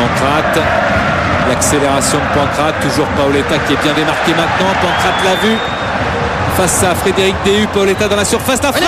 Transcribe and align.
Pancrate. 0.00 0.64
L'accélération 1.48 2.18
de 2.18 2.28
Pancrate, 2.32 2.80
toujours 2.80 3.06
Paoletta 3.16 3.58
qui 3.66 3.74
est 3.74 3.82
bien 3.82 3.92
démarqué 3.92 4.32
maintenant. 4.32 4.72
Pancrate 4.80 5.20
l'a 5.24 5.36
vu. 5.44 5.56
Face 6.56 6.82
à 6.84 6.94
Frédéric 6.94 7.36
Déhu, 7.44 7.66
Paoletta 7.68 8.08
dans 8.08 8.16
la 8.16 8.24
surface, 8.24 8.62
la 8.62 8.72
frappe 8.72 8.84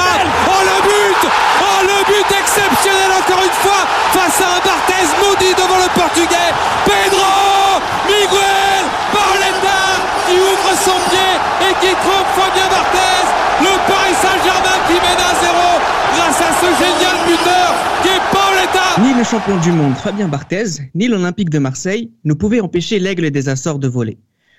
Oh 0.48 0.62
le 0.64 0.76
but 0.88 1.20
Oh 1.28 1.80
le 1.84 1.98
but 2.08 2.28
exceptionnel 2.32 3.10
encore 3.12 3.44
une 3.44 3.58
fois 3.60 3.82
face 4.12 4.40
à 4.40 4.56
un 4.56 4.60
Barthez 4.64 5.06
maudit 5.20 5.54
devant 5.54 5.78
le 5.78 5.88
portugais 5.94 6.50
Pedro 6.84 7.80
Miguel 8.08 8.84
Paoletta 9.12 9.80
qui 10.26 10.36
ouvre 10.36 10.72
son 10.74 10.98
pied 11.08 11.32
et 11.68 11.72
qui 11.80 11.92
trompe 12.02 12.28
Fabien 12.36 12.68
Barthez 12.68 13.24
le 13.62 13.72
Paris 13.88 14.16
Saint-Germain 14.20 14.78
qui 14.88 14.94
mène 14.94 15.22
à 15.22 15.32
zéro 15.40 16.01
grâce 16.14 16.40
à 16.40 16.52
ce 16.60 16.68
génial 16.82 17.16
buteur 17.26 17.72
qui 18.02 18.08
est 18.08 18.22
Paoletta 18.32 19.02
Ni 19.02 19.14
le 19.18 19.24
champion 19.24 19.58
du 19.60 19.72
monde 19.72 19.94
Fabien 19.94 20.28
Barthez, 20.28 20.90
ni 20.94 21.08
l'Olympique 21.08 21.50
de 21.50 21.58
Marseille 21.58 22.10
ne 22.24 22.34
pouvaient 22.34 22.60
empêcher 22.60 22.98
l'aigle 22.98 23.30
des 23.30 23.48
Açores 23.48 23.78
de 23.78 23.88
voler. 23.88 24.18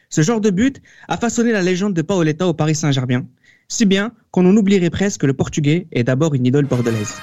Ce 0.10 0.22
genre 0.22 0.42
de 0.42 0.50
but 0.50 0.82
a 1.08 1.18
façonné 1.18 1.52
la 1.52 1.62
légende 1.62 1.94
de 1.94 2.02
Paoletta 2.02 2.48
au 2.48 2.54
Paris 2.54 2.76
Saint-Germain, 2.76 3.26
si 3.68 3.86
bien 3.86 4.12
qu'on 4.32 4.46
en 4.48 4.56
oublierait 4.56 4.90
presque 4.90 5.22
que 5.22 5.26
le 5.26 5.34
Portugais 5.34 5.88
est 5.92 6.04
d'abord 6.04 6.34
une 6.34 6.46
idole 6.46 6.66
bordelaise. 6.66 7.16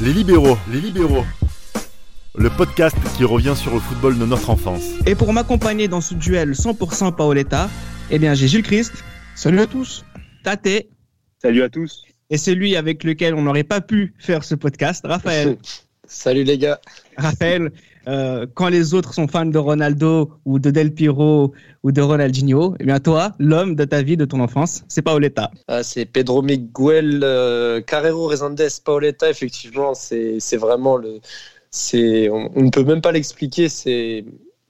Les 0.00 0.12
libéraux, 0.12 0.58
les 0.70 0.80
libéraux. 0.80 1.24
Le 2.36 2.50
podcast 2.50 2.96
qui 3.16 3.24
revient 3.24 3.54
sur 3.56 3.74
le 3.74 3.80
football 3.80 4.18
de 4.18 4.24
notre 4.24 4.50
enfance. 4.50 4.82
Et 5.06 5.14
pour 5.14 5.32
m'accompagner 5.32 5.88
dans 5.88 6.00
ce 6.00 6.14
duel 6.14 6.52
100% 6.52 7.14
Paoletta, 7.16 7.68
eh 8.10 8.18
bien 8.18 8.34
j'ai 8.34 8.48
Gilles 8.48 8.62
Christ. 8.62 8.92
Salut 9.34 9.60
à 9.60 9.66
tous. 9.66 10.04
Tate. 10.44 10.86
Salut 11.42 11.62
à 11.62 11.68
tous. 11.68 12.04
Et 12.30 12.38
celui 12.38 12.76
avec 12.76 13.04
lequel 13.04 13.34
on 13.34 13.42
n'aurait 13.42 13.64
pas 13.64 13.80
pu 13.80 14.14
faire 14.18 14.44
ce 14.44 14.54
podcast, 14.54 15.04
Raphaël. 15.06 15.56
Salut 16.06 16.44
les 16.44 16.56
gars. 16.56 16.80
Raphaël, 17.18 17.70
euh, 18.06 18.46
quand 18.54 18.68
les 18.68 18.94
autres 18.94 19.12
sont 19.12 19.28
fans 19.28 19.44
de 19.44 19.58
Ronaldo 19.58 20.30
ou 20.46 20.58
de 20.58 20.70
Del 20.70 20.94
Piro 20.94 21.52
ou 21.82 21.92
de 21.92 22.00
Ronaldinho, 22.00 22.74
eh 22.80 22.84
bien 22.84 22.98
toi, 22.98 23.34
l'homme 23.38 23.74
de 23.74 23.84
ta 23.84 24.00
vie, 24.00 24.16
de 24.16 24.24
ton 24.24 24.40
enfance, 24.40 24.84
c'est 24.88 25.02
Paoletta. 25.02 25.50
Ah, 25.68 25.82
c'est 25.82 26.06
Pedro 26.06 26.40
Miguel 26.40 27.20
euh, 27.22 27.82
Carrero 27.82 28.28
Rezandes 28.28 28.62
Paoletta, 28.82 29.28
effectivement, 29.28 29.92
c'est 29.94 30.56
vraiment 30.56 30.96
le. 30.96 31.20
On 32.30 32.62
ne 32.62 32.70
peut 32.70 32.84
même 32.84 33.02
pas 33.02 33.12
l'expliquer. 33.12 33.68
C'est 33.68 34.24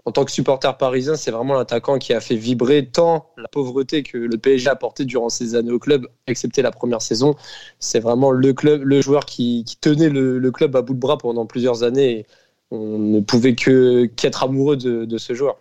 en 0.09 0.13
tant 0.13 0.25
que 0.25 0.33
supporter 0.33 0.75
parisien, 0.79 1.17
c'est 1.17 1.31
vraiment 1.31 1.53
l'attaquant 1.53 1.99
qui 1.99 2.15
a 2.15 2.21
fait 2.21 2.35
vibrer 2.35 2.87
tant 2.87 3.27
la 3.37 3.47
pauvreté 3.47 4.03
que 4.03 4.17
le 4.17 4.39
PSG 4.39 4.71
a 4.71 4.75
porté 4.75 5.05
durant 5.05 5.29
ses 5.29 5.55
années 5.55 5.71
au 5.71 5.79
club, 5.79 6.07
excepté 6.27 6.63
la 6.63 6.71
première 6.71 7.03
saison. 7.03 7.37
C'est 7.79 8.01
vraiment 8.01 8.31
le 8.31 8.55
club, 8.55 8.81
le 8.85 9.03
joueur 9.03 9.27
qui, 9.27 9.67
tenait 9.83 10.09
le, 10.09 10.51
club 10.51 10.75
à 10.77 10.81
bout 10.81 10.95
de 10.95 10.99
bras 10.99 11.19
pendant 11.19 11.45
plusieurs 11.45 11.83
années. 11.83 12.25
on 12.71 12.99
ne 12.99 13.21
pouvait 13.21 13.55
qu'être 13.55 14.43
amoureux 14.43 14.79
de, 14.79 15.19
ce 15.19 15.35
joueur. 15.35 15.59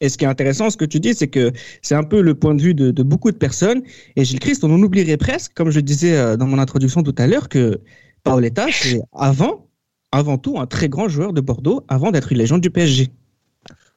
Et 0.00 0.08
ce 0.08 0.16
qui 0.16 0.24
est 0.24 0.28
intéressant, 0.28 0.70
ce 0.70 0.78
que 0.78 0.86
tu 0.86 0.98
dis, 0.98 1.12
c'est 1.12 1.28
que 1.28 1.52
c'est 1.82 1.94
un 1.94 2.02
peu 2.02 2.22
le 2.22 2.34
point 2.34 2.54
de 2.54 2.62
vue 2.62 2.74
de, 2.74 3.02
beaucoup 3.02 3.30
de 3.30 3.36
personnes. 3.36 3.82
Et 4.16 4.24
Gilles 4.24 4.40
Christ, 4.40 4.64
on 4.64 4.72
en 4.72 4.82
oublierait 4.82 5.18
presque, 5.18 5.52
comme 5.52 5.68
je 5.68 5.80
disais 5.80 6.16
euh, 6.16 6.38
dans 6.38 6.46
mon 6.46 6.58
introduction 6.58 7.02
tout 7.02 7.14
à 7.18 7.26
l'heure, 7.26 7.50
que 7.50 7.78
Paoletta, 8.24 8.68
c'est 8.72 9.02
avant, 9.12 9.68
avant 10.12 10.38
tout 10.38 10.58
un 10.58 10.66
très 10.66 10.88
grand 10.88 11.08
joueur 11.08 11.34
de 11.34 11.42
Bordeaux, 11.42 11.84
avant 11.88 12.10
d'être 12.10 12.32
une 12.32 12.38
légende 12.38 12.62
du 12.62 12.70
PSG. 12.70 13.10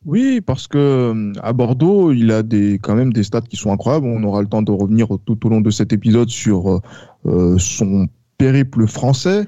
Oui, 0.06 0.39
parce 0.39 0.67
que 0.67 0.78
euh, 0.78 1.34
à 1.42 1.52
Bordeaux, 1.52 2.11
il 2.11 2.31
a 2.31 2.44
des 2.44 2.73
quand 2.75 2.95
même 2.95 3.11
des 3.11 3.23
stats 3.23 3.42
qui 3.42 3.58
sont 3.58 3.72
incroyables. 3.72 4.06
On 4.06 4.23
aura 4.23 4.42
le 4.42 4.47
temps 4.47 4.62
de 4.62 4.72
revenir 4.72 5.08
tout 5.25 5.45
au 5.45 5.50
long 5.50 5.62
de 5.62 5.72
cet 5.72 5.94
épisode 5.94 6.30
sur 6.30 6.72
euh, 6.72 6.80
euh, 7.25 7.58
son 7.58 8.08
périple 8.38 8.86
français, 8.86 9.47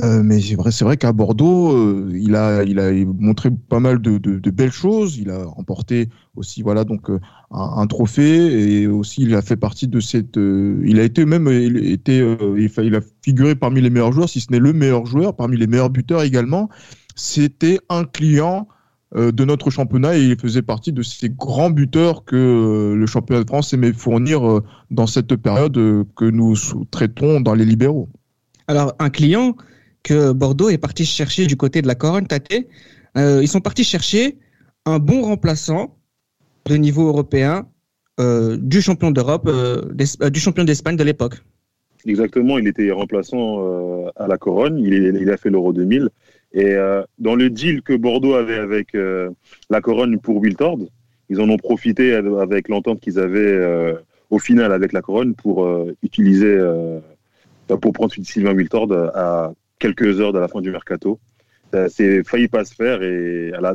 mais 0.00 0.40
c'est 0.40 0.54
vrai, 0.54 0.70
c'est 0.70 0.84
vrai 0.84 0.96
qu'à 0.96 1.12
Bordeaux, 1.12 2.08
il 2.10 2.36
a, 2.36 2.62
il 2.62 2.78
a 2.78 2.92
montré 3.18 3.50
pas 3.50 3.80
mal 3.80 4.00
de, 4.00 4.16
de, 4.18 4.50
belles 4.52 4.70
choses. 4.70 5.18
Il 5.18 5.28
a 5.30 5.44
remporté 5.44 6.08
aussi, 6.36 6.62
voilà, 6.62 6.84
donc 6.84 7.10
un, 7.10 7.18
un, 7.50 7.86
trophée 7.88 8.82
et 8.82 8.86
aussi 8.86 9.22
il 9.22 9.34
a 9.34 9.42
fait 9.42 9.56
partie 9.56 9.88
de 9.88 9.98
cette. 9.98 10.36
il 10.36 11.00
a 11.00 11.02
été 11.02 11.24
même, 11.24 11.48
il 11.48 11.98
il 12.06 12.94
a 12.94 13.00
figuré 13.24 13.56
parmi 13.56 13.80
les 13.80 13.90
meilleurs 13.90 14.12
joueurs, 14.12 14.28
si 14.28 14.38
ce 14.38 14.52
n'est 14.52 14.60
le 14.60 14.72
meilleur 14.72 15.04
joueur, 15.04 15.34
parmi 15.34 15.56
les 15.56 15.66
meilleurs 15.66 15.90
buteurs 15.90 16.22
également. 16.22 16.68
C'était 17.16 17.80
un 17.88 18.04
client 18.04 18.68
euh, 18.68 18.74
de 19.14 19.44
notre 19.44 19.70
championnat 19.70 20.18
et 20.18 20.22
il 20.22 20.38
faisait 20.38 20.62
partie 20.62 20.92
de 20.92 21.02
ces 21.02 21.30
grands 21.30 21.70
buteurs 21.70 22.24
que 22.24 22.36
euh, 22.36 22.94
le 22.94 23.06
championnat 23.06 23.42
de 23.42 23.48
France 23.48 23.72
aimait 23.72 23.92
fournir 23.92 24.46
euh, 24.46 24.62
dans 24.90 25.06
cette 25.06 25.34
période 25.36 25.74
que 26.14 26.24
nous 26.24 26.54
traitons 26.90 27.40
dans 27.40 27.54
les 27.54 27.64
libéraux. 27.64 28.08
Alors, 28.66 28.94
un 28.98 29.08
client 29.08 29.56
que 30.02 30.32
Bordeaux 30.32 30.68
est 30.68 30.78
parti 30.78 31.06
chercher 31.06 31.46
du 31.46 31.56
côté 31.56 31.80
de 31.80 31.86
la 31.86 31.94
Corogne 31.94 32.26
Taté, 32.26 32.68
ils 33.16 33.48
sont 33.48 33.60
partis 33.60 33.82
chercher 33.82 34.38
un 34.84 34.98
bon 35.00 35.22
remplaçant 35.22 35.96
de 36.66 36.76
niveau 36.76 37.08
européen 37.08 37.66
du 38.20 38.80
champion 38.80 39.10
d'Europe, 39.10 39.50
du 40.30 40.38
champion 40.38 40.64
d'Espagne 40.64 40.96
de 40.96 41.02
l'époque. 41.02 41.42
Exactement, 42.06 42.58
il 42.58 42.68
était 42.68 42.92
remplaçant 42.92 44.06
à 44.14 44.28
la 44.28 44.38
Corogne, 44.38 44.78
il, 44.78 45.18
il 45.20 45.30
a 45.30 45.36
fait 45.36 45.50
l'Euro 45.50 45.72
2000 45.72 46.10
et 46.52 46.74
euh, 46.74 47.02
dans 47.18 47.34
le 47.34 47.50
deal 47.50 47.82
que 47.82 47.94
Bordeaux 47.94 48.34
avait 48.34 48.58
avec 48.58 48.94
euh, 48.94 49.30
la 49.70 49.80
Corogne 49.80 50.18
pour 50.18 50.38
Wiltord, 50.38 50.78
ils 51.28 51.40
en 51.40 51.48
ont 51.50 51.58
profité 51.58 52.14
avec 52.14 52.68
l'entente 52.68 53.00
qu'ils 53.00 53.18
avaient 53.18 53.38
euh, 53.40 53.94
au 54.30 54.38
final 54.38 54.72
avec 54.72 54.92
la 54.92 55.02
Corogne 55.02 55.34
pour 55.34 55.68
utiliser, 56.02 56.58
pour 57.80 57.92
prendre 57.92 58.12
Sylvain 58.22 58.54
Wiltord 58.54 58.92
à 59.14 59.52
quelques 59.78 60.20
heures 60.20 60.32
de 60.32 60.38
la 60.38 60.48
fin 60.48 60.60
du 60.60 60.70
mercato. 60.70 61.18
Ça 61.72 61.88
s'est 61.90 62.22
failli 62.24 62.48
pas 62.48 62.64
se 62.64 62.74
faire 62.74 63.02
et 63.02 63.52
à 63.52 63.60
la 63.60 63.74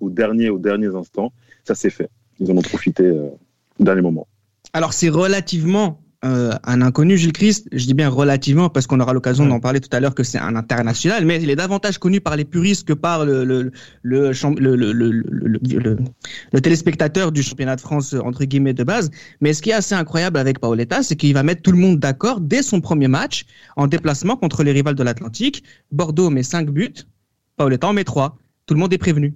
au 0.00 0.10
dernier, 0.10 0.50
aux 0.50 0.58
derniers 0.58 0.94
instants, 0.94 1.32
ça 1.64 1.74
s'est 1.74 1.90
fait. 1.90 2.08
Ils 2.38 2.50
en 2.50 2.56
ont 2.56 2.62
profité 2.62 3.10
au 3.10 3.84
dernier 3.84 4.02
moment. 4.02 4.26
Alors 4.72 4.92
c'est 4.92 5.08
relativement 5.08 5.99
euh, 6.22 6.52
un 6.64 6.82
inconnu, 6.82 7.16
Gilles 7.16 7.32
Christ, 7.32 7.66
je 7.72 7.86
dis 7.86 7.94
bien 7.94 8.10
relativement 8.10 8.68
parce 8.68 8.86
qu'on 8.86 9.00
aura 9.00 9.14
l'occasion 9.14 9.46
d'en 9.46 9.58
parler 9.58 9.80
tout 9.80 9.88
à 9.96 10.00
l'heure 10.00 10.14
que 10.14 10.22
c'est 10.22 10.38
un 10.38 10.54
international, 10.54 11.24
mais 11.24 11.42
il 11.42 11.48
est 11.48 11.56
davantage 11.56 11.96
connu 11.96 12.20
par 12.20 12.36
les 12.36 12.44
puristes 12.44 12.86
que 12.86 12.92
par 12.92 13.24
le, 13.24 13.42
le, 13.44 13.72
le, 14.02 14.32
le, 16.52 16.60
téléspectateur 16.60 17.32
du 17.32 17.42
championnat 17.42 17.76
de 17.76 17.80
France 17.80 18.14
entre 18.22 18.44
guillemets 18.44 18.74
de 18.74 18.84
base. 18.84 19.10
Mais 19.40 19.54
ce 19.54 19.62
qui 19.62 19.70
est 19.70 19.74
assez 19.74 19.94
incroyable 19.94 20.38
avec 20.38 20.58
Paoletta, 20.58 21.02
c'est 21.02 21.16
qu'il 21.16 21.32
va 21.32 21.42
mettre 21.42 21.62
tout 21.62 21.72
le 21.72 21.78
monde 21.78 21.98
d'accord 21.98 22.40
dès 22.40 22.62
son 22.62 22.82
premier 22.82 23.08
match 23.08 23.46
en 23.76 23.86
déplacement 23.86 24.36
contre 24.36 24.62
les 24.62 24.72
rivales 24.72 24.96
de 24.96 25.02
l'Atlantique. 25.02 25.64
Bordeaux 25.90 26.28
met 26.28 26.42
5 26.42 26.68
buts, 26.68 27.06
Paoletta 27.56 27.88
en 27.88 27.94
met 27.94 28.04
3. 28.04 28.36
Tout 28.66 28.74
le 28.74 28.80
monde 28.80 28.92
est 28.92 28.98
prévenu. 28.98 29.34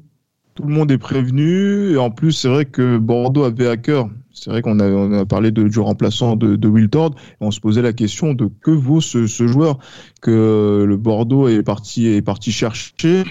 Tout 0.55 0.65
le 0.65 0.73
monde 0.73 0.91
est 0.91 0.99
prévenu. 0.99 1.93
Et 1.93 1.97
en 1.97 2.11
plus, 2.11 2.33
c'est 2.33 2.49
vrai 2.49 2.65
que 2.65 2.99
Bordeaux 2.99 3.45
avait 3.45 3.69
à 3.69 3.77
cœur 3.77 4.09
c'est 4.35 4.51
vrai 4.51 4.63
qu'on 4.63 4.81
a, 4.81 5.21
a, 5.21 5.25
parlé 5.25 5.53
de, 5.53 5.69
du 5.69 5.79
remplaçant 5.79 6.37
de, 6.37 6.57
de 6.57 6.69
Wiltord 6.69 7.15
et 7.17 7.37
on 7.41 7.51
se 7.51 7.61
posait 7.61 7.83
la 7.83 7.93
question 7.93 8.35
de 8.35 8.51
que 8.61 8.71
vaut 8.71 9.01
ce, 9.01 9.27
ce 9.27 9.47
joueur 9.47 9.79
que 10.21 10.85
le 10.87 10.97
Bordeaux 10.97 11.49
est 11.49 11.63
parti, 11.63 12.09
est 12.09 12.23
parti 12.23 12.53
chercher. 12.53 13.25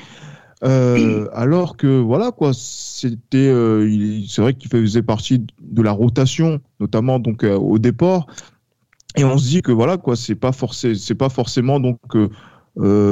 Euh, 0.63 1.27
alors 1.33 1.75
que 1.75 1.99
voilà 1.99 2.31
quoi, 2.31 2.51
c'était, 2.53 3.49
euh, 3.49 4.21
c'est 4.29 4.41
vrai 4.41 4.53
qu'il 4.53 4.69
faisait 4.69 5.03
partie 5.03 5.45
de 5.61 5.81
la 5.81 5.91
rotation, 5.91 6.61
notamment 6.79 7.19
donc 7.19 7.43
euh, 7.43 7.55
au 7.57 7.79
départ. 7.79 8.27
Et 9.17 9.25
on 9.25 9.37
se 9.37 9.49
dit 9.49 9.61
que 9.61 9.73
voilà 9.73 9.97
quoi, 9.97 10.15
c'est 10.15 10.35
pas 10.35 10.53
forcément, 10.53 10.95
c'est 10.97 11.15
pas 11.15 11.29
forcément 11.29 11.81
donc 11.81 11.99
euh, 12.15 12.29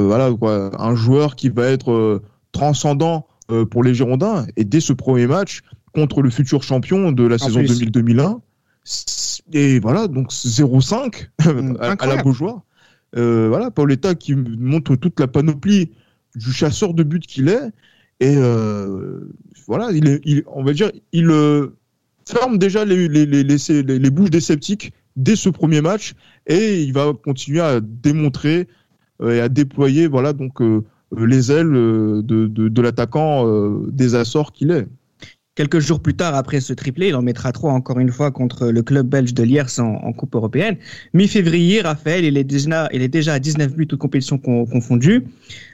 voilà 0.06 0.32
quoi, 0.32 0.70
un 0.82 0.94
joueur 0.94 1.36
qui 1.36 1.50
va 1.50 1.66
être 1.66 2.22
transcendant 2.52 3.26
pour 3.70 3.82
les 3.82 3.94
Girondins. 3.94 4.46
Et 4.56 4.64
dès 4.64 4.80
ce 4.80 4.92
premier 4.92 5.26
match, 5.26 5.62
contre 5.92 6.22
le 6.22 6.30
futur 6.30 6.62
champion 6.62 7.12
de 7.12 7.24
la 7.24 7.38
saison 7.38 7.60
2000-2001. 7.60 8.40
Et 9.52 9.78
voilà, 9.78 10.08
donc 10.08 10.32
0-5 10.32 11.28
mm, 11.44 11.76
à, 11.80 12.06
la 12.06 12.22
Beaujoire. 12.22 12.62
Euh, 13.16 13.48
voilà, 13.48 13.70
Paoletta 13.70 14.14
qui 14.14 14.34
montre 14.34 14.96
toute 14.96 15.20
la 15.20 15.28
panoplie 15.28 15.92
du 16.34 16.52
chasseur 16.52 16.94
de 16.94 17.02
but 17.02 17.26
qu'il 17.26 17.48
est. 17.48 17.70
Et 18.20 18.36
euh, 18.36 19.20
voilà, 19.66 19.90
il, 19.92 20.42
on 20.46 20.64
va 20.64 20.72
dire, 20.72 20.90
il 21.12 21.30
euh, 21.30 21.76
ferme 22.26 22.56
déjà 22.58 22.84
les, 22.84 23.08
les, 23.08 23.26
les, 23.26 23.44
les, 23.44 24.10
bouches 24.10 24.30
des 24.30 24.40
sceptiques 24.40 24.92
dès 25.16 25.36
ce 25.36 25.48
premier 25.48 25.80
match 25.80 26.14
et 26.46 26.82
il 26.82 26.92
va 26.92 27.12
continuer 27.12 27.60
à 27.60 27.80
démontrer 27.80 28.68
et 29.22 29.40
à 29.40 29.48
déployer 29.48 30.06
voilà, 30.06 30.32
donc, 30.32 30.60
les 31.16 31.52
ailes 31.52 31.72
de, 31.72 32.22
de, 32.22 32.68
de 32.68 32.82
l'attaquant 32.82 33.46
des 33.88 34.14
Açores 34.14 34.52
qu'il 34.52 34.70
est. 34.70 34.86
Quelques 35.54 35.80
jours 35.80 36.00
plus 36.00 36.14
tard, 36.14 36.34
après 36.34 36.60
ce 36.60 36.72
triplé, 36.72 37.08
il 37.08 37.14
en 37.14 37.20
mettra 37.20 37.52
trois 37.52 37.72
encore 37.72 37.98
une 37.98 38.10
fois 38.10 38.30
contre 38.30 38.68
le 38.68 38.82
club 38.82 39.06
belge 39.06 39.34
de 39.34 39.42
Liers 39.42 39.80
en, 39.80 40.10
Coupe 40.14 40.34
européenne. 40.34 40.78
Mi-février, 41.12 41.82
Raphaël, 41.82 42.24
il 42.24 42.38
est, 42.38 42.44
déjà, 42.44 42.88
il 42.90 43.02
est 43.02 43.08
déjà 43.08 43.34
à 43.34 43.38
19 43.38 43.74
buts, 43.74 43.86
toutes 43.86 43.98
compétitions 43.98 44.38
confondues. 44.38 45.26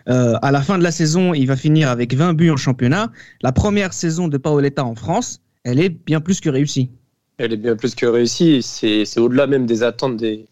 Euh, 0.08 0.35
à 0.43 0.50
la 0.50 0.62
fin 0.62 0.79
de 0.79 0.82
la 0.82 0.90
saison, 0.90 1.32
il 1.32 1.46
va 1.46 1.55
finir 1.55 1.91
avec 1.91 2.12
20 2.12 2.34
buts 2.34 2.50
en 2.50 2.56
championnat. 2.56 3.12
La 3.41 3.52
première 3.52 3.93
saison 3.93 4.26
de 4.26 4.37
Paoletta 4.37 4.84
en 4.84 4.96
France, 4.96 5.43
elle 5.62 5.79
est 5.79 5.91
bien 5.91 6.20
plus 6.20 6.41
que 6.41 6.50
réussie. 6.50 6.91
Elle 7.37 7.52
est 7.52 7.56
bien 7.56 7.76
plus 7.76 7.94
que 7.94 8.06
réussie. 8.06 8.62
C'est 8.64 9.20
au-delà 9.20 9.46
même 9.46 9.67
des 9.67 9.84
attentes 9.84 10.17
des, 10.17 10.46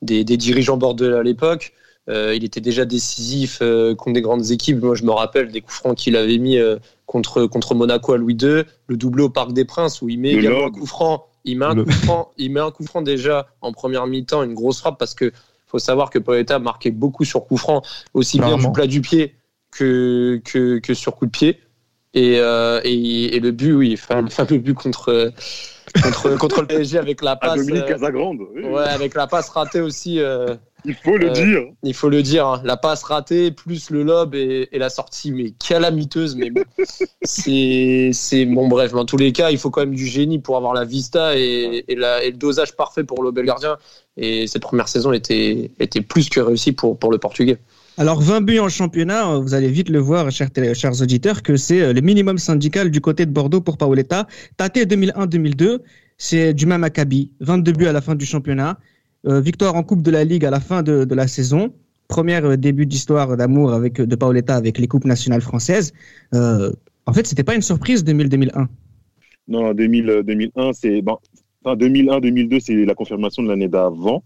des, 0.00 0.24
dirigeants 0.24 0.78
bordelais 0.78 1.18
à 1.18 1.22
l'époque. 1.22 1.74
Euh, 2.10 2.34
il 2.34 2.44
était 2.44 2.60
déjà 2.60 2.84
décisif 2.84 3.60
euh, 3.62 3.94
contre 3.94 4.14
des 4.14 4.20
grandes 4.20 4.50
équipes. 4.50 4.82
Moi, 4.82 4.94
je 4.96 5.04
me 5.04 5.12
rappelle 5.12 5.50
des 5.50 5.60
coups 5.60 5.76
francs 5.76 5.96
qu'il 5.96 6.16
avait 6.16 6.38
mis 6.38 6.58
contre, 7.06 7.46
contre 7.46 7.74
Monaco 7.74 8.12
à 8.12 8.16
Louis 8.18 8.34
II, 8.34 8.64
le 8.88 8.96
doublé 8.96 9.22
au 9.22 9.30
Parc 9.30 9.52
des 9.52 9.64
Princes 9.64 10.02
où 10.02 10.08
il 10.08 10.18
met 10.20 10.32
également 10.32 10.66
un 10.66 10.70
coup 10.70 10.86
franc. 10.86 11.26
Il 11.44 11.58
met 11.58 11.64
un 11.66 11.74
Le- 11.74 11.84
coup 11.84 11.90
franc, 11.92 12.30
il 12.36 12.52
met 12.52 12.60
un 12.60 12.70
coup 12.70 12.84
franc 12.84 13.00
déjà 13.00 13.46
en 13.62 13.72
première 13.72 14.06
mi-temps, 14.06 14.42
une 14.42 14.52
grosse 14.54 14.80
frappe 14.80 14.98
parce 14.98 15.14
que 15.14 15.32
faut 15.66 15.78
savoir 15.78 16.10
que 16.10 16.18
Paoletta 16.18 16.58
marquait 16.58 16.90
beaucoup 16.90 17.24
sur 17.24 17.46
coup 17.46 17.56
franc, 17.56 17.80
aussi 18.12 18.38
bien 18.40 18.56
du 18.58 18.70
plat 18.72 18.86
du 18.86 19.00
pied 19.00 19.34
que, 19.70 20.40
que, 20.44 20.78
que 20.80 20.94
sur 20.94 21.14
coup 21.16 21.26
de 21.26 21.30
pied. 21.30 21.60
Et, 22.12 22.38
euh, 22.40 22.80
et, 22.82 23.36
et 23.36 23.40
le 23.40 23.52
but, 23.52 23.72
oui, 23.72 23.94
enfin, 23.94 24.20
le 24.20 24.28
fameux 24.30 24.58
but 24.58 24.74
contre, 24.74 25.32
contre, 26.02 26.36
contre 26.38 26.60
le 26.62 26.66
PSG 26.66 26.98
avec 26.98 27.22
la 27.22 27.30
À 27.32 27.36
passe. 27.36 27.56
Dominique 27.64 27.84
euh, 27.84 27.88
Casagrande. 27.88 28.40
oui. 28.54 28.64
ouais, 28.64 28.82
avec 28.82 29.14
la 29.14 29.26
passe 29.28 29.48
ratée 29.50 29.80
aussi. 29.80 30.18
Il 30.84 30.94
faut 30.94 31.16
le 31.16 31.28
Euh, 31.28 31.32
dire. 31.32 31.60
il 31.82 31.94
faut 31.94 32.08
le 32.08 32.22
dire, 32.22 32.46
hein, 32.46 32.62
la 32.64 32.76
passe 32.76 33.02
ratée, 33.02 33.50
plus 33.50 33.90
le 33.90 34.02
lob 34.02 34.34
et, 34.34 34.68
et 34.72 34.78
la 34.78 34.88
sortie, 34.88 35.32
mais 35.32 35.50
calamiteuse. 35.50 36.36
Mais 36.36 36.50
bon, 36.50 36.62
c'est, 37.22 38.10
c'est 38.12 38.46
bon, 38.46 38.68
bref. 38.68 38.92
Dans 38.92 39.04
tous 39.04 39.16
les 39.16 39.32
cas, 39.32 39.50
il 39.50 39.58
faut 39.58 39.70
quand 39.70 39.80
même 39.82 39.94
du 39.94 40.06
génie 40.06 40.38
pour 40.38 40.56
avoir 40.56 40.74
la 40.74 40.84
vista 40.84 41.36
et, 41.36 41.84
et, 41.88 41.94
la- 41.94 42.22
et 42.24 42.30
le 42.30 42.36
dosage 42.36 42.76
parfait 42.76 43.04
pour 43.04 43.22
le 43.22 43.30
bel 43.30 43.44
gardien. 43.46 43.76
Et 44.16 44.46
cette 44.46 44.62
première 44.62 44.88
saison 44.88 45.12
était, 45.12 45.70
était 45.78 46.00
plus 46.00 46.28
que 46.28 46.40
réussie 46.40 46.72
pour, 46.72 46.98
pour 46.98 47.10
le 47.12 47.18
Portugais. 47.18 47.58
Alors 47.98 48.20
20 48.20 48.40
buts 48.42 48.58
en 48.60 48.68
championnat, 48.68 49.36
vous 49.38 49.52
allez 49.54 49.68
vite 49.68 49.88
le 49.90 49.98
voir, 49.98 50.30
chers, 50.30 50.50
télé- 50.50 50.74
chers 50.74 51.00
auditeurs, 51.02 51.42
que 51.42 51.56
c'est 51.56 51.80
euh, 51.82 51.92
le 51.92 52.00
minimum 52.00 52.38
syndical 52.38 52.90
du 52.90 53.00
côté 53.00 53.26
de 53.26 53.30
Bordeaux 53.30 53.60
pour 53.60 53.76
Paoletta. 53.76 54.26
Tate 54.56 54.76
2001-2002, 54.78 55.78
c'est 56.16 56.54
du 56.54 56.66
même 56.66 56.84
acabit. 56.84 57.30
22 57.40 57.72
buts 57.72 57.86
à 57.86 57.92
la 57.92 58.00
fin 58.00 58.14
du 58.14 58.24
championnat. 58.24 58.78
Euh, 59.26 59.40
victoire 59.40 59.74
en 59.74 59.82
Coupe 59.82 60.02
de 60.02 60.10
la 60.10 60.24
Ligue 60.24 60.44
à 60.44 60.50
la 60.50 60.60
fin 60.60 60.82
de, 60.82 61.04
de 61.04 61.14
la 61.14 61.26
saison. 61.28 61.72
Premier 62.08 62.42
euh, 62.42 62.56
début 62.56 62.86
d'histoire 62.86 63.36
d'amour 63.36 63.72
avec 63.72 64.00
de 64.00 64.16
Paoletta 64.16 64.56
avec 64.56 64.78
les 64.78 64.88
coupes 64.88 65.04
nationales 65.04 65.42
françaises. 65.42 65.92
Euh, 66.34 66.72
en 67.06 67.12
fait, 67.12 67.26
c'était 67.26 67.44
pas 67.44 67.54
une 67.54 67.62
surprise 67.62 68.02
2000-2001. 68.04 68.66
Non, 69.48 69.74
2000, 69.74 70.10
euh, 70.10 70.22
2001, 70.22 70.72
c'est. 70.72 71.02
Bon, 71.02 71.18
enfin, 71.64 71.76
2001-2002, 71.76 72.60
c'est 72.60 72.84
la 72.84 72.94
confirmation 72.94 73.42
de 73.42 73.48
l'année 73.48 73.68
d'avant. 73.68 74.22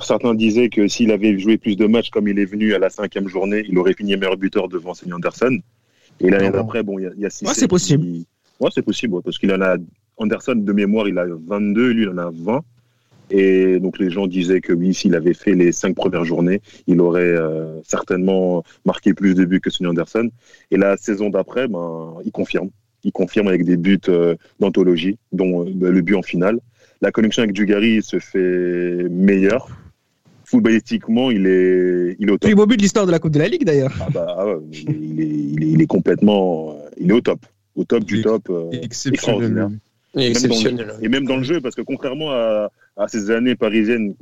Certains 0.00 0.34
disaient 0.34 0.70
que 0.70 0.88
s'il 0.88 1.10
avait 1.10 1.38
joué 1.38 1.58
plus 1.58 1.76
de 1.76 1.86
matchs 1.86 2.10
comme 2.10 2.26
il 2.26 2.38
est 2.38 2.44
venu 2.46 2.74
à 2.74 2.78
la 2.78 2.88
cinquième 2.90 3.28
journée, 3.28 3.64
il 3.68 3.78
aurait 3.78 3.92
fini 3.92 4.16
meilleur 4.16 4.36
buteur 4.36 4.68
devant 4.68 4.94
Sonny 4.94 5.12
Anderson. 5.12 5.58
Et 6.20 6.30
l'année 6.30 6.50
d'après, 6.50 6.82
bon, 6.82 6.98
il 6.98 7.12
y 7.18 7.26
a, 7.26 7.30
Cissé 7.30 7.46
Ouais, 7.46 7.52
c'est 7.54 7.68
possible. 7.68 8.02
qui- 8.04 8.26
Ouais, 8.60 8.70
c'est 8.72 8.82
possible, 8.82 9.14
ouais, 9.14 9.20
parce 9.24 9.38
qu'il 9.38 9.52
en 9.52 9.60
a. 9.60 9.76
Anderson, 10.18 10.54
de 10.54 10.72
mémoire, 10.72 11.08
il 11.08 11.18
a 11.18 11.26
22, 11.26 11.90
lui, 11.90 12.02
il 12.04 12.08
en 12.08 12.18
a 12.18 12.30
20. 12.32 12.60
Et 13.34 13.80
donc, 13.80 13.98
les 13.98 14.10
gens 14.10 14.26
disaient 14.26 14.60
que 14.60 14.74
oui, 14.74 14.92
s'il 14.92 15.14
avait 15.14 15.32
fait 15.32 15.54
les 15.54 15.72
cinq 15.72 15.96
premières 15.96 16.24
journées, 16.24 16.60
il 16.86 17.00
aurait 17.00 17.22
euh, 17.22 17.80
certainement 17.82 18.62
marqué 18.84 19.14
plus 19.14 19.34
de 19.34 19.46
buts 19.46 19.60
que 19.60 19.70
Sonny 19.70 19.88
Anderson. 19.88 20.28
Et 20.70 20.76
la 20.76 20.98
saison 20.98 21.30
d'après, 21.30 21.66
ben, 21.66 22.14
il 22.26 22.30
confirme. 22.30 22.68
Il 23.04 23.12
confirme 23.12 23.48
avec 23.48 23.64
des 23.64 23.78
buts 23.78 23.98
euh, 24.10 24.34
d'anthologie, 24.60 25.16
dont 25.32 25.64
euh, 25.66 25.90
le 25.90 26.00
but 26.02 26.14
en 26.14 26.22
finale. 26.22 26.60
La 27.00 27.10
connexion 27.10 27.42
avec 27.42 27.54
Dugarry 27.54 28.02
se 28.02 28.18
fait 28.18 29.08
meilleure. 29.10 29.66
Footballistiquement, 30.44 31.30
il 31.30 31.46
est, 31.46 32.16
il 32.18 32.28
est 32.28 32.32
au 32.32 32.36
top. 32.38 32.48
Plus 32.50 32.54
beau 32.54 32.66
but 32.66 32.76
de 32.76 32.82
l'histoire 32.82 33.06
de 33.06 33.10
la 33.12 33.18
Coupe 33.18 33.32
de 33.32 33.38
la 33.38 33.48
Ligue 33.48 33.64
d'ailleurs. 33.64 33.92
Ah 34.00 34.08
bah, 34.12 34.26
ah 34.38 34.46
ouais, 34.46 34.56
il, 34.70 34.90
est, 34.90 34.92
il, 34.92 35.20
est, 35.20 35.24
il, 35.26 35.62
est, 35.64 35.68
il 35.70 35.82
est 35.82 35.86
complètement. 35.86 36.72
euh, 36.72 36.90
Il 36.98 37.10
est 37.10 37.14
au 37.14 37.20
top. 37.22 37.40
Au 37.74 37.84
top 37.84 38.04
du 38.04 38.20
top. 38.20 38.42
euh, 38.50 38.70
Exceptionnel. 38.72 39.50
est 40.14 40.38
Même 40.44 40.76
le-. 40.76 41.04
Et 41.04 41.08
même 41.08 41.24
dans 41.24 41.38
le 41.38 41.42
jeu, 41.42 41.60
parce 41.62 41.74
que 41.74 41.80
contrairement 41.80 42.30
à, 42.32 42.70
à 42.96 43.08
ces 43.08 43.30
années 43.30 43.54
parisiennes 43.56 44.14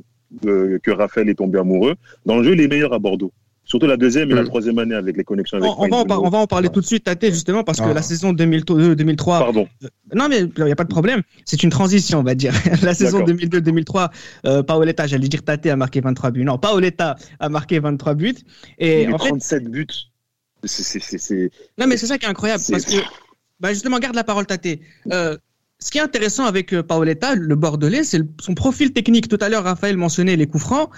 euh, 0.45 0.79
que 0.81 0.91
Raphaël 0.91 1.27
est 1.29 1.35
tombé 1.35 1.59
amoureux, 1.59 1.95
dans 2.25 2.37
le 2.37 2.43
jeu, 2.43 2.53
il 2.53 2.61
est 2.61 2.67
meilleur 2.67 2.93
à 2.93 2.99
Bordeaux. 2.99 3.31
Surtout 3.63 3.85
la 3.85 3.95
deuxième 3.95 4.29
et 4.31 4.33
la 4.33 4.41
Mm. 4.41 4.47
troisième 4.47 4.79
année 4.79 4.95
avec 4.95 5.15
les 5.15 5.23
connexions 5.23 5.57
avec 5.57 5.69
On, 5.69 5.83
on 5.85 5.87
va 5.87 5.97
en, 5.97 6.05
par- 6.05 6.23
on 6.23 6.29
va 6.29 6.37
en 6.39 6.47
parler 6.47 6.67
Ouais. 6.67 6.73
tout 6.73 6.81
de 6.81 6.85
suite, 6.85 7.03
Tate, 7.03 7.25
justement, 7.25 7.63
parce 7.63 7.79
que 7.79 7.85
Ah. 7.85 7.93
la 7.93 8.01
saison 8.01 8.33
2002-2003, 8.33 9.39
Pardon. 9.39 9.67
Non, 10.15 10.27
mais 10.29 10.39
il 10.57 10.63
n'y 10.65 10.71
a 10.71 10.75
pas 10.75 10.83
de 10.83 10.89
problème. 10.89 11.21
C'est 11.45 11.61
une 11.63 11.69
transition, 11.69 12.19
on 12.19 12.23
va 12.23 12.33
dire. 12.35 12.53
La 12.83 12.93
saison 12.95 13.19
D'accord. 13.19 13.35
2002-2003, 13.35 14.09
euh, 14.45 14.63
Paoletta, 14.63 15.05
j'allais 15.05 15.27
dire 15.27 15.43
Tate 15.43 15.67
a 15.67 15.75
marqué 15.75 16.01
23 16.01 16.31
buts. 16.31 16.43
Non, 16.43 16.57
Paoletta 16.57 17.15
a 17.39 17.49
marqué 17.49 17.79
23 17.79 18.15
buts. 18.15 18.35
Et 18.79 19.07
en 19.07 19.17
fait, 19.19 19.29
37 19.29 19.65
buts. 19.69 19.85
C'est- 20.63 20.83
c'est- 20.83 20.99
c'est- 20.99 21.17
c'est- 21.17 21.51
non, 21.77 21.87
mais 21.87 21.97
c'est 21.97 22.07
ça 22.07 22.17
qui 22.17 22.25
est 22.25 22.29
incroyable. 22.29 22.63
Parce 22.69 22.85
que, 22.85 22.97
bah, 23.59 23.69
justement, 23.73 23.99
garde 23.99 24.15
la 24.15 24.23
parole, 24.23 24.45
Tate. 24.47 24.67
Euh, 25.11 25.37
ce 25.83 25.91
qui 25.91 25.97
est 25.97 26.01
intéressant 26.01 26.45
avec 26.45 26.73
euh, 26.73 26.83
Paoletta, 26.83 27.35
le 27.35 27.55
Bordelais, 27.55 28.03
c'est 28.03 28.21
son 28.39 28.53
profil 28.53 28.93
technique. 28.93 29.27
Tout 29.27 29.37
à 29.41 29.49
l'heure, 29.49 29.63
Raphaël 29.63 29.97
mentionnait 29.97 30.35
les 30.35 30.47
coups 30.47 30.63
francs. 30.63 30.89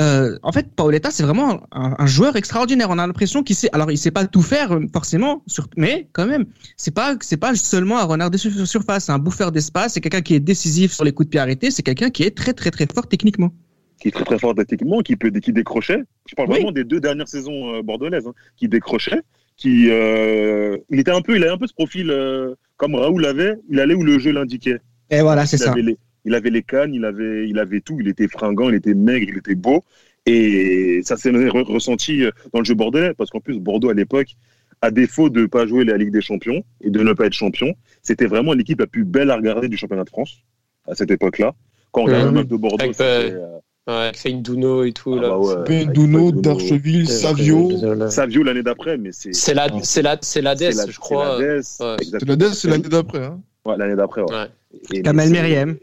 Euh, 0.00 0.38
en 0.44 0.52
fait, 0.52 0.68
Paoletta, 0.76 1.10
c'est 1.10 1.24
vraiment 1.24 1.66
un, 1.72 1.96
un 1.98 2.06
joueur 2.06 2.36
extraordinaire. 2.36 2.88
On 2.90 2.98
a 2.98 3.06
l'impression 3.06 3.42
qu'il 3.42 3.56
sait. 3.56 3.68
Alors, 3.72 3.90
il 3.90 3.98
sait 3.98 4.12
pas 4.12 4.26
tout 4.26 4.42
faire 4.42 4.72
euh, 4.72 4.86
forcément, 4.92 5.42
sur- 5.48 5.66
mais 5.76 6.08
quand 6.12 6.26
même, 6.26 6.44
c'est 6.76 6.94
pas 6.94 7.16
c'est 7.20 7.36
pas 7.36 7.54
seulement 7.56 7.98
un 7.98 8.04
renard 8.04 8.30
de 8.30 8.36
sur- 8.36 8.66
surface, 8.66 9.06
c'est 9.06 9.12
un 9.12 9.18
bouffeur 9.18 9.50
d'espace. 9.50 9.94
C'est 9.94 10.00
quelqu'un 10.00 10.20
qui 10.20 10.34
est 10.34 10.40
décisif 10.40 10.92
sur 10.92 11.04
les 11.04 11.10
coups 11.12 11.26
de 11.26 11.30
pied 11.30 11.40
arrêtés. 11.40 11.70
C'est 11.72 11.82
quelqu'un 11.82 12.10
qui 12.10 12.22
est 12.22 12.36
très 12.36 12.52
très 12.52 12.70
très 12.70 12.86
fort 12.94 13.08
techniquement. 13.08 13.50
qui 14.00 14.06
est 14.06 14.12
très 14.12 14.24
très 14.24 14.38
fort 14.38 14.54
techniquement, 14.54 15.00
qui 15.00 15.16
peut 15.16 15.30
qui 15.30 15.52
décrochait. 15.52 16.04
Je 16.28 16.36
parle 16.36 16.48
Oui. 16.50 16.54
vraiment 16.56 16.70
des 16.70 16.84
deux 16.84 17.00
dernières 17.00 17.26
saisons 17.26 17.80
bordelaises, 17.82 18.28
hein, 18.28 18.34
qui 18.56 18.68
décrochait, 18.68 19.22
qui 19.56 19.88
euh, 19.90 20.76
il 20.90 21.00
était 21.00 21.10
un 21.10 21.22
peu, 21.22 21.34
il 21.34 21.42
avait 21.42 21.50
un 21.52 21.58
peu 21.58 21.66
ce 21.66 21.74
profil 21.74 22.10
euh, 22.12 22.54
comme 22.78 22.94
Raoul 22.94 23.26
avait, 23.26 23.56
il 23.70 23.78
allait 23.80 23.94
où 23.94 24.02
le 24.02 24.18
jeu 24.18 24.32
l'indiquait. 24.32 24.78
Et 25.10 25.20
voilà, 25.20 25.44
c'est 25.44 25.56
Il 25.58 25.64
ça. 25.64 25.72
avait 25.72 25.82
les, 25.82 25.98
il 26.24 26.34
avait 26.34 26.50
les 26.50 26.62
cannes, 26.62 26.94
il 26.94 27.04
avait, 27.04 27.46
il 27.48 27.58
avait 27.58 27.80
tout, 27.80 27.98
il 28.00 28.08
était 28.08 28.28
fringant, 28.28 28.70
il 28.70 28.74
était 28.76 28.94
maigre, 28.94 29.26
il 29.30 29.38
était 29.38 29.54
beau, 29.54 29.84
et 30.26 31.00
ça 31.04 31.16
s'est 31.16 31.30
re- 31.30 31.62
ressenti 31.62 32.24
euh, 32.24 32.30
dans 32.52 32.60
le 32.60 32.64
jeu 32.64 32.74
bordelais, 32.74 33.12
parce 33.16 33.30
qu'en 33.30 33.40
plus 33.40 33.58
Bordeaux 33.58 33.90
à 33.90 33.94
l'époque, 33.94 34.28
à 34.80 34.90
défaut 34.90 35.28
de 35.28 35.46
pas 35.46 35.66
jouer 35.66 35.84
la 35.84 35.96
Ligue 35.96 36.12
des 36.12 36.20
Champions 36.20 36.62
et 36.80 36.90
de 36.90 37.00
ne 37.02 37.12
pas 37.12 37.26
être 37.26 37.32
champion, 37.32 37.74
c'était 38.02 38.26
vraiment 38.26 38.52
l'équipe 38.52 38.78
la 38.80 38.86
plus 38.86 39.04
belle 39.04 39.30
à 39.30 39.36
regarder 39.36 39.68
du 39.68 39.76
championnat 39.76 40.04
de 40.04 40.10
France 40.10 40.38
à 40.86 40.94
cette 40.94 41.10
époque-là. 41.10 41.52
Quand 41.90 42.02
on 42.02 42.04
regarde 42.04 42.22
Ouais. 42.24 42.28
le 42.30 42.34
match 42.38 42.46
de 42.48 42.56
Bordeaux, 42.56 42.92
c'était, 42.92 43.02
euh, 43.32 43.56
euh, 43.56 43.58
Ouais, 43.88 43.94
avec 43.94 44.16
Feinduno 44.18 44.84
et 44.84 44.92
tout. 44.92 45.14
ah 45.18 45.22
là. 45.22 45.28
bah 45.30 45.38
ouais, 45.38 45.54
Feinduno, 45.66 46.30
Darcheville, 46.30 47.08
Savio. 47.08 47.70
Savio 48.10 48.42
l'année 48.42 48.62
d'après, 48.62 48.98
mais 48.98 49.10
c'est 49.12 49.32
C'est 49.32 49.54
la, 49.54 49.68
c'est 49.82 50.02
la, 50.02 50.18
c'est 50.20 50.42
la 50.42 50.54
c'est 50.56 50.70
DES, 50.70 50.90
je 50.92 50.98
crois. 51.00 51.38
c'est 51.62 52.26
la 52.26 52.36
DES. 52.36 52.52
C'est 52.52 52.68
l'année 52.68 52.82
d'après. 52.88 53.24
Hein. 53.24 53.40
Ouais, 53.64 53.76
l'année 53.78 53.96
d'après. 53.96 54.20
Ouais. 54.22 54.46
Ouais. 54.92 55.00
Kamel 55.02 55.30
Meriem. 55.30 55.76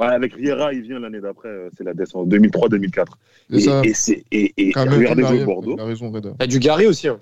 Ouais, 0.00 0.06
avec 0.06 0.34
Riera, 0.34 0.72
il 0.72 0.82
vient 0.82 0.98
l'année 1.00 1.20
d'après, 1.20 1.48
euh, 1.48 1.70
c'est 1.76 1.84
la 1.84 1.92
DES 1.94 2.04
en 2.14 2.24
2003-2004. 2.26 3.04
C'est 3.50 3.56
Et, 3.84 3.88
et, 3.90 3.94
c'est 3.94 4.24
et, 4.32 4.52
et 4.56 4.72
regardez 4.76 5.24
jouer 5.24 5.44
Bordeaux. 5.44 5.74
Il 5.76 5.80
a 5.80 5.84
raison, 5.84 6.10
Reda. 6.10 6.30
Il 6.38 6.40
y 6.40 6.44
a 6.44 6.46
du 6.46 6.58
Gary 6.58 6.86
aussi. 6.86 7.08
hein. 7.08 7.18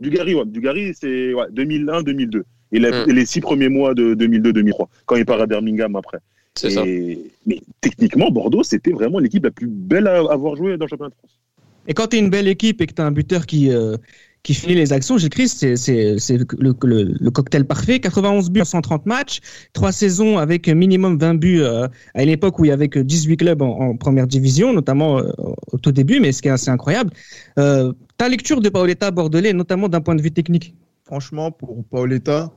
Dugarry, 0.00 0.34
ouais, 0.34 0.44
Dugarry, 0.46 0.92
c'est 0.94 1.32
ouais, 1.34 1.46
2001-2002. 1.52 2.42
Et, 2.72 2.80
la- 2.80 3.04
Mm. 3.06 3.10
et 3.10 3.12
les 3.12 3.26
six 3.26 3.40
premiers 3.40 3.68
mois 3.68 3.94
de 3.94 4.14
2002-2003, 4.14 4.88
quand 5.06 5.14
il 5.16 5.24
part 5.24 5.40
à 5.40 5.46
Birmingham 5.46 5.94
après. 5.94 6.18
C'est 6.56 6.70
ça. 6.70 6.82
Mais 6.84 7.60
techniquement, 7.80 8.30
Bordeaux, 8.30 8.62
c'était 8.62 8.92
vraiment 8.92 9.18
l'équipe 9.18 9.44
la 9.44 9.50
plus 9.50 9.66
belle 9.66 10.06
à 10.06 10.16
avoir 10.32 10.56
joué 10.56 10.76
dans 10.76 10.84
le 10.84 10.88
championnat 10.88 11.10
de 11.10 11.14
France. 11.14 11.38
Et 11.86 11.94
quand 11.94 12.08
tu 12.08 12.16
es 12.16 12.20
une 12.20 12.30
belle 12.30 12.48
équipe 12.48 12.80
et 12.80 12.86
que 12.86 12.94
tu 12.94 13.02
as 13.02 13.06
un 13.06 13.10
buteur 13.10 13.44
qui, 13.46 13.70
euh, 13.70 13.96
qui 14.42 14.54
finit 14.54 14.74
les 14.74 14.92
actions, 14.92 15.18
Gilles 15.18 15.30
Christ, 15.30 15.58
c'est 15.58 15.76
c'est- 15.76 16.18
c'est 16.18 16.38
le, 16.38 16.46
le- 16.84 17.14
le 17.20 17.30
cocktail 17.30 17.66
parfait. 17.66 17.98
91 18.00 18.50
buts 18.50 18.60
en 18.62 18.64
130 18.64 19.04
matchs, 19.06 19.40
trois 19.72 19.92
saisons 19.92 20.38
avec 20.38 20.68
minimum 20.68 21.18
20 21.18 21.34
buts 21.34 21.60
euh, 21.60 21.88
à 22.14 22.22
une 22.22 22.28
époque 22.30 22.58
où 22.58 22.64
il 22.64 22.68
y 22.68 22.72
avait 22.72 22.88
que 22.88 22.98
18 23.00 23.36
clubs 23.36 23.60
en, 23.62 23.78
en 23.80 23.96
première 23.96 24.26
division, 24.26 24.72
notamment 24.72 25.18
euh, 25.18 25.30
au 25.72 25.78
tout 25.78 25.92
début, 25.92 26.20
mais 26.20 26.32
ce 26.32 26.40
qui 26.40 26.48
est 26.48 26.52
assez 26.52 26.70
incroyable. 26.70 27.10
Euh, 27.58 27.92
ta 28.16 28.28
lecture 28.28 28.60
de 28.60 28.68
Paoletta 28.68 29.10
Bordelais, 29.10 29.52
notamment 29.52 29.88
d'un 29.88 30.00
point 30.00 30.14
de 30.14 30.22
vue 30.22 30.30
technique? 30.32 30.74
Franchement, 31.04 31.50
pour 31.52 31.84
Paoletta, 31.84 32.50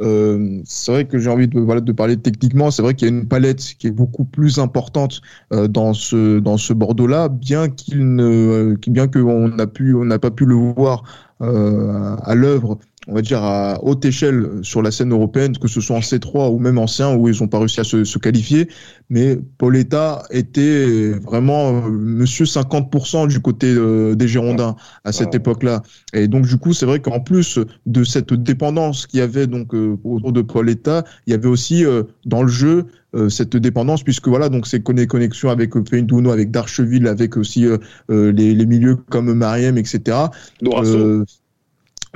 euh, 0.00 0.60
c'est 0.64 0.92
vrai 0.92 1.06
que 1.06 1.18
j'ai 1.18 1.30
envie 1.30 1.48
de, 1.48 1.60
voilà, 1.60 1.80
de 1.80 1.92
parler 1.92 2.16
techniquement. 2.16 2.70
C'est 2.70 2.82
vrai 2.82 2.94
qu'il 2.94 3.08
y 3.08 3.10
a 3.10 3.14
une 3.14 3.28
palette 3.28 3.60
qui 3.78 3.86
est 3.86 3.90
beaucoup 3.92 4.24
plus 4.24 4.58
importante 4.58 5.20
euh, 5.52 5.68
dans 5.68 5.92
ce 5.94 6.38
dans 6.38 6.56
ce 6.56 6.72
Bordeaux-là, 6.72 7.28
bien 7.28 7.68
qu'il 7.68 8.14
ne, 8.14 8.24
euh, 8.24 8.76
bien 8.88 9.08
qu'on 9.08 9.48
n'a 9.48 9.66
pu, 9.66 9.94
on 9.94 10.04
n'a 10.04 10.18
pas 10.18 10.30
pu 10.30 10.46
le 10.46 10.54
voir 10.54 11.04
euh, 11.42 12.16
à 12.22 12.34
l'œuvre, 12.34 12.78
on 13.08 13.14
va 13.14 13.22
dire 13.22 13.42
à 13.42 13.82
haute 13.82 14.04
échelle 14.04 14.60
sur 14.62 14.82
la 14.82 14.90
scène 14.90 15.12
européenne, 15.12 15.56
que 15.58 15.68
ce 15.68 15.80
soit 15.80 15.96
en 15.96 16.00
C3 16.02 16.50
ou 16.52 16.58
même 16.58 16.78
en 16.78 16.84
C1 16.84 17.16
où 17.16 17.28
ils 17.28 17.42
ont 17.42 17.48
pas 17.48 17.58
réussi 17.58 17.80
à 17.80 17.84
se, 17.84 18.04
se 18.04 18.18
qualifier. 18.18 18.68
Mais 19.08 19.36
Pauletta 19.58 20.22
était 20.30 21.12
vraiment 21.12 21.82
euh, 21.86 21.88
Monsieur 21.90 22.44
50% 22.46 23.26
du 23.26 23.40
côté 23.40 23.68
euh, 23.74 24.14
des 24.14 24.28
Girondins 24.28 24.76
à 25.04 25.12
cette 25.12 25.34
Ouais. 25.34 25.36
époque-là. 25.36 25.82
Et 26.12 26.28
donc 26.28 26.46
du 26.46 26.56
coup, 26.58 26.72
c'est 26.74 26.86
vrai 26.86 27.00
qu'en 27.00 27.20
plus 27.20 27.58
de 27.86 28.04
cette 28.04 28.32
dépendance 28.34 29.06
qu'il 29.06 29.20
y 29.20 29.22
avait 29.22 29.46
donc 29.46 29.74
euh, 29.74 29.96
autour 30.04 30.32
de 30.32 30.42
Pauletta, 30.42 31.04
il 31.26 31.30
y 31.30 31.34
avait 31.34 31.48
aussi 31.48 31.84
euh, 31.84 32.02
dans 32.26 32.42
le 32.42 32.48
jeu 32.48 32.86
euh, 33.16 33.28
cette 33.28 33.56
dépendance 33.56 34.02
puisque 34.04 34.28
voilà 34.28 34.48
donc 34.48 34.66
ces 34.66 34.80
conne- 34.82 35.06
connexions 35.06 35.48
avec 35.50 35.72
Feinduno, 35.88 36.30
avec 36.30 36.50
Darcheville, 36.50 37.08
avec 37.08 37.36
aussi 37.36 37.64
les, 38.08 38.54
les 38.54 38.66
milieux 38.66 38.96
comme 38.96 39.32
Mariem, 39.34 39.78
etc. 39.78 40.30
Dorasso, 40.62 41.24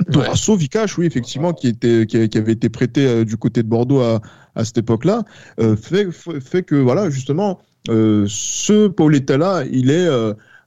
Dorasso, 0.09 0.55
Vikash, 0.55 0.97
oui, 0.97 1.05
effectivement, 1.05 1.53
qui 1.53 1.67
était, 1.67 2.05
qui, 2.05 2.27
qui 2.29 2.37
avait 2.37 2.51
été 2.53 2.69
prêté 2.69 3.07
euh, 3.07 3.25
du 3.25 3.37
côté 3.37 3.63
de 3.63 3.67
Bordeaux 3.67 4.01
à, 4.01 4.21
à 4.55 4.65
cette 4.65 4.77
époque-là, 4.79 5.23
euh, 5.59 5.75
fait, 5.77 6.63
que 6.63 6.75
voilà, 6.75 7.09
justement, 7.09 7.59
euh, 7.89 8.25
ce 8.27 8.87
Pauletta-là, 8.87 9.63
il 9.71 9.89
est, 9.91 10.07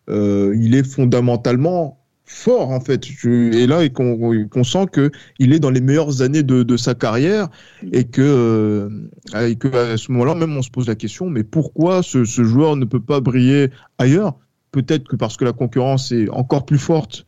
il 0.09 0.75
est 0.75 0.83
fondamentalement 0.85 1.99
fort 2.25 2.71
en 2.71 2.81
fait. 2.81 3.07
Et 3.25 3.67
là, 3.67 3.85
et 3.85 3.91
qu'on 3.91 4.47
qu'on 4.49 4.65
sent 4.65 4.87
que 4.93 5.11
il 5.39 5.53
est 5.53 5.61
dans 5.61 5.71
les 5.71 5.81
meilleures 5.81 6.23
années 6.23 6.43
de, 6.43 6.63
de 6.63 6.77
sa 6.77 6.95
carrière 6.95 7.49
et 7.93 8.05
que, 8.05 8.89
et 9.35 9.57
que 9.57 9.69
à 9.69 9.97
ce 9.97 10.13
moment-là, 10.13 10.35
même 10.35 10.57
on 10.57 10.63
se 10.63 10.71
pose 10.71 10.89
la 10.89 10.95
question, 10.95 11.31
mais 11.31 11.45
pourquoi 11.45 12.03
ce, 12.03 12.25
ce 12.25 12.45
joueur 12.45 12.77
ne 12.77 12.85
peut 12.85 13.01
pas 13.01 13.21
briller 13.21 13.71
ailleurs? 13.99 14.35
Peut-être 14.71 15.09
que 15.09 15.17
parce 15.17 15.37
que 15.37 15.45
la 15.45 15.53
concurrence 15.53 16.13
est 16.13 16.29
encore 16.29 16.67
plus 16.67 16.79
forte, 16.79 17.25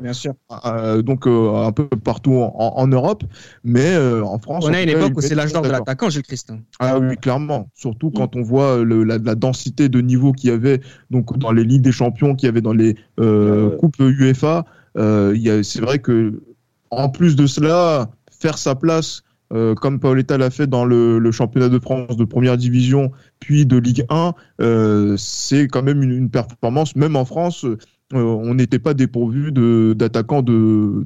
bien 0.00 0.12
sûr. 0.12 0.34
euh, 0.64 1.02
donc 1.02 1.26
euh, 1.26 1.66
un 1.66 1.72
peu 1.72 1.88
partout 1.88 2.34
en, 2.34 2.54
en 2.76 2.86
Europe, 2.86 3.24
mais 3.64 3.94
euh, 3.94 4.22
en 4.24 4.38
France. 4.38 4.64
On 4.68 4.72
a 4.72 4.80
une 4.80 4.88
époque 4.88 5.16
où 5.16 5.20
c'est 5.20 5.34
l'âge 5.34 5.52
d'or 5.52 5.62
de 5.62 5.68
l'attaquant, 5.70 6.08
Gilles 6.08 6.22
Christin. 6.22 6.60
Ah 6.78 6.98
oui, 6.98 7.16
clairement. 7.16 7.68
Surtout 7.74 8.10
quand 8.10 8.36
on 8.36 8.42
voit 8.42 8.84
le- 8.84 9.04
la, 9.04 9.18
la 9.18 9.34
densité 9.34 9.88
de 9.88 10.00
niveau 10.00 10.32
qu'il 10.32 10.50
y 10.50 10.52
avait 10.52 10.80
donc 11.10 11.36
dans 11.38 11.52
les 11.52 11.64
ligues 11.64 11.82
des 11.82 11.92
champions, 11.92 12.34
qu'il 12.36 12.46
y 12.46 12.48
avait 12.48 12.60
dans 12.60 12.72
les 12.72 12.94
coupes 13.16 13.98
UEFA. 13.98 14.64
c'est 14.96 15.80
vrai 15.80 15.98
que 15.98 16.42
en 16.90 17.08
plus 17.08 17.34
de 17.34 17.46
cela, 17.46 18.08
faire 18.30 18.56
sa 18.58 18.74
place 18.74 19.22
euh, 19.54 19.74
comme 19.74 20.00
Paoletta 20.00 20.36
l'a 20.36 20.50
fait 20.50 20.66
dans 20.66 20.84
le, 20.84 21.30
championnat 21.30 21.68
de 21.68 21.78
France 21.78 22.16
de 22.16 22.24
première 22.24 22.56
division, 22.56 23.12
puis 23.40 23.66
de 23.66 23.76
Ligue 23.76 24.04
1, 24.08 24.34
euh, 24.60 25.16
c'est 25.16 25.68
quand 25.68 25.82
même 25.82 26.02
une, 26.02 26.28
performance. 26.28 26.96
Même 26.96 27.14
en 27.14 27.24
France, 27.24 27.64
euh, 27.64 27.76
on 28.12 28.54
n'était 28.54 28.78
pas 28.78 28.94
dépourvu 28.94 29.52
d'attaquants 29.94 30.42
de, 30.42 31.04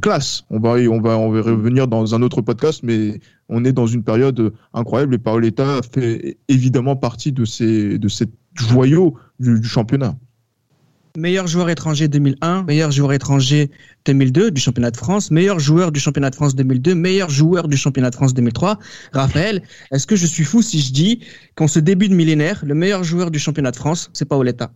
classe. 0.00 0.44
On 0.50 0.58
va, 0.58 0.76
on, 0.76 1.30
revenir 1.30 1.88
dans 1.88 2.14
un 2.14 2.22
autre 2.22 2.42
podcast, 2.42 2.80
mais 2.82 3.20
on 3.48 3.64
est 3.64 3.72
dans 3.72 3.86
une 3.86 4.02
période 4.02 4.52
incroyable 4.74 5.14
et 5.14 5.18
Paoletta 5.18 5.80
fait 5.94 6.38
évidemment 6.48 6.96
partie 6.96 7.32
de 7.32 7.44
ces, 7.44 7.98
de 7.98 8.08
joyaux 8.54 9.14
du 9.40 9.62
championnat. 9.64 10.14
Meilleur 11.14 11.46
joueur 11.46 11.68
étranger 11.68 12.08
2001, 12.08 12.62
meilleur 12.62 12.90
joueur 12.90 13.12
étranger 13.12 13.70
2002 14.06 14.50
du 14.50 14.60
championnat 14.62 14.90
de 14.90 14.96
France, 14.96 15.30
meilleur 15.30 15.58
joueur 15.58 15.92
du 15.92 16.00
championnat 16.00 16.30
de 16.30 16.34
France 16.34 16.54
2002, 16.54 16.94
meilleur 16.94 17.28
joueur 17.28 17.68
du 17.68 17.76
championnat 17.76 18.08
de 18.08 18.14
France 18.14 18.32
2003. 18.32 18.78
Raphaël, 19.12 19.62
est-ce 19.90 20.06
que 20.06 20.16
je 20.16 20.24
suis 20.24 20.44
fou 20.44 20.62
si 20.62 20.80
je 20.80 20.90
dis 20.90 21.20
qu'en 21.54 21.68
ce 21.68 21.78
début 21.80 22.08
de 22.08 22.14
millénaire, 22.14 22.62
le 22.64 22.74
meilleur 22.74 23.04
joueur 23.04 23.30
du 23.30 23.38
championnat 23.38 23.72
de 23.72 23.76
France, 23.76 24.08
c'est 24.14 24.24
Paoletta? 24.24 24.72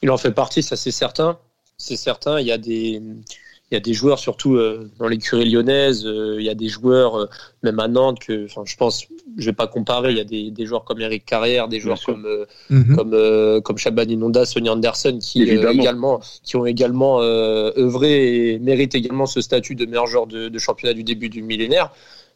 Il 0.00 0.10
en 0.10 0.16
fait 0.16 0.32
partie, 0.32 0.62
ça 0.62 0.76
c'est 0.76 0.92
certain. 0.92 1.38
C'est 1.76 1.96
certain. 1.96 2.40
Il 2.40 2.46
y 2.46 2.52
a 2.52 2.58
des, 2.58 3.02
il 3.70 3.74
y 3.74 3.76
a 3.76 3.80
des 3.80 3.94
joueurs, 3.94 4.18
surtout 4.18 4.56
euh, 4.56 4.90
dans 4.98 5.06
l'écurie 5.06 5.48
lyonnaise, 5.48 6.04
euh, 6.04 6.36
il 6.40 6.44
y 6.44 6.48
a 6.48 6.54
des 6.54 6.68
joueurs, 6.68 7.16
euh, 7.20 7.26
même 7.62 7.78
à 7.78 7.86
Nantes, 7.86 8.18
que, 8.18 8.46
enfin, 8.46 8.62
je 8.64 8.74
pense, 8.76 9.06
je 9.36 9.46
vais 9.46 9.52
pas 9.52 9.68
comparer. 9.68 10.10
Il 10.10 10.16
y 10.18 10.20
a 10.20 10.24
des, 10.24 10.50
des 10.50 10.66
joueurs 10.66 10.84
comme 10.84 11.00
Eric 11.00 11.24
Carrière, 11.24 11.68
des 11.68 11.78
joueurs 11.78 12.02
comme 12.02 12.26
euh, 12.26 12.46
Mhm. 12.68 12.96
comme 12.96 13.14
euh, 13.14 13.60
comme 13.60 13.78
Shaban 13.78 14.02
Inonda, 14.08 14.44
Sonny 14.44 14.68
Anderson, 14.68 15.18
qui 15.22 15.42
euh, 15.42 15.46
Évidemment. 15.46 15.82
également, 15.82 16.20
qui 16.42 16.56
ont 16.56 16.66
également 16.66 17.20
euh, 17.20 17.70
œuvré 17.76 18.54
et 18.54 18.58
méritent 18.58 18.94
également 18.96 19.26
ce 19.26 19.40
statut 19.40 19.76
de 19.76 19.86
meilleur 19.86 20.06
joueur 20.08 20.26
de, 20.26 20.48
de 20.48 20.58
championnat 20.58 20.94
du 20.94 21.04
début 21.04 21.28
du 21.28 21.42
millénaire. 21.42 21.92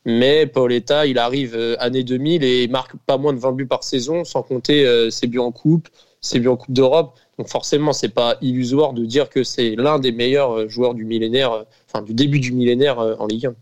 Mais 0.07 0.47
Paoletta, 0.47 1.07
il 1.07 1.19
arrive 1.19 1.55
euh, 1.57 1.77
année 1.81 2.05
2000 2.05 2.45
et 2.45 2.65
il 2.65 2.71
marque 2.71 2.93
pas 3.07 3.17
moins 3.17 3.33
de 3.33 3.39
20 3.39 3.53
buts 3.53 3.67
par 3.67 3.83
saison, 3.83 4.25
sans 4.25 4.43
compter 4.43 4.87
euh, 4.87 5.11
ses 5.11 5.27
buts 5.27 5.39
en 5.39 5.51
coupe, 5.51 5.89
ses 6.21 6.39
buts 6.41 6.49
en 6.49 6.57
coupe 6.57 6.75
d'Europe. 6.75 7.19
Donc 7.39 7.49
forcément, 7.49 7.93
c'est 7.93 8.09
pas 8.09 8.37
illusoire 8.41 8.93
de 8.93 9.05
dire 9.05 9.29
que 9.29 9.43
c'est 9.43 9.75
l'un 9.77 9.99
des 9.99 10.13
meilleurs 10.13 10.53
euh, 10.53 10.69
joueurs 10.69 10.95
du 10.95 11.05
millénaire, 11.05 11.53
euh, 11.53 11.63
enfin 11.89 12.05
du 12.05 12.15
début 12.15 12.39
du 12.39 12.53
millénaire 12.53 12.99
euh, 13.01 13.17
en 13.19 13.27
Ligue 13.27 13.47
1. 13.47 13.55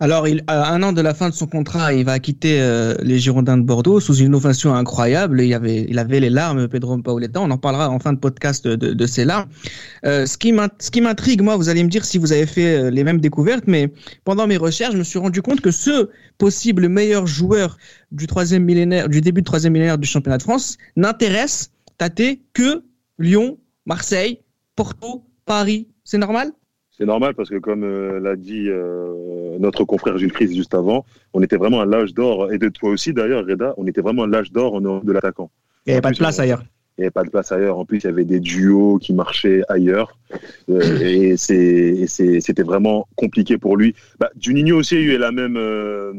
Alors, 0.00 0.26
il, 0.28 0.42
à 0.46 0.72
un 0.72 0.82
an 0.82 0.92
de 0.92 1.00
la 1.00 1.14
fin 1.14 1.28
de 1.28 1.34
son 1.34 1.46
contrat, 1.46 1.92
il 1.92 2.04
va 2.04 2.18
quitter 2.18 2.60
les 3.02 3.18
Girondins 3.18 3.58
de 3.58 3.62
Bordeaux 3.62 4.00
sous 4.00 4.14
une 4.16 4.34
ovation 4.34 4.74
incroyable. 4.74 5.40
Il, 5.40 5.52
avait, 5.54 5.86
il 5.88 5.98
avait 5.98 6.20
les 6.20 6.30
larmes, 6.30 6.68
Pedro 6.68 6.96
Paoletta. 6.98 7.40
On 7.40 7.50
en 7.50 7.58
parlera 7.58 7.90
en 7.90 7.98
fin 7.98 8.12
de 8.12 8.18
podcast 8.18 8.66
de, 8.66 8.92
de, 8.92 9.22
larmes. 9.24 9.48
Ce 10.04 10.36
qui 10.36 11.00
m'intrigue, 11.00 11.42
moi, 11.42 11.56
vous 11.56 11.68
allez 11.68 11.84
me 11.84 11.88
dire 11.88 12.04
si 12.04 12.18
vous 12.18 12.32
avez 12.32 12.46
fait 12.46 12.90
les 12.90 13.04
mêmes 13.04 13.20
découvertes, 13.20 13.64
mais 13.66 13.92
pendant 14.24 14.46
mes 14.46 14.56
recherches, 14.56 14.94
je 14.94 14.98
me 14.98 15.04
suis 15.04 15.18
rendu 15.18 15.42
compte 15.42 15.60
que 15.60 15.70
ce 15.70 16.08
possible 16.38 16.88
meilleur 16.88 17.26
joueur 17.26 17.76
du 18.10 18.26
troisième 18.26 18.64
millénaire, 18.64 19.08
du 19.08 19.20
début 19.20 19.42
du 19.42 19.46
troisième 19.46 19.74
millénaire 19.74 19.98
du 19.98 20.08
championnat 20.08 20.38
de 20.38 20.42
France, 20.42 20.78
n'intéresse, 20.96 21.70
tâté, 21.98 22.40
que 22.52 22.82
Lyon, 23.18 23.58
Marseille, 23.86 24.40
Porto, 24.76 25.24
Paris. 25.44 25.88
C'est 26.04 26.18
normal? 26.18 26.52
C'est 26.90 27.06
normal 27.06 27.34
parce 27.34 27.48
que 27.48 27.58
comme 27.58 27.84
euh, 27.84 28.18
l'a 28.20 28.34
dit 28.36 28.68
euh, 28.68 29.56
notre 29.60 29.84
confrère 29.84 30.18
Gilles 30.18 30.32
Christ 30.32 30.54
juste 30.54 30.74
avant, 30.74 31.04
on 31.32 31.42
était 31.42 31.56
vraiment 31.56 31.80
à 31.80 31.86
l'âge 31.86 32.12
d'or, 32.12 32.52
et 32.52 32.58
de 32.58 32.68
toi 32.68 32.90
aussi 32.90 33.12
d'ailleurs, 33.12 33.46
Reda, 33.46 33.74
on 33.76 33.86
était 33.86 34.00
vraiment 34.00 34.24
à 34.24 34.26
l'âge 34.26 34.50
d'or 34.50 34.74
en 34.74 34.80
Europe 34.80 35.04
de 35.04 35.12
l'attaquant. 35.12 35.50
Il 35.86 35.90
n'y 35.90 35.92
avait 35.94 36.00
pas 36.02 36.10
de 36.10 36.16
place 36.18 36.38
on- 36.38 36.42
ailleurs. 36.42 36.64
Il 36.96 37.02
n'y 37.02 37.04
avait 37.04 37.12
pas 37.12 37.22
de 37.22 37.30
place 37.30 37.52
ailleurs. 37.52 37.78
En 37.78 37.84
plus, 37.84 37.98
il 37.98 38.04
y 38.06 38.08
avait 38.08 38.24
des 38.24 38.40
duos 38.40 38.98
qui 38.98 39.12
marchaient 39.14 39.62
ailleurs. 39.68 40.18
Euh, 40.68 40.98
et 41.00 41.36
c'était 41.36 42.62
vraiment 42.64 43.06
compliqué 43.14 43.56
pour 43.56 43.76
lui. 43.76 43.94
Bah, 44.18 44.30
Juninho 44.36 44.76
aussi 44.76 44.96
a 44.96 44.98
eu 44.98 45.16
la 45.16 45.30
même, 45.30 45.56
euh, 45.56 46.12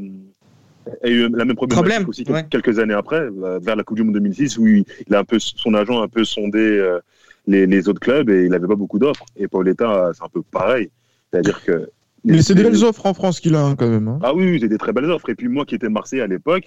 a 1.03 1.08
eu 1.10 1.29
la 1.29 1.46
même 1.46 1.55
problématique 1.55 1.74
Problème, 1.74 2.10
aussi 2.10 2.24
ouais. 2.29 2.46
quelques 2.50 2.79
années 2.79 2.93
après, 2.93 3.19
euh, 3.22 3.60
vers 3.62 3.75
la 3.75 3.84
Coupe 3.84 3.98
du 3.98 4.03
Monde 4.03 4.15
2006, 4.15 4.58
où 4.58 4.67
il, 4.67 4.86
a 5.12 5.19
un 5.19 5.24
peu, 5.24 5.39
son 5.39 5.74
agent 5.74 6.00
a 6.00 6.03
un 6.03 6.08
peu 6.08 6.24
sondé 6.24 6.60
euh, 6.60 7.00
les, 7.48 7.65
les 7.65 7.88
autres 7.89 8.00
clubs 8.00 8.29
et 8.29 8.43
il 8.46 8.50
n'avait 8.50 8.67
pas 8.67 8.75
beaucoup 8.75 9.00
d'offres. 9.00 9.25
Et 9.38 9.48
Pauletta, 9.48 10.12
c'est 10.13 10.24
un 10.24 10.29
peu 10.29 10.41
pareil. 10.41 10.89
C'est-à-dire 11.31 11.63
que. 11.63 11.89
Mais 12.25 12.41
c'est 12.41 12.55
des 12.55 12.63
belles 12.63 12.84
offres 12.84 13.05
en 13.05 13.13
France 13.13 13.39
qu'il 13.39 13.55
a 13.55 13.63
hein, 13.63 13.75
quand 13.77 13.88
même. 13.89 14.08
hein. 14.08 14.19
Ah 14.24 14.34
oui, 14.34 14.50
oui, 14.51 14.60
c'est 14.62 14.67
des 14.67 14.77
très 14.77 14.91
belles 14.91 15.10
offres. 15.10 15.29
Et 15.29 15.36
puis 15.36 15.48
moi 15.48 15.65
qui 15.65 15.75
étais 15.75 15.89
Marseille 15.89 16.22
à 16.22 16.27
l'époque, 16.27 16.65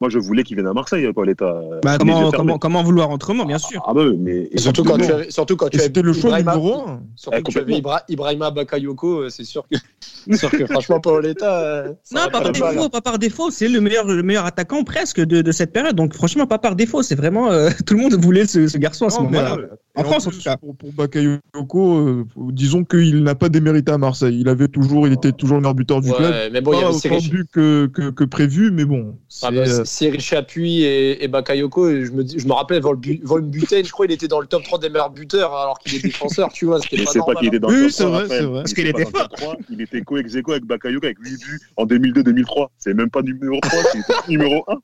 moi 0.00 0.08
je 0.10 0.18
voulais 0.18 0.42
qu'il 0.44 0.56
vienne 0.56 0.66
à 0.66 0.72
Marseille, 0.72 1.10
Pauletta. 1.12 1.60
Bah, 1.82 1.96
Les 1.98 2.06
yeux 2.06 2.12
comment, 2.14 2.30
comment, 2.30 2.58
comment 2.58 2.82
vouloir 2.82 3.10
autrement, 3.10 3.44
bien 3.44 3.58
sûr. 3.58 3.82
Ah 3.86 3.92
bah 3.94 4.02
oui, 4.06 4.16
mais 4.18 4.48
Et 4.52 4.58
surtout 4.58 4.84
quand 4.84 4.98
tu 4.98 5.10
as, 5.12 5.30
surtout 5.30 5.56
quand 5.56 5.68
tu 5.68 5.78
le 5.78 6.12
choix 6.12 6.38
Ibrahima- 6.38 6.54
numéro 6.56 6.88
un. 6.88 7.02
Surtout 7.16 7.38
Eh, 7.38 7.42
que 7.42 7.50
tu 7.52 7.58
avais. 7.58 7.72
Ibra- 7.78 8.02
Ibrahima 8.08 8.50
Bakayoko, 8.50 9.22
euh, 9.22 9.28
c'est 9.30 9.44
sûr 9.44 9.64
que, 9.68 9.76
sûr 10.36 10.50
que 10.50 10.66
franchement, 10.66 11.00
Paoletta. 11.00 11.60
euh, 11.60 11.88
Non, 12.12 12.22
pas 12.30 12.40
par 12.40 12.52
défaut, 12.52 12.88
pas 12.88 13.00
par 13.00 13.18
défaut. 13.18 13.50
C'est 13.50 13.68
le 13.68 13.80
meilleur, 13.80 14.06
le 14.06 14.22
meilleur 14.22 14.46
attaquant 14.46 14.84
presque 14.84 15.20
de, 15.20 15.42
de 15.42 15.52
cette 15.52 15.72
période. 15.72 15.96
Donc, 15.96 16.14
franchement, 16.14 16.46
pas 16.46 16.58
par 16.58 16.76
défaut. 16.76 17.02
C'est 17.02 17.14
vraiment 17.14 17.50
euh, 17.50 17.70
tout 17.86 17.94
le 17.94 18.00
monde 18.00 18.14
voulait 18.14 18.46
ce, 18.46 18.68
ce 18.68 18.78
garçon 18.78 19.06
à 19.06 19.10
ce 19.10 19.20
moment-là. 19.20 19.56
En 19.96 20.02
et 20.02 20.04
France, 20.04 20.26
en 20.28 20.30
plus, 20.30 20.38
tout 20.38 20.44
cas. 20.44 20.56
Pour, 20.56 20.76
pour 20.76 20.92
Bakayoko, 20.92 21.98
euh, 21.98 22.24
disons 22.52 22.84
qu'il 22.84 23.24
n'a 23.24 23.34
pas 23.34 23.48
démérité 23.48 23.90
à 23.90 23.98
Marseille. 23.98 24.38
Il 24.40 24.48
avait 24.48 24.68
toujours, 24.68 25.08
il 25.08 25.12
était 25.12 25.32
toujours 25.32 25.56
le 25.56 25.62
meilleur 25.62 25.74
buteur 25.74 26.00
du 26.00 26.10
Ouais, 26.10 26.16
club. 26.16 26.52
mais 26.52 26.60
bon, 26.60 26.72
il 26.74 26.78
y 26.78 26.82
pas 26.82 26.88
autant 26.90 26.98
Cyril- 27.00 27.24
de 27.24 27.28
buts 27.30 27.46
que, 27.52 27.86
que, 27.86 28.10
que 28.10 28.22
prévu, 28.24 28.70
mais 28.70 28.84
bon. 28.84 29.18
c'est, 29.28 29.46
Ah 29.46 29.50
bah, 29.50 29.56
euh, 29.66 29.84
Cyril 29.84 30.20
Chapuis 30.20 30.82
et, 30.84 31.24
et 31.24 31.28
Bakayoko, 31.28 31.88
et 31.88 32.04
je 32.04 32.12
me, 32.12 32.22
dis- 32.22 32.38
je 32.38 32.46
me 32.46 32.52
rappelle, 32.52 32.82
Von 32.82 32.94
Bu- 32.94 33.20
Von 33.24 33.40
Buten, 33.40 33.84
je 33.84 33.90
crois 33.90 34.06
qu'il 34.06 34.14
était 34.14 34.28
dans 34.28 34.40
le 34.40 34.46
top 34.46 34.62
3 34.62 34.78
des 34.78 34.90
meilleurs 34.90 35.10
buteurs 35.10 35.52
alors 35.54 35.78
qu'il 35.80 35.92
est 35.96 36.02
défenseur, 36.02 36.52
tu 36.52 36.66
vois. 36.66 36.80
C'était 36.80 36.98
Mais 36.98 37.04
pas 37.04 37.10
c'est 37.10 37.18
pas 37.18 37.24
normal. 37.26 37.36
qu'il 37.38 37.48
était 37.48 37.58
dans 37.58 37.68
Oui, 37.68 37.74
le 37.74 37.82
top 37.82 37.90
c'est 37.90 38.02
3, 38.04 38.10
vrai, 38.12 38.22
Raphaël. 38.22 38.40
c'est 38.42 38.46
vrai. 38.46 38.58
Parce 38.60 38.70
Il 38.70 38.74
qu'il 38.76 38.86
était 38.86 39.04
pas 39.06 39.10
top 39.28 39.36
3, 39.36 39.56
Il 39.70 39.80
était 39.80 40.02
co 40.02 40.16
ex 40.18 40.36
avec 40.36 40.64
Bakayoko 40.66 41.04
avec 41.06 41.18
8 41.18 41.30
buts 41.44 41.60
en 41.76 41.84
2002-2003. 41.86 42.68
C'est 42.78 42.94
même 42.94 43.10
pas 43.10 43.22
numéro 43.22 43.58
3, 43.60 43.78
c'est 43.92 44.28
numéro 44.30 44.64
1. 44.68 44.76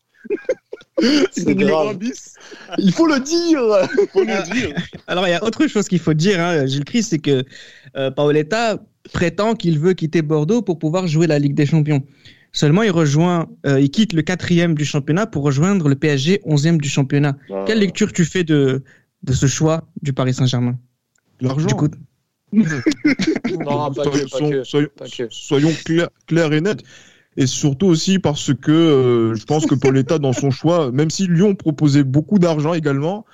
C'est 1.30 1.54
grave. 1.54 1.98
bis. 1.98 2.34
Il 2.78 2.92
faut 2.92 3.06
le 3.06 3.20
dire 3.20 3.60
Faut 4.12 4.22
le 4.24 4.52
dire. 4.52 4.74
Alors, 5.06 5.26
il 5.26 5.30
y 5.30 5.34
a 5.34 5.44
autre 5.44 5.66
chose 5.66 5.88
qu'il 5.88 5.98
faut 5.98 6.14
dire, 6.14 6.40
hein, 6.40 6.66
Gilles 6.66 6.84
Christ, 6.84 7.10
c'est 7.10 7.18
que 7.18 7.44
euh, 7.96 8.10
Paoletta 8.10 8.78
prétend 9.12 9.54
qu'il 9.54 9.78
veut 9.78 9.92
quitter 9.92 10.22
Bordeaux 10.22 10.62
pour 10.62 10.78
pouvoir 10.78 11.06
jouer 11.06 11.26
la 11.26 11.38
Ligue 11.38 11.54
des 11.54 11.66
Champions. 11.66 12.02
Seulement, 12.52 12.82
il 12.82 12.90
rejoint, 12.90 13.48
euh, 13.66 13.78
il 13.80 13.90
quitte 13.90 14.14
le 14.14 14.22
quatrième 14.22 14.74
du 14.74 14.84
championnat 14.86 15.26
pour 15.26 15.42
rejoindre 15.44 15.88
le 15.90 15.94
PSG, 15.96 16.40
onzième 16.44 16.80
du 16.80 16.88
championnat. 16.88 17.36
Ah. 17.52 17.64
Quelle 17.66 17.80
lecture 17.80 18.12
tu 18.12 18.24
fais 18.24 18.44
de, 18.44 18.82
de 19.22 19.32
ce 19.34 19.46
choix 19.46 19.84
du 20.00 20.14
Paris 20.14 20.32
Saint-Germain? 20.32 20.78
L'argent. 21.42 21.66
Du 21.66 21.74
coup, 21.74 21.88
Non, 22.54 23.92
pas 23.92 24.04
que, 24.04 24.22
pas 24.22 24.28
Soyons- 24.28 24.50
que, 24.50 24.64
soyons, 24.64 24.88
pas 24.96 25.04
que. 25.08 25.26
soyons 25.30 25.72
clairs, 25.84 26.08
clairs 26.26 26.52
et 26.52 26.60
nets. 26.62 26.82
Et 27.36 27.46
surtout 27.46 27.86
aussi 27.86 28.18
parce 28.18 28.54
que 28.54 28.72
euh, 28.72 29.34
je 29.34 29.44
pense 29.44 29.66
que 29.66 29.74
Pauletta, 29.74 30.18
dans 30.18 30.32
son 30.32 30.50
choix, 30.50 30.90
même 30.90 31.10
si 31.10 31.26
Lyon 31.26 31.54
proposait 31.54 32.04
beaucoup 32.04 32.38
d'argent 32.38 32.72
également, 32.72 33.26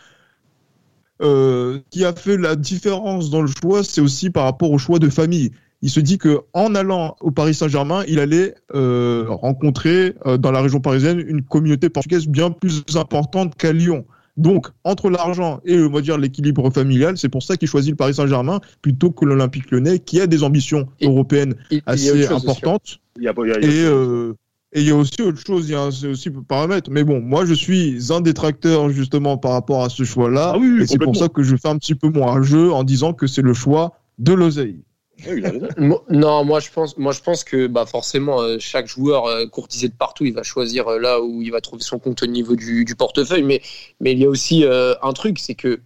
euh, 1.22 1.78
ce 1.78 1.98
qui 1.98 2.04
a 2.04 2.12
fait 2.12 2.36
la 2.36 2.56
différence 2.56 3.30
dans 3.30 3.42
le 3.42 3.48
choix, 3.48 3.84
c'est 3.84 4.00
aussi 4.00 4.30
par 4.30 4.44
rapport 4.44 4.72
au 4.72 4.78
choix 4.78 4.98
de 4.98 5.08
famille. 5.08 5.52
Il 5.82 5.90
se 5.90 6.00
dit 6.00 6.18
que 6.18 6.40
en 6.52 6.74
allant 6.74 7.16
au 7.20 7.30
Paris 7.30 7.54
Saint-Germain, 7.54 8.04
il 8.08 8.18
allait 8.18 8.54
euh, 8.74 9.26
rencontrer 9.28 10.14
euh, 10.26 10.36
dans 10.36 10.52
la 10.52 10.60
région 10.60 10.80
parisienne 10.80 11.20
une 11.20 11.42
communauté 11.42 11.88
portugaise 11.88 12.26
bien 12.26 12.50
plus 12.50 12.84
importante 12.94 13.56
qu'à 13.56 13.72
Lyon. 13.72 14.04
Donc, 14.36 14.68
entre 14.84 15.10
l'argent 15.10 15.60
et 15.64 15.78
on 15.78 15.90
va 15.90 16.00
dire 16.00 16.16
l'équilibre 16.16 16.70
familial, 16.70 17.18
c'est 17.18 17.28
pour 17.28 17.42
ça 17.42 17.56
qu'il 17.56 17.68
choisit 17.68 17.90
le 17.90 17.96
Paris 17.96 18.14
Saint-Germain 18.14 18.60
plutôt 18.80 19.10
que 19.10 19.24
l'Olympique 19.26 19.70
Lyonnais, 19.70 19.98
qui 19.98 20.20
a 20.20 20.26
des 20.26 20.42
ambitions 20.42 20.88
Et- 21.00 21.06
européennes 21.06 21.54
assez 21.86 22.24
sûr. 22.24 22.36
importantes. 22.36 22.98
Il 23.18 23.24
y 23.24 23.28
a 23.28 23.34
pas- 23.34 23.42
il 23.44 23.50
y 23.50 23.52
a- 23.52 23.58
il 23.60 23.64
y 23.66 23.68
a- 23.68 23.72
Et 23.72 23.84
euh, 23.84 24.32
et 24.74 24.80
il 24.80 24.86
y 24.86 24.90
a 24.90 24.96
aussi 24.96 25.20
autre 25.20 25.38
chose, 25.38 25.68
il 25.68 25.72
y 25.72 25.74
a 25.74 25.86
aussi 25.86 26.30
paramètre. 26.48 26.90
Mais 26.90 27.04
bon, 27.04 27.20
moi, 27.20 27.44
je 27.44 27.52
suis 27.52 27.98
un 28.10 28.22
détracteur 28.22 28.88
justement 28.88 29.36
par 29.36 29.52
rapport 29.52 29.84
à 29.84 29.90
ce 29.90 30.02
choix-là. 30.04 30.52
Ah 30.54 30.58
oui, 30.58 30.70
oui, 30.76 30.82
et 30.82 30.86
c'est 30.86 30.98
pour 30.98 31.14
ça 31.14 31.28
que 31.28 31.42
je 31.42 31.54
fais 31.56 31.68
un 31.68 31.76
petit 31.76 31.94
peu 31.94 32.08
moins 32.08 32.32
un 32.36 32.42
jeu 32.42 32.72
en 32.72 32.82
disant 32.84 33.12
que 33.12 33.26
c'est 33.26 33.42
le 33.42 33.52
choix 33.52 33.98
de 34.18 34.32
l'oseille. 34.32 34.80
Oui, 35.26 35.34
il 35.38 35.46
a 35.46 35.50
raison. 35.50 35.68
Mo- 35.76 36.04
Non, 36.10 36.44
moi 36.44 36.60
je 36.60 36.70
pense, 36.70 37.44
que 37.44 37.66
bah 37.66 37.86
forcément 37.86 38.40
euh, 38.40 38.56
chaque 38.58 38.86
joueur 38.86 39.26
euh, 39.26 39.46
courtisé 39.46 39.88
de 39.88 39.94
partout, 39.94 40.24
il 40.24 40.32
va 40.32 40.42
choisir 40.42 40.88
euh, 40.88 40.98
là 40.98 41.20
où 41.20 41.42
il 41.42 41.50
va 41.50 41.60
trouver 41.60 41.82
son 41.82 41.98
compte 41.98 42.22
au 42.22 42.26
niveau 42.26 42.56
du, 42.56 42.84
portefeuille. 42.96 43.42
Mais 43.42 43.62
il 44.00 44.18
y 44.18 44.24
a 44.24 44.28
aussi 44.28 44.64
un 44.66 45.12
truc, 45.12 45.38
c'est 45.38 45.54
que 45.54 45.80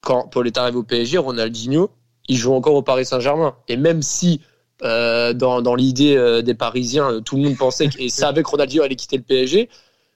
quand 0.00 0.28
Paul 0.28 0.46
est 0.46 0.58
arrivé 0.58 0.76
au 0.76 0.82
PSG, 0.82 1.18
Ronaldinho, 1.18 1.90
il 2.28 2.36
joue 2.36 2.52
encore 2.52 2.74
au 2.74 2.82
Paris 2.82 3.04
Saint-Germain. 3.04 3.54
Et 3.68 3.76
même 3.76 4.02
si 4.02 4.40
dans, 4.82 5.74
l'idée 5.76 6.42
des 6.42 6.54
Parisiens, 6.54 7.20
tout 7.22 7.36
le 7.36 7.42
monde 7.42 7.56
pensait 7.56 7.88
et 7.98 8.08
savait 8.08 8.42
que 8.42 8.48
Ronaldinho 8.48 8.82
allait 8.82 8.96
quitter 8.96 9.16
le 9.16 9.22
PSG, 9.22 9.68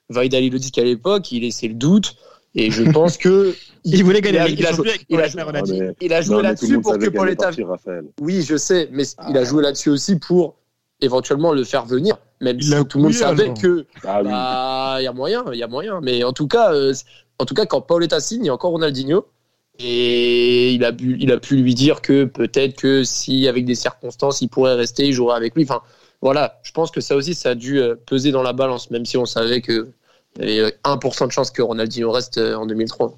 Vaïd 0.09 0.33
Ali 0.35 0.49
le 0.49 0.59
dit 0.59 0.71
qu'à 0.71 0.83
l'époque, 0.83 1.31
il 1.31 1.41
laissait 1.41 1.67
le 1.67 1.73
doute. 1.73 2.15
Et 2.55 2.71
je 2.71 2.83
pense 2.91 3.17
que 3.17 3.53
Il 3.87 4.03
voulait 4.03 4.21
gagner 4.21 4.39
la 4.39 4.47
Ligue 4.47 4.59
il 4.59 4.61
des 4.63 4.67
a 4.67 4.69
Champions 4.71 4.83
joué- 4.85 4.89
avec 4.91 5.05
il 5.09 5.17
a 5.19 5.21
Paul 5.23 5.29
joué- 5.31 5.41
Ronaldinho. 5.43 5.91
il 6.01 6.13
a 6.13 6.21
joué 6.21 6.35
Non, 6.37 6.41
mais 6.41 6.55
tout 6.55 6.65
le 6.65 6.71
là-dessus 6.71 6.81
pour 6.81 6.97
que 6.97 7.09
Pauletta. 7.09 7.51
Oui, 8.21 8.41
je 8.41 8.57
sais, 8.57 8.89
mais 8.91 9.03
il 9.29 9.37
a 9.37 9.41
Ah. 9.41 9.43
joué 9.43 9.61
là-dessus 9.61 9.89
aussi 9.89 10.15
pour 10.17 10.55
éventuellement 11.01 11.53
le 11.53 11.63
faire 11.63 11.85
venir, 11.85 12.17
même 12.41 12.57
Il 12.57 12.63
si 12.63 12.85
tout 12.87 12.97
le 12.97 13.03
monde 13.03 13.13
savait 13.13 13.53
que 13.53 13.85
Ah 14.03 14.21
oui. 14.23 14.29
bah, 14.29 14.95
il 14.99 15.03
y 15.03 15.07
a 15.07 15.13
moyen, 15.13 15.43
il 15.53 15.59
y 15.59 15.63
a 15.63 15.67
moyen. 15.67 15.99
Mais 16.01 16.23
en 16.23 16.33
tout 16.33 16.47
cas, 16.47 16.73
euh, 16.73 16.93
en 17.37 17.45
tout 17.45 17.53
cas, 17.53 17.65
quand 17.67 17.81
Pauletta 17.81 18.19
signe, 18.19 18.43
il 18.43 18.47
y 18.47 18.49
a 18.49 18.53
encore 18.53 18.71
Ronaldinho. 18.71 19.25
Et 19.77 20.71
il 20.73 20.85
a, 20.85 20.93
pu, 20.93 21.17
il 21.19 21.31
a 21.33 21.37
pu 21.37 21.57
lui 21.57 21.75
dire 21.75 22.01
que 22.01 22.23
peut-être 22.23 22.75
que 22.77 23.03
si, 23.03 23.45
avec 23.47 23.65
des 23.65 23.75
circonstances, 23.75 24.39
il 24.41 24.47
pourrait 24.47 24.75
rester, 24.75 25.05
il 25.05 25.11
jouerait 25.11 25.35
avec 25.35 25.53
lui. 25.53 25.63
Enfin, 25.63 25.81
voilà, 26.21 26.59
je 26.63 26.71
pense 26.71 26.91
que 26.91 27.01
ça 27.01 27.15
aussi, 27.17 27.33
ça 27.35 27.49
a 27.49 27.55
dû 27.55 27.79
euh, 27.81 27.95
peser 28.05 28.31
dans 28.31 28.41
la 28.41 28.53
balance, 28.53 28.89
même 28.89 29.05
si 29.05 29.17
on 29.17 29.25
savait 29.25 29.61
qu'il 29.61 29.85
y 30.39 30.59
avait 30.59 30.75
1% 30.83 31.27
de 31.27 31.31
chance 31.31 31.51
que 31.51 31.61
Ronaldinho 31.61 32.11
reste 32.11 32.37
euh, 32.37 32.55
en 32.55 32.65
2003. 32.65 33.17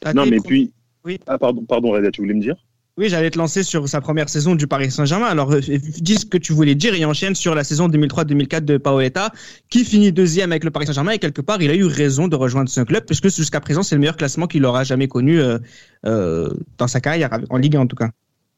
T'as 0.00 0.12
Non, 0.12 0.26
mais 0.26 0.38
puis. 0.40 0.72
Oui. 1.04 1.18
Ah, 1.26 1.38
pardon, 1.38 1.64
pardon, 1.64 1.90
Reda, 1.90 2.10
tu 2.10 2.20
voulais 2.20 2.34
me 2.34 2.40
dire? 2.40 2.56
Oui, 2.98 3.08
j'allais 3.08 3.30
te 3.30 3.38
lancer 3.38 3.62
sur 3.62 3.88
sa 3.88 4.02
première 4.02 4.28
saison 4.28 4.54
du 4.54 4.66
Paris 4.66 4.90
Saint-Germain. 4.90 5.26
Alors, 5.26 5.50
euh, 5.52 5.60
dis 5.60 6.16
ce 6.16 6.26
que 6.26 6.36
tu 6.36 6.52
voulais 6.52 6.74
dire 6.74 6.94
et 6.94 7.06
enchaîne 7.06 7.34
sur 7.34 7.54
la 7.54 7.64
saison 7.64 7.88
2003-2004 7.88 8.66
de 8.66 8.76
Paoletta, 8.76 9.32
qui 9.70 9.86
finit 9.86 10.12
deuxième 10.12 10.52
avec 10.52 10.62
le 10.62 10.70
Paris 10.70 10.86
Saint-Germain. 10.86 11.12
Et 11.12 11.18
quelque 11.18 11.40
part, 11.40 11.62
il 11.62 11.70
a 11.70 11.74
eu 11.74 11.86
raison 11.86 12.28
de 12.28 12.36
rejoindre 12.36 12.68
ce 12.68 12.82
club, 12.82 13.06
puisque 13.06 13.30
jusqu'à 13.30 13.60
présent, 13.60 13.82
c'est 13.82 13.94
le 13.94 14.00
meilleur 14.00 14.18
classement 14.18 14.46
qu'il 14.46 14.66
aura 14.66 14.84
jamais 14.84 15.08
connu 15.08 15.40
euh, 15.40 15.58
euh, 16.04 16.50
dans 16.76 16.86
sa 16.86 17.00
carrière, 17.00 17.30
en 17.48 17.56
Ligue 17.56 17.76
1 17.76 17.80
en 17.80 17.86
tout 17.86 17.96
cas. 17.96 18.10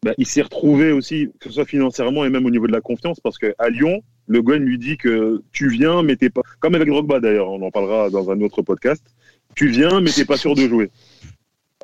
bah, 0.05 0.15
il 0.19 0.27
s'est 0.27 0.43
retrouvé 0.43 0.91
aussi, 0.91 1.31
que 1.39 1.49
ce 1.49 1.55
soit 1.55 1.65
financièrement 1.65 2.25
et 2.25 2.29
même 2.29 2.45
au 2.45 2.51
niveau 2.51 2.67
de 2.67 2.73
la 2.73 2.81
confiance, 2.81 3.21
parce 3.21 3.39
qu'à 3.39 3.69
Lyon, 3.71 4.03
Le 4.27 4.43
Guen 4.43 4.63
lui 4.63 4.79
dit 4.79 4.97
que 4.97 5.43
tu 5.53 5.69
viens, 5.69 6.03
mais 6.03 6.17
t'es 6.17 6.31
pas. 6.31 6.43
Comme 6.61 6.75
avec 6.75 6.89
Drogba 6.89 7.21
d'ailleurs, 7.21 7.51
on 7.51 7.61
en 7.63 7.71
parlera 7.71 8.11
dans 8.11 8.31
un 8.31 8.41
autre 8.41 8.63
podcast. 8.63 9.03
Tu 9.55 9.69
viens, 9.69 10.01
mais 10.01 10.11
t'es 10.11 10.25
pas 10.25 10.37
sûr 10.37 10.55
de 10.55 10.67
jouer. 10.67 10.91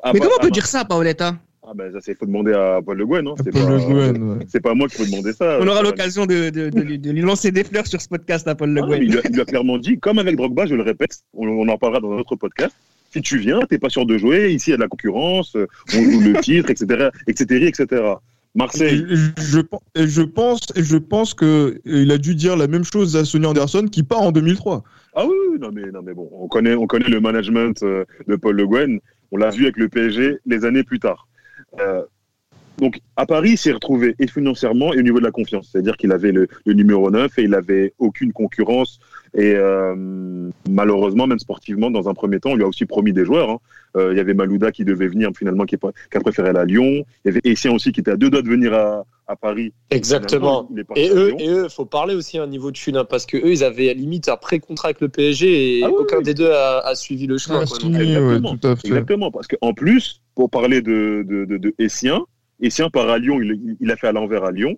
Ah, 0.03 0.11
Mais 0.13 0.19
bah, 0.19 0.25
comment 0.25 0.35
on 0.35 0.39
ah, 0.39 0.41
peut 0.41 0.47
bah, 0.47 0.53
dire 0.53 0.65
ça 0.65 0.83
Paoletta? 0.85 1.35
Ah, 1.63 1.73
ben 1.75 1.91
ça, 1.93 1.99
c'est 2.01 2.17
faut 2.17 2.25
demander 2.25 2.53
à 2.53 2.79
Paul 2.83 2.97
Le 2.97 3.05
Guen. 3.05 3.27
Hein. 3.27 3.35
C'est 3.43 3.51
Paul 3.51 3.65
pas, 3.65 3.77
ouais. 3.77 4.45
c'est 4.47 4.59
pas 4.59 4.73
moi 4.73 4.87
qui 4.87 4.95
faut 4.95 5.05
demander 5.05 5.31
ça. 5.31 5.59
On 5.61 5.67
aura 5.67 5.83
l'occasion 5.83 6.25
de, 6.25 6.49
de, 6.49 6.69
de 6.69 6.81
lui, 6.81 6.97
de 6.97 7.11
lui 7.11 7.21
lancer 7.21 7.51
des 7.51 7.63
fleurs 7.63 7.85
sur 7.85 8.01
ce 8.01 8.07
podcast 8.09 8.47
à 8.47 8.55
Paul 8.55 8.71
Le 8.71 8.81
Ah, 8.83 8.87
Guen. 8.87 9.03
il, 9.03 9.11
lui 9.11 9.19
a, 9.19 9.21
il 9.23 9.33
lui 9.33 9.41
a 9.41 9.45
clairement 9.45 9.77
dit, 9.77 9.99
comme 9.99 10.17
avec 10.17 10.35
Drogba, 10.35 10.65
je 10.65 10.73
le 10.73 10.81
répète, 10.81 11.19
on, 11.33 11.47
on 11.47 11.67
en 11.69 11.77
parlera 11.77 12.01
dans 12.01 12.11
un 12.11 12.17
autre 12.17 12.35
podcast. 12.35 12.75
Si 13.13 13.21
tu 13.21 13.37
viens, 13.37 13.59
t'es 13.69 13.77
pas 13.77 13.89
sûr 13.89 14.05
de 14.05 14.17
jouer. 14.17 14.51
Ici, 14.53 14.69
il 14.69 14.71
y 14.71 14.73
a 14.73 14.77
de 14.77 14.81
la 14.81 14.87
concurrence. 14.87 15.55
On 15.93 16.01
joue 16.01 16.19
le 16.21 16.33
titre, 16.41 16.69
etc., 16.71 17.09
etc., 17.27 17.67
etc. 17.67 18.03
Marseille. 18.55 19.05
Je, 19.37 19.59
pense, 20.23 20.61
je 20.75 20.97
pense 20.97 21.33
que 21.33 21.79
il 21.85 22.11
a 22.11 22.17
dû 22.17 22.35
dire 22.35 22.57
la 22.57 22.67
même 22.67 22.83
chose 22.83 23.15
à 23.15 23.25
Sonny 23.25 23.45
Anderson 23.45 23.87
qui 23.89 24.03
part 24.03 24.21
en 24.21 24.31
2003. 24.31 24.83
Ah 25.15 25.25
oui, 25.25 25.59
non 25.59 25.69
mais 25.71 25.91
non 25.91 26.01
mais 26.01 26.13
bon, 26.13 26.29
on 26.33 26.47
connaît, 26.47 26.75
on 26.75 26.87
connaît 26.87 27.09
le 27.09 27.19
management 27.19 27.81
euh, 27.83 28.05
de 28.27 28.35
Paul 28.35 28.55
Le 28.55 28.67
Guen. 28.67 28.99
On 29.31 29.37
l'a 29.37 29.49
vu 29.49 29.63
avec 29.63 29.77
le 29.77 29.87
PSG 29.87 30.39
les 30.45 30.65
années 30.65 30.83
plus 30.83 30.99
tard. 30.99 31.27
Euh, 31.79 32.03
donc 32.77 32.99
à 33.15 33.25
Paris, 33.25 33.51
il 33.51 33.57
s'est 33.57 33.71
retrouvé 33.71 34.15
et 34.19 34.27
financièrement 34.27 34.93
et 34.93 34.99
au 34.99 35.01
niveau 35.01 35.19
de 35.19 35.25
la 35.25 35.31
confiance, 35.31 35.69
c'est-à-dire 35.71 35.95
qu'il 35.95 36.11
avait 36.11 36.31
le, 36.31 36.47
le 36.65 36.73
numéro 36.73 37.09
9 37.09 37.39
et 37.39 37.43
il 37.43 37.53
avait 37.53 37.93
aucune 37.99 38.33
concurrence 38.33 38.99
et 39.33 39.53
euh, 39.55 39.95
malheureusement 40.69 41.25
même 41.27 41.39
sportivement 41.39 41.89
dans 41.89 42.09
un 42.09 42.13
premier 42.13 42.39
temps, 42.39 42.51
on 42.51 42.55
lui 42.55 42.63
a 42.63 42.67
aussi 42.67 42.85
promis 42.85 43.13
des 43.13 43.25
joueurs. 43.25 43.49
hein. 43.49 43.57
Euh, 43.97 44.13
il 44.13 44.17
y 44.17 44.19
avait 44.21 44.33
Malouda 44.33 44.71
qui 44.71 44.85
devait 44.85 45.07
venir 45.07 45.29
finalement 45.37 45.65
qui, 45.65 45.77
qui 45.77 46.17
a 46.17 46.19
préféré 46.21 46.49
aller 46.49 46.59
à 46.59 46.65
Lyon. 46.65 47.03
Il 47.23 47.27
y 47.27 47.29
avait 47.29 47.41
Essien 47.43 47.73
aussi 47.73 47.91
qui 47.91 47.99
était 47.99 48.11
à 48.11 48.15
deux 48.17 48.29
doigts 48.29 48.41
de 48.41 48.47
venir 48.47 48.73
à, 48.73 49.03
à 49.27 49.35
Paris. 49.35 49.73
Exactement. 49.89 50.69
Et 50.95 51.09
à 51.09 51.13
eux, 51.13 51.33
et 51.39 51.49
eux, 51.49 51.67
faut 51.69 51.83
parler 51.85 52.15
aussi 52.15 52.37
à 52.37 52.43
un 52.43 52.47
niveau 52.47 52.71
de 52.71 52.77
thune, 52.77 52.95
hein, 52.97 53.05
parce 53.05 53.25
que 53.25 53.35
eux, 53.37 53.51
ils 53.51 53.63
avaient 53.65 53.93
limite 53.93 54.29
un 54.29 54.37
pré-contrat 54.37 54.89
avec 54.89 55.01
le 55.01 55.09
PSG 55.09 55.79
et 55.79 55.83
Ah 55.83 55.89
oui, 55.89 55.95
aucun 55.99 56.17
oui. 56.19 56.23
des 56.23 56.33
deux 56.33 56.49
a, 56.51 56.79
a 56.79 56.95
suivi 56.95 57.27
le 57.27 57.37
chemin. 57.37 57.61
Ah, 57.63 57.65
quoi. 57.65 57.77
Donc, 57.79 57.93
ouais, 57.93 58.01
exactement. 58.05 58.57
tout 58.57 58.67
à 58.67 58.75
fait. 58.77 58.87
Exactement, 58.87 59.31
parce 59.31 59.47
qu'en 59.47 59.73
plus, 59.73 60.21
pour 60.35 60.49
parler 60.49 60.81
de, 60.81 61.25
de, 61.27 61.43
de, 61.45 61.57
de 61.57 61.73
Essien, 61.77 62.21
Essien 62.61 62.89
part 62.89 63.09
à 63.09 63.17
Lyon, 63.19 63.41
il, 63.41 63.75
il 63.79 63.91
a 63.91 63.97
fait 63.97 64.07
à 64.07 64.11
l'envers 64.13 64.45
à 64.45 64.51
Lyon, 64.51 64.77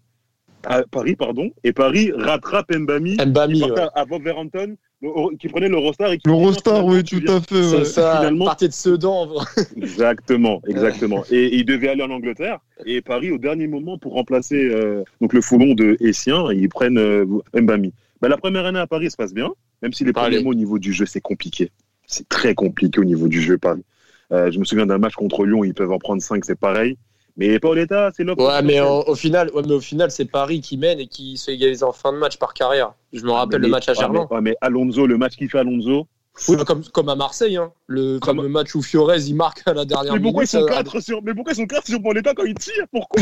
à 0.65 0.84
Paris, 0.84 1.15
pardon, 1.15 1.52
et 1.63 1.73
Paris 1.73 2.12
rattrape 2.15 2.73
Mbami, 2.76 3.17
Mbami, 3.26 3.62
qui 3.62 3.71
ouais. 3.71 3.82
à 3.95 4.06
Wolverhampton, 4.06 4.76
le- 5.02 5.36
qui 5.38 5.47
prenait 5.49 5.67
l'Eurostar 5.69 6.12
et 6.13 6.17
qui 6.17 6.28
L'Eurostar, 6.28 6.86
oui, 6.86 7.04
tout 7.04 7.21
à 7.28 7.41
fait. 7.41 7.63
c'est 7.63 7.78
ouais. 7.78 7.86
ça, 7.86 8.17
finalement- 8.17 8.45
partait 8.45 8.67
de 8.69 8.73
Sedan. 8.73 9.30
Exactement, 9.78 10.62
exactement. 10.67 11.23
Et, 11.32 11.36
et 11.38 11.56
il 11.58 11.65
devait 11.65 11.89
aller 11.89 12.04
en 12.04 12.10
Angleterre, 12.12 12.60
et 12.86 13.02
Paris, 13.02 13.32
au 13.32 13.38
dernier 13.38 13.67
moment, 13.67 13.97
pour 13.97 14.13
remplacer 14.13 14.56
euh, 14.71 15.04
donc 15.21 15.34
le 15.34 15.41
foulon 15.41 15.73
de 15.73 15.97
Essien, 15.99 16.52
ils 16.52 16.69
prennent 16.69 16.97
euh, 16.97 17.26
Mbami. 17.54 17.93
Ben, 18.21 18.30
la 18.30 18.38
première 18.38 18.65
année 18.65 18.80
à 18.80 18.88
Paris 18.88 19.12
se 19.12 19.17
passe 19.17 19.34
bien, 19.34 19.49
même 19.82 19.91
si 19.93 20.04
les 20.06 20.13
premiers 20.13 20.41
mots 20.43 20.52
au 20.52 20.56
niveau 20.56 20.80
du 20.80 20.93
jeu, 20.93 21.06
c'est 21.06 21.19
compliqué. 21.21 21.71
C'est 22.08 22.28
très 22.30 22.54
compliqué 22.56 22.99
au 22.99 23.04
niveau 23.04 23.28
du 23.28 23.41
jeu, 23.41 23.58
Paris. 23.58 23.84
Euh, 24.32 24.49
je 24.52 24.58
me 24.60 24.63
souviens 24.65 24.86
d'un 24.86 24.97
match 24.97 25.13
contre 25.15 25.45
Lyon, 25.45 25.63
ils 25.65 25.73
peuvent 25.73 25.91
en 25.91 25.99
prendre 25.99 26.21
5, 26.21 26.43
c'est 26.45 26.58
pareil. 26.58 26.97
Mais 27.36 27.58
Paoletta, 27.60 28.12
c'est 28.15 28.24
l'autre. 28.24 28.46
Ouais, 28.48 28.62
mais 28.62 28.80
au, 28.80 29.04
au 29.08 29.15
final, 29.15 29.50
ouais, 29.54 29.63
mais 29.65 29.74
au 29.74 29.80
final, 29.82 30.12
c'est 30.12 30.26
Paris 30.26 30.62
qui 30.62 30.78
mène 30.78 31.00
et 31.00 31.08
qui 31.08 31.38
se 31.38 31.46
fait 31.46 31.54
égaliser 31.56 31.84
en 31.84 31.91
fin 31.91 32.13
de 32.13 32.17
match 32.17 32.38
par 32.38 32.54
carrière. 32.54 32.93
Je 33.12 33.24
me 33.26 33.32
rappelle 33.32 33.62
le 33.62 33.69
match 33.69 33.89
à 33.89 33.93
Germain. 33.96 34.19
Ouais, 34.22 34.26
mais, 34.30 34.36
ouais, 34.36 34.41
mais 34.41 34.56
Alonso, 34.62 35.08
le 35.08 35.17
match 35.17 35.36
qu'il 35.36 35.50
fait 35.50 35.58
Alonso. 35.60 36.08
Oui, 36.48 36.58
comme, 36.65 36.84
comme 36.86 37.10
à 37.10 37.15
Marseille, 37.15 37.58
hein. 37.58 37.72
le 37.88 38.17
Comme- 38.19 38.38
fameux 38.38 38.50
match 38.50 38.74
où 38.74 38.82
Fiorez 38.82 39.22
il 39.28 39.36
marque 39.36 39.62
à 39.67 39.74
la 39.74 39.86
dernière 39.86 40.13
Mais 40.13 40.19
pourquoi, 40.19 40.43
ils 40.43 40.56
minute. 40.56 40.67
sont 40.67 40.74
euh, 40.74 40.76
quatre 40.84 41.00
sur... 41.00 41.22
mais 41.24 41.34
pourquoi 41.36 41.54
ils 41.54 41.58
sont 41.58 41.67
quatre 41.67 41.86
sur 41.88 42.02
Paoletta 42.02 42.34
quand 42.34 42.43
il 42.43 42.56
tire 42.56 42.86
Pourquoi? 42.91 43.22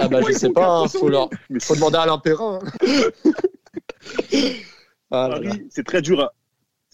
Ah 0.00 0.08
bah 0.08 0.20
je 0.22 0.28
Pourquoi 0.28 0.30
ils 0.30 0.38
sais 0.38 0.48
pas, 0.50 0.78
hein, 0.78 0.88
faut, 0.88 1.08
leur... 1.10 1.28
Mais 1.50 1.60
faut 1.60 1.74
demander 1.74 1.96
à 1.96 2.02
Alain 2.02 2.18
Perrin. 2.18 2.58
hein. 2.62 2.70
Ah. 5.10 5.28
Paris, 5.32 5.66
c'est 5.70 5.84
très 5.86 6.02
dur 6.02 6.20
à. 6.20 6.32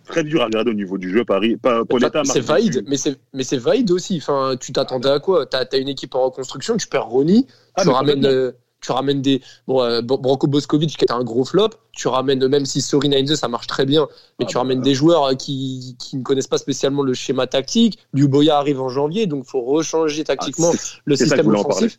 Très 0.06 0.22
dur 0.24 0.42
à 0.42 0.46
regarder 0.46 0.70
au 0.70 0.74
niveau 0.74 0.98
du 0.98 1.10
jeu, 1.10 1.24
Paris. 1.24 1.56
Pa- 1.56 1.84
Paoletta 1.84 2.22
C'est 2.24 2.40
dessus. 2.40 2.84
mais 2.86 2.96
c'est 2.96 3.16
mais 3.32 3.44
c'est 3.44 3.56
Vaïd 3.56 3.90
aussi. 3.90 4.16
Enfin, 4.18 4.54
tu 4.60 4.72
t'attendais 4.72 5.08
à 5.08 5.18
quoi? 5.20 5.46
T'as 5.46 5.64
as 5.70 5.76
une 5.76 5.88
équipe 5.88 6.14
en 6.14 6.24
reconstruction, 6.24 6.76
tu 6.76 6.86
perds 6.86 7.06
Ronny, 7.06 7.46
Ah, 7.74 7.82
tu 7.82 7.88
ramènes 7.88 8.24
euh, 8.26 8.52
tu 8.82 8.92
ramènes 8.92 9.22
des 9.22 9.40
bon 9.66 9.80
euh, 9.82 10.02
Branko 10.02 10.46
Boskovic 10.46 10.90
qui 10.98 11.04
était 11.04 11.12
un 11.12 11.24
gros 11.24 11.44
flop. 11.46 11.70
Tu 11.92 12.06
ramènes 12.08 12.46
même 12.48 12.66
si 12.66 12.82
Sorin 12.82 13.12
Heinze 13.12 13.34
ça 13.36 13.48
marche 13.48 13.66
très 13.66 13.86
bien, 13.86 14.06
mais 14.38 14.44
Ah, 14.44 14.48
tu 14.48 14.54
bah, 14.54 14.60
ramènes 14.60 14.82
des 14.82 14.94
joueurs 14.94 15.24
euh, 15.24 15.34
qui 15.34 15.96
qui 15.98 16.18
ne 16.18 16.22
connaissent 16.22 16.48
pas 16.48 16.58
spécialement 16.58 17.02
le 17.02 17.14
schéma 17.14 17.46
tactique. 17.46 17.98
Luboya 18.12 18.58
arrive 18.58 18.82
en 18.82 18.90
janvier, 18.90 19.26
donc 19.26 19.46
faut 19.46 19.62
rechanger 19.62 20.20
Ah, 20.22 20.36
tactiquement 20.36 20.72
le 21.06 21.16
système 21.16 21.48
offensif. 21.48 21.98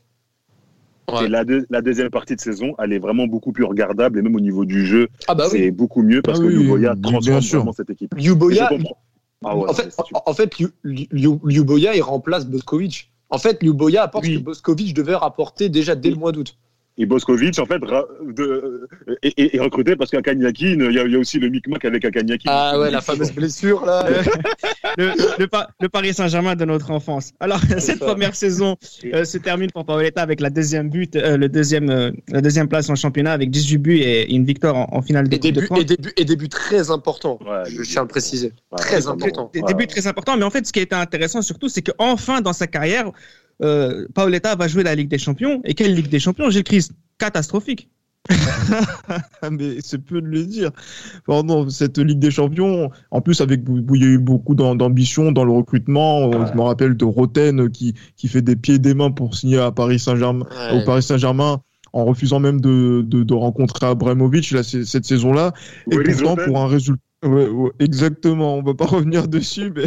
C'est 1.09 1.15
Ouais. 1.15 1.29
la, 1.29 1.45
deux- 1.45 1.65
la 1.69 1.81
deuxième 1.81 2.09
partie 2.09 2.35
de 2.35 2.41
saison, 2.41 2.73
elle 2.79 2.93
est 2.93 2.99
vraiment 2.99 3.27
beaucoup 3.27 3.51
plus 3.51 3.63
regardable 3.63 4.19
et 4.19 4.21
même 4.21 4.35
au 4.35 4.39
niveau 4.39 4.65
du 4.65 4.85
jeu, 4.85 5.07
Ah 5.27 5.35
bah 5.35 5.45
oui. 5.51 5.57
c'est 5.59 5.71
beaucoup 5.71 6.01
mieux 6.01 6.21
parce 6.21 6.39
Ah 6.39 6.43
que 6.43 6.47
oui, 6.47 6.55
Luboya 6.55 6.95
bien 6.95 7.11
transforme 7.11 7.41
vraiment 7.59 7.73
cette 7.73 7.89
équipe. 7.89 8.13
Et 8.17 8.21
comprends. 8.77 8.97
Ah 9.43 9.55
ouais, 9.55 9.69
en 9.69 9.73
fait, 9.73 9.95
en, 10.25 10.33
fait, 10.33 10.53
il 11.95 12.01
remplace 12.01 12.47
Boskovic. 12.47 13.11
En 13.29 13.37
fait, 13.37 13.61
Liuboya 13.61 14.03
apporte 14.03 14.25
Oui. 14.25 14.33
ce 14.35 14.39
que 14.39 14.43
Boskovic 14.43 14.93
devait 14.95 15.15
rapporter 15.15 15.69
déjà 15.69 15.95
dès 15.95 16.09
le 16.09 16.15
mois 16.15 16.31
d'août. 16.31 16.57
Et 16.97 17.05
Boskovic, 17.05 17.59
en 17.59 17.65
fait, 17.65 17.83
ra- 17.83 18.05
de, 18.25 18.87
est, 19.21 19.33
est- 19.37 19.55
est 19.55 19.59
recruté 19.59 19.97
parce 19.97 20.11
qu'Akanyaki, 20.11 20.73
il 20.73 20.81
y, 20.93 20.99
a- 20.99 21.03
il 21.03 21.11
y 21.11 21.15
a 21.15 21.19
aussi 21.19 21.39
le 21.39 21.49
micmac 21.49 21.83
avec 21.83 22.05
Akanyaki. 22.05 22.47
Ah 22.49 22.79
ouais, 22.79 22.89
la 22.89 23.01
fameuse 23.01 23.31
blessure 23.35 23.85
là. 23.85 24.07
le, 24.97 25.11
le, 25.39 25.47
Pa- 25.47 25.69
le 25.81 25.89
Paris 25.89 26.13
Saint-Germain 26.13 26.55
de 26.55 26.63
notre 26.63 26.91
enfance. 26.91 27.31
Alors, 27.41 27.59
cette 27.79 27.99
ça. 27.99 28.05
première 28.05 28.33
saison 28.35 28.77
euh, 29.13 29.25
se 29.25 29.37
termine 29.37 29.71
pour 29.71 29.85
Paoletta 29.85 30.21
avec 30.21 30.39
la 30.39 30.49
deuxième 30.49 30.89
but, 30.89 31.17
euh, 31.17 31.35
le 31.35 31.49
deuxième, 31.49 31.89
euh, 31.89 32.11
la 32.29 32.39
deuxième 32.41 32.69
place 32.69 32.89
en 32.89 32.95
championnat 32.95 33.33
avec 33.33 33.49
18 33.51 33.77
buts 33.77 33.97
et 33.97 34.33
une 34.33 34.45
victoire 34.45 34.75
en, 34.75 34.87
en 34.93 35.01
finale 35.01 35.27
de 35.27 35.35
Et 35.35 35.39
Coupe 35.39 35.49
de 35.49 35.51
début, 35.55 35.65
France. 35.65 35.79
et 35.81 35.83
début, 35.85 36.13
et 36.15 36.23
début 36.25 36.47
très 36.49 36.91
important. 36.91 37.39
Ouais, 37.45 37.63
Je 37.69 37.81
tiens 37.83 38.01
à 38.01 38.05
le 38.05 38.09
préciser. 38.09 38.53
Ouais, 38.71 38.77
Très 38.77 39.07
important. 39.07 39.51
Des 39.53 39.59
Ouais. 39.59 39.67
débuts 39.67 39.87
très 39.87 40.07
importants, 40.07 40.37
mais 40.37 40.43
en 40.45 40.49
fait, 40.49 40.65
ce 40.65 40.71
qui 40.71 40.79
a 40.79 40.83
été 40.83 40.95
intéressant 40.95 41.41
surtout, 41.41 41.67
c'est 41.67 41.81
qu'enfin 41.81 42.39
dans 42.39 42.53
sa 42.53 42.67
carrière, 42.67 43.11
euh, 43.61 44.05
Paoletta 44.13 44.55
va 44.55 44.67
jouer 44.67 44.83
la 44.83 44.95
Ligue 44.95 45.09
des 45.09 45.17
Champions. 45.17 45.61
Et 45.63 45.73
quelle 45.73 45.93
Ligue 45.93 46.09
des 46.09 46.19
Champions? 46.19 46.49
Gilles 46.49 46.63
Christ 46.63 46.91
Catastrophique. 47.17 47.89
Mais 49.51 49.77
c'est 49.81 49.99
peu 49.99 50.21
de 50.21 50.27
le 50.27 50.45
dire. 50.45 50.71
Pardon, 51.27 51.69
cette 51.69 51.97
Ligue 51.97 52.19
des 52.19 52.31
Champions, 52.31 52.89
en 53.11 53.21
plus 53.21 53.39
avec 53.41 53.61
où 53.69 53.95
il 53.95 54.01
y 54.01 54.05
a 54.05 54.07
eu 54.07 54.17
beaucoup 54.17 54.55
d'am- 54.55 54.77
d'ambition 54.77 55.31
dans 55.31 55.43
le 55.45 55.51
recrutement. 55.51 56.27
Ouais. 56.29 56.47
Je 56.51 56.57
me 56.57 56.61
rappelle 56.61 56.97
de 56.97 57.05
Roten 57.05 57.69
qui, 57.69 57.93
qui 58.17 58.27
fait 58.27 58.41
des 58.41 58.55
pieds 58.55 58.75
et 58.75 58.79
des 58.79 58.93
mains 58.93 59.11
pour 59.11 59.35
signer 59.35 59.59
à 59.59 59.71
Paris 59.71 59.99
Saint-Germain, 59.99 60.45
Ouais. 60.71 60.81
au 60.81 60.85
Paris 60.85 61.03
Saint-Germain, 61.03 61.61
en 61.93 62.05
refusant 62.05 62.39
même 62.39 62.59
de, 62.61 63.03
de, 63.07 63.23
de 63.23 63.33
rencontrer 63.33 63.85
Abramovich 63.85 64.51
là, 64.51 64.63
cette 64.63 65.05
saison-là. 65.05 65.53
Et 65.91 65.97
pourtant, 65.97 66.35
pour 66.35 66.59
un 66.59 66.67
résultat. 66.67 67.01
Ouais, 67.25 67.47
ouais, 67.47 67.71
exactement, 67.79 68.55
on 68.57 68.61
va 68.63 68.73
pas 68.73 68.85
revenir 68.97 69.27
dessus, 69.27 69.71
mais 69.75 69.85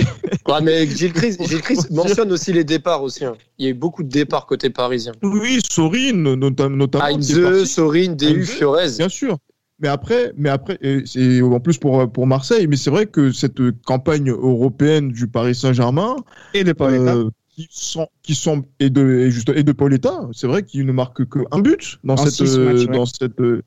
Ouais, 0.52 0.60
mais 0.62 0.86
Gilles 0.86 1.12
Chris, 1.12 1.36
Gilles 1.48 1.60
Chris 1.62 1.78
mentionne 1.90 2.32
aussi 2.32 2.52
les 2.52 2.64
départs 2.64 3.02
aussi. 3.02 3.24
hein. 3.24 3.34
Il 3.58 3.64
y 3.64 3.68
a 3.68 3.70
eu 3.70 3.74
beaucoup 3.74 4.02
de 4.02 4.08
départs 4.08 4.46
côté 4.46 4.70
parisien. 4.70 5.12
oui, 5.22 5.60
Sorin 5.70 6.12
notam- 6.12 6.74
notamment. 6.74 7.04
Heinze, 7.06 7.40
parti. 7.40 7.66
Sorin, 7.66 8.08
Déhu, 8.08 8.40
Heinze. 8.40 8.50
Fiorez. 8.50 8.90
Bien 8.98 9.08
sûr. 9.08 9.38
Mais 9.80 9.88
après, 9.88 10.32
mais 10.36 10.48
après, 10.48 10.76
et 10.82 11.02
c'est 11.06 11.40
en 11.40 11.60
plus 11.60 11.78
pour 11.78 12.10
pour 12.10 12.26
Marseille. 12.26 12.66
Mais 12.66 12.76
c'est 12.76 12.90
vrai 12.90 13.06
que 13.06 13.30
cette 13.30 13.60
campagne 13.86 14.28
européenne 14.30 15.10
du 15.12 15.28
Paris 15.28 15.54
Saint-Germain, 15.54 16.16
Et 16.54 16.64
euh, 16.66 17.30
qui 17.54 17.68
sont, 17.70 18.08
qui 18.24 18.34
sont 18.34 18.64
et 18.80 18.90
de 18.90 19.20
et 19.20 19.30
juste 19.30 19.50
et 19.54 19.62
de 19.62 19.70
Pauletta, 19.72 20.18
c'est 20.32 20.48
vrai 20.48 20.64
qu'il 20.64 20.84
ne 20.84 20.90
marque 20.92 21.24
que 21.26 21.40
un 21.52 21.60
but 21.60 21.98
dans 22.02 22.14
En 22.14 22.16
cette 22.16 22.40
euh, 22.48 22.72
matchs, 22.72 22.86
dans 22.86 23.06
cette 23.06 23.40
euh, 23.40 23.62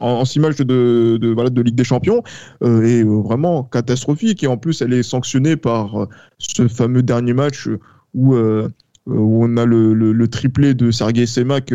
en, 0.00 0.08
en 0.08 0.24
six 0.24 0.40
matchs 0.40 0.58
de, 0.58 1.18
de 1.20 1.28
voilà 1.28 1.50
de 1.50 1.62
Ligue 1.62 1.74
des 1.74 1.84
Champions 1.84 2.22
euh, 2.62 2.82
et 2.82 3.02
euh, 3.02 3.20
vraiment 3.22 3.64
catastrophique. 3.64 4.42
Et 4.42 4.46
en 4.46 4.56
plus 4.56 4.82
elle 4.82 4.92
est 4.92 5.02
sanctionnée 5.02 5.56
par 5.56 6.02
euh, 6.02 6.08
ce 6.38 6.68
fameux 6.68 7.02
dernier 7.02 7.34
match 7.34 7.68
où 8.14 8.34
euh, 8.34 8.68
où 9.06 9.44
on 9.44 9.56
a 9.56 9.64
le, 9.64 9.94
le, 9.94 10.28
triplé 10.28 10.74
de 10.74 10.90
Sergei 10.90 11.26
Semak 11.26 11.72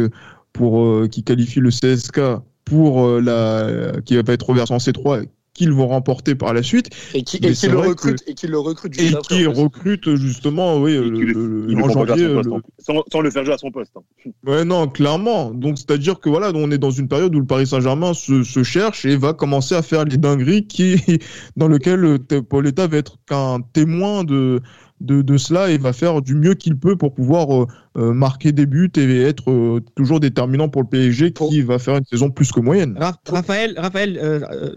pour 0.52 1.08
qui 1.10 1.24
qualifie 1.24 1.62
le 1.62 1.70
CSK 1.70 2.20
pour 2.66 3.08
la 3.22 3.94
qui 4.04 4.18
va 4.18 4.34
être 4.34 4.50
reversé 4.50 4.74
en 4.74 4.78
C3 4.78 5.28
qu'ils 5.54 5.72
vont 5.72 5.88
remporter 5.88 6.36
par 6.36 6.54
la 6.54 6.64
suite 6.64 6.90
Et 7.14 7.24
qui, 7.24 7.38
et 7.38 7.68
le 7.68 7.78
recrute, 7.78 8.24
et 8.28 8.34
qui 8.34 8.48
le 8.48 8.58
recrute 8.60 8.98
et 9.00 9.04
juste 9.04 9.16
après, 9.16 9.36
qui 9.36 9.46
recrute 9.46 10.16
justement 10.16 10.78
oui 10.78 10.94
Et 10.94 10.98
le, 10.98 11.10
le- 11.10 11.84
en 11.84 11.90
janvier 11.90 12.34
poste, 12.34 12.50
hein. 12.52 12.62
sans, 12.80 13.04
sans 13.12 13.22
le 13.22 13.32
faire 13.32 13.44
jouer 13.46 13.54
à 13.54 13.58
son 13.58 13.72
poste. 13.72 13.92
hein. 13.96 14.02
Ouais, 14.46 14.64
non, 14.66 14.88
clairement. 14.88 15.52
Donc, 15.52 15.78
c'est-à-dire 15.78 16.20
que 16.20 16.30
voilà, 16.30 16.52
on 16.56 16.72
est 16.72 16.78
dans 16.78 16.92
une 16.92 17.08
période 17.08 17.36
où 17.36 17.40
le 17.40 17.46
Paris 17.46 17.68
Saint-Germain 17.68 18.14
se, 18.14 18.44
se 18.44 18.64
cherche 18.64 19.06
et 19.06 19.16
va 19.18 19.34
commencer 19.34 19.76
à 19.76 19.82
faire 19.82 20.06
les 20.06 20.18
dingueries 20.18 20.68
qui, 20.68 20.96
dans 21.58 21.68
lequel 21.68 22.04
euh, 22.06 22.42
Pauletta 22.42 22.88
va 22.88 22.98
être 22.98 23.18
qu'un 23.28 23.60
témoin 23.74 24.24
de, 24.24 24.62
de, 25.00 25.22
de 25.22 25.38
cela 25.38 25.70
et 25.72 25.78
va 25.78 25.94
faire 25.94 26.22
du 26.22 26.36
mieux 26.36 26.54
qu'il 26.54 26.78
peut 26.78 26.96
pour 26.96 27.14
pouvoir 27.14 27.54
euh, 27.64 27.68
euh, 27.98 28.14
marquer 28.14 28.52
des 28.52 28.66
buts 28.66 28.92
et 28.98 29.22
être 29.22 29.52
euh, 29.52 29.80
toujours 29.96 30.20
déterminant 30.20 30.70
pour 30.70 30.82
le 30.84 30.88
PSG 30.88 31.34
qui 31.34 31.62
va 31.62 31.80
faire 31.80 31.98
une 31.98 32.06
saison 32.06 32.30
plus 32.30 32.52
que 32.52 32.60
moyenne. 32.60 32.96
Ra- 32.98 33.18
Raphaël, 33.28 33.74
Raphaël 33.78 34.18
euh, 34.22 34.40
euh, 34.52 34.76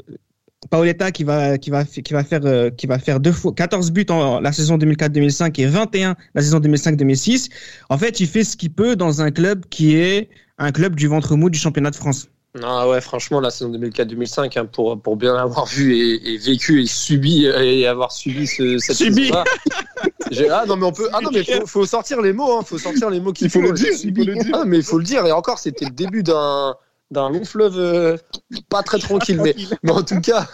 Paoletta 0.70 1.12
qui 1.12 1.24
va, 1.24 1.58
qui 1.58 1.70
va, 1.70 1.84
qui 1.84 2.12
va 2.12 2.24
faire, 2.24 2.40
euh, 2.44 2.70
qui 2.70 2.86
va 2.86 2.98
faire 2.98 3.20
deux 3.20 3.32
fois 3.32 3.52
14 3.54 3.90
buts 3.92 4.06
en 4.10 4.40
la 4.40 4.52
saison 4.52 4.76
2004-2005 4.78 5.60
et 5.60 5.66
21 5.66 6.16
la 6.34 6.42
saison 6.42 6.58
2005-2006. 6.58 7.50
En 7.88 7.98
fait, 7.98 8.20
il 8.20 8.26
fait 8.26 8.44
ce 8.44 8.56
qu'il 8.56 8.72
peut 8.72 8.96
dans 8.96 9.22
un 9.22 9.30
club 9.30 9.64
qui 9.70 9.96
est 9.96 10.28
un 10.58 10.72
club 10.72 10.94
du 10.94 11.08
ventre 11.08 11.36
mou 11.36 11.50
du 11.50 11.58
championnat 11.58 11.90
de 11.90 11.96
France. 11.96 12.28
Ah 12.62 12.88
ouais, 12.88 13.00
franchement, 13.00 13.40
la 13.40 13.50
saison 13.50 13.72
2004-2005, 13.72 14.58
hein, 14.58 14.66
pour, 14.66 15.00
pour 15.00 15.16
bien 15.16 15.34
l'avoir 15.34 15.66
vu 15.66 15.96
et, 15.96 16.34
et 16.34 16.38
vécu 16.38 16.82
et 16.82 16.86
subi 16.86 17.46
et 17.46 17.86
avoir 17.86 18.12
subi 18.12 18.46
ce, 18.46 18.78
cette 18.78 18.96
Subi. 18.96 19.32
Ah 20.50 20.64
non 20.66 20.76
mais 20.76 20.86
on 20.86 20.92
peut 20.92 21.08
ah 21.12 21.20
non 21.22 21.30
mais 21.32 21.44
faut, 21.44 21.66
faut 21.66 21.86
sortir 21.86 22.20
les 22.20 22.32
mots 22.32 22.58
hein, 22.58 22.62
faut 22.64 22.78
sortir 22.78 23.10
les 23.10 23.20
mots 23.20 23.32
qu'il 23.32 23.46
Il 23.46 23.50
faut 23.50 23.60
le 23.60 23.72
dire, 23.72 23.92
faut 23.92 24.06
le 24.06 24.34
dire. 24.34 24.54
Ah 24.54 24.64
mais 24.66 24.78
il 24.78 24.82
faut 24.82 24.98
le 24.98 25.04
dire 25.04 25.24
et 25.26 25.32
encore 25.32 25.58
c'était 25.58 25.84
le 25.84 25.92
début 25.92 26.22
d'un 26.22 26.74
d'un 27.10 27.28
long 27.30 27.44
fleuve 27.44 27.78
euh, 27.78 28.16
pas 28.68 28.82
très 28.82 28.98
tranquille 28.98 29.40
mais 29.42 29.54
mais 29.82 29.92
en 29.92 30.02
tout 30.02 30.20
cas 30.20 30.48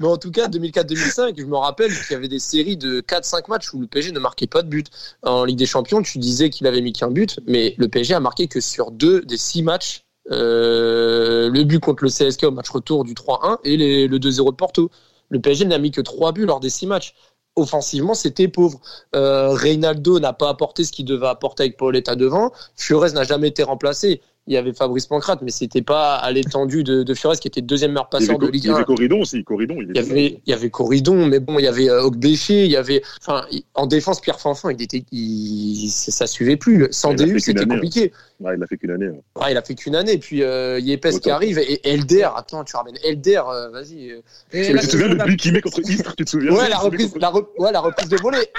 mais 0.00 0.06
en 0.06 0.16
tout 0.16 0.30
cas 0.30 0.48
2004-2005 0.48 1.34
je 1.38 1.44
me 1.44 1.56
rappelle 1.56 1.90
qu'il 1.92 2.12
y 2.12 2.14
avait 2.14 2.28
des 2.28 2.38
séries 2.38 2.76
de 2.76 3.00
4-5 3.00 3.48
matchs 3.48 3.72
où 3.72 3.80
le 3.80 3.86
PSG 3.86 4.12
ne 4.12 4.18
marquait 4.20 4.46
pas 4.46 4.62
de 4.62 4.68
but 4.68 4.88
en 5.22 5.44
Ligue 5.44 5.58
des 5.58 5.66
Champions 5.66 6.02
tu 6.02 6.18
disais 6.18 6.50
qu'il 6.50 6.66
avait 6.66 6.80
mis 6.82 6.92
qu'un 6.92 7.10
but 7.10 7.38
mais 7.46 7.74
le 7.78 7.88
PSG 7.88 8.14
a 8.14 8.20
marqué 8.20 8.48
que 8.48 8.60
sur 8.60 8.90
deux 8.90 9.22
des 9.22 9.36
six 9.38 9.62
matchs 9.62 10.02
euh, 10.30 11.48
le 11.50 11.64
but 11.64 11.80
contre 11.80 12.04
le 12.04 12.10
CSK 12.10 12.44
au 12.44 12.50
match 12.50 12.68
retour 12.70 13.04
du 13.04 13.14
3-1 13.14 13.58
et 13.64 13.76
les- 13.76 14.08
le 14.08 14.18
2-0 14.18 14.50
de 14.50 14.56
Porto 14.56 14.90
le 15.30 15.40
PSG 15.40 15.64
n'a 15.64 15.78
mis 15.78 15.90
que 15.90 16.00
trois 16.00 16.32
buts 16.32 16.46
lors 16.46 16.60
des 16.60 16.70
six 16.70 16.86
matchs 16.86 17.14
offensivement, 17.56 18.14
c'était 18.14 18.46
pauvre. 18.46 18.80
Euh, 19.16 19.48
Reynaldo 19.52 20.20
n'a 20.20 20.32
pas 20.32 20.48
apporté 20.48 20.84
ce 20.84 20.92
qu'il 20.92 21.04
devait 21.04 21.26
apporter 21.26 21.64
avec 21.64 21.76
Pauletta 21.76 22.14
devant. 22.14 22.52
Fiorez 22.76 23.10
n'a 23.10 23.24
jamais 23.24 23.48
été 23.48 23.64
remplacé. 23.64 24.20
Il 24.48 24.54
y 24.54 24.56
avait 24.56 24.72
Fabrice 24.72 25.06
Pancrate, 25.06 25.42
mais 25.42 25.50
c'était 25.50 25.82
pas 25.82 26.16
à 26.16 26.32
l'étendue 26.32 26.82
de, 26.82 27.02
de 27.02 27.14
Fiorez 27.14 27.36
qui 27.36 27.48
était 27.48 27.60
deuxième 27.60 27.90
meilleur 27.92 28.08
passeur 28.08 28.38
de 28.38 28.46
Ligue 28.46 28.64
il 28.64 28.68
y 28.68 28.70
1. 28.70 28.76
avait 28.76 28.84
Corridon 28.84 29.20
aussi. 29.20 29.44
Corridon, 29.44 29.76
il, 29.78 29.90
Il 29.90 29.96
y 29.96 29.98
avait, 29.98 30.40
il 30.46 30.50
y 30.50 30.54
avait 30.54 30.70
Corridon, 30.70 31.26
mais 31.26 31.38
bon, 31.38 31.58
il 31.58 31.64
y 31.64 31.68
avait 31.68 31.90
euh, 31.90 32.02
Ogbéché, 32.02 32.64
il 32.64 32.70
y 32.70 32.76
avait, 32.76 33.02
enfin, 33.20 33.44
en 33.74 33.86
défense, 33.86 34.22
Pierre 34.22 34.40
Fanfan, 34.40 34.70
il 34.70 34.80
était, 34.82 35.04
il, 35.12 35.88
ça 35.90 36.26
suivait 36.26 36.56
plus. 36.56 36.88
Sans 36.92 37.10
Il 37.12 37.16
DU, 37.16 37.40
c'était 37.40 37.60
année, 37.60 37.74
compliqué. 37.74 38.10
Ouais, 38.40 38.54
il 38.56 38.62
a 38.62 38.66
fait 38.66 38.78
qu'une 38.78 38.90
année. 38.92 39.06
hein. 39.08 39.40
Ouais, 39.42 39.52
il 39.52 39.56
a 39.58 39.62
fait 39.62 39.74
qu'une 39.74 39.94
année, 39.96 40.16
puis 40.16 40.42
euh, 40.42 40.80
Yepes 40.80 41.20
qui 41.20 41.30
arrive 41.30 41.58
et 41.58 41.86
Elder. 41.86 42.28
Attends, 42.34 42.64
tu 42.64 42.74
ramènes 42.74 42.96
Elder, 43.04 43.42
euh, 43.50 43.68
vas-y. 43.68 44.12
euh. 44.12 44.20
Tu 44.50 44.72
te 44.78 44.86
souviens 44.90 45.08
de 45.10 45.24
but 45.24 45.36
qu'il 45.38 45.52
met 45.52 45.60
contre 45.60 45.80
Istres 45.80 46.14
Tu 46.16 46.24
te 46.24 46.30
souviens 46.30 46.52
Ouais, 46.52 46.68
la 46.70 46.78
reprise, 46.78 47.12
la, 47.20 47.30
re- 47.30 47.46
ouais, 47.58 47.70
la 47.72 47.80
reprise 47.80 48.08
de 48.08 48.16
volée. 48.16 48.46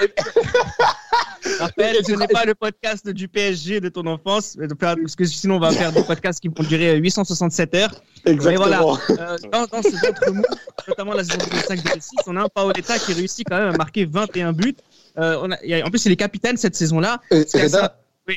Et 1.78 2.04
ce 2.04 2.12
n'est 2.12 2.28
pas 2.28 2.44
le 2.44 2.54
podcast 2.54 3.08
du 3.08 3.26
PSG 3.28 3.80
de 3.80 3.88
ton 3.88 4.06
enfance, 4.06 4.56
parce 4.78 5.16
que 5.16 5.24
sinon 5.24 5.56
on 5.56 5.60
va 5.60 5.70
faire 5.80 5.92
des 5.92 6.02
podcasts 6.02 6.40
qui 6.40 6.48
vont 6.48 6.62
durer 6.62 6.96
867 6.96 7.74
heures. 7.74 8.02
Exactement. 8.26 8.66
voilà. 8.66 9.32
Euh, 9.32 9.38
dans, 9.50 9.66
dans 9.66 9.82
ce 9.82 9.90
ventre 9.90 10.30
mou, 10.30 10.42
notamment 10.88 11.14
la 11.14 11.24
saison 11.24 11.38
2005-2006, 11.38 12.08
on 12.26 12.36
a 12.36 12.42
un 12.42 12.48
Paoletta 12.48 12.98
qui 12.98 13.12
réussit 13.14 13.46
quand 13.48 13.58
même 13.58 13.74
à 13.74 13.76
marquer 13.76 14.04
21 14.04 14.52
buts. 14.52 14.76
Euh, 15.18 15.38
on 15.42 15.50
a, 15.50 15.56
en 15.84 15.90
plus, 15.90 16.04
il 16.04 16.12
est 16.12 16.16
capitaine 16.16 16.56
cette 16.56 16.76
saison-là. 16.76 17.20
Et, 17.30 17.44
ça. 17.46 17.98
Oui. 18.28 18.36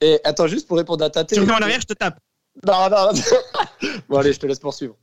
et 0.00 0.20
attends, 0.24 0.46
juste 0.46 0.68
pour 0.68 0.76
répondre 0.76 1.04
à 1.04 1.10
ta 1.10 1.24
Tu 1.24 1.34
télé. 1.34 1.40
reviens 1.40 1.56
en 1.56 1.62
arrière, 1.62 1.80
je 1.80 1.86
te 1.86 1.94
tape. 1.94 2.18
Non, 2.66 2.90
non, 2.90 3.12
non. 3.12 3.88
bon, 4.08 4.18
allez, 4.18 4.32
je 4.32 4.38
te 4.38 4.46
laisse 4.46 4.58
poursuivre. 4.58 4.96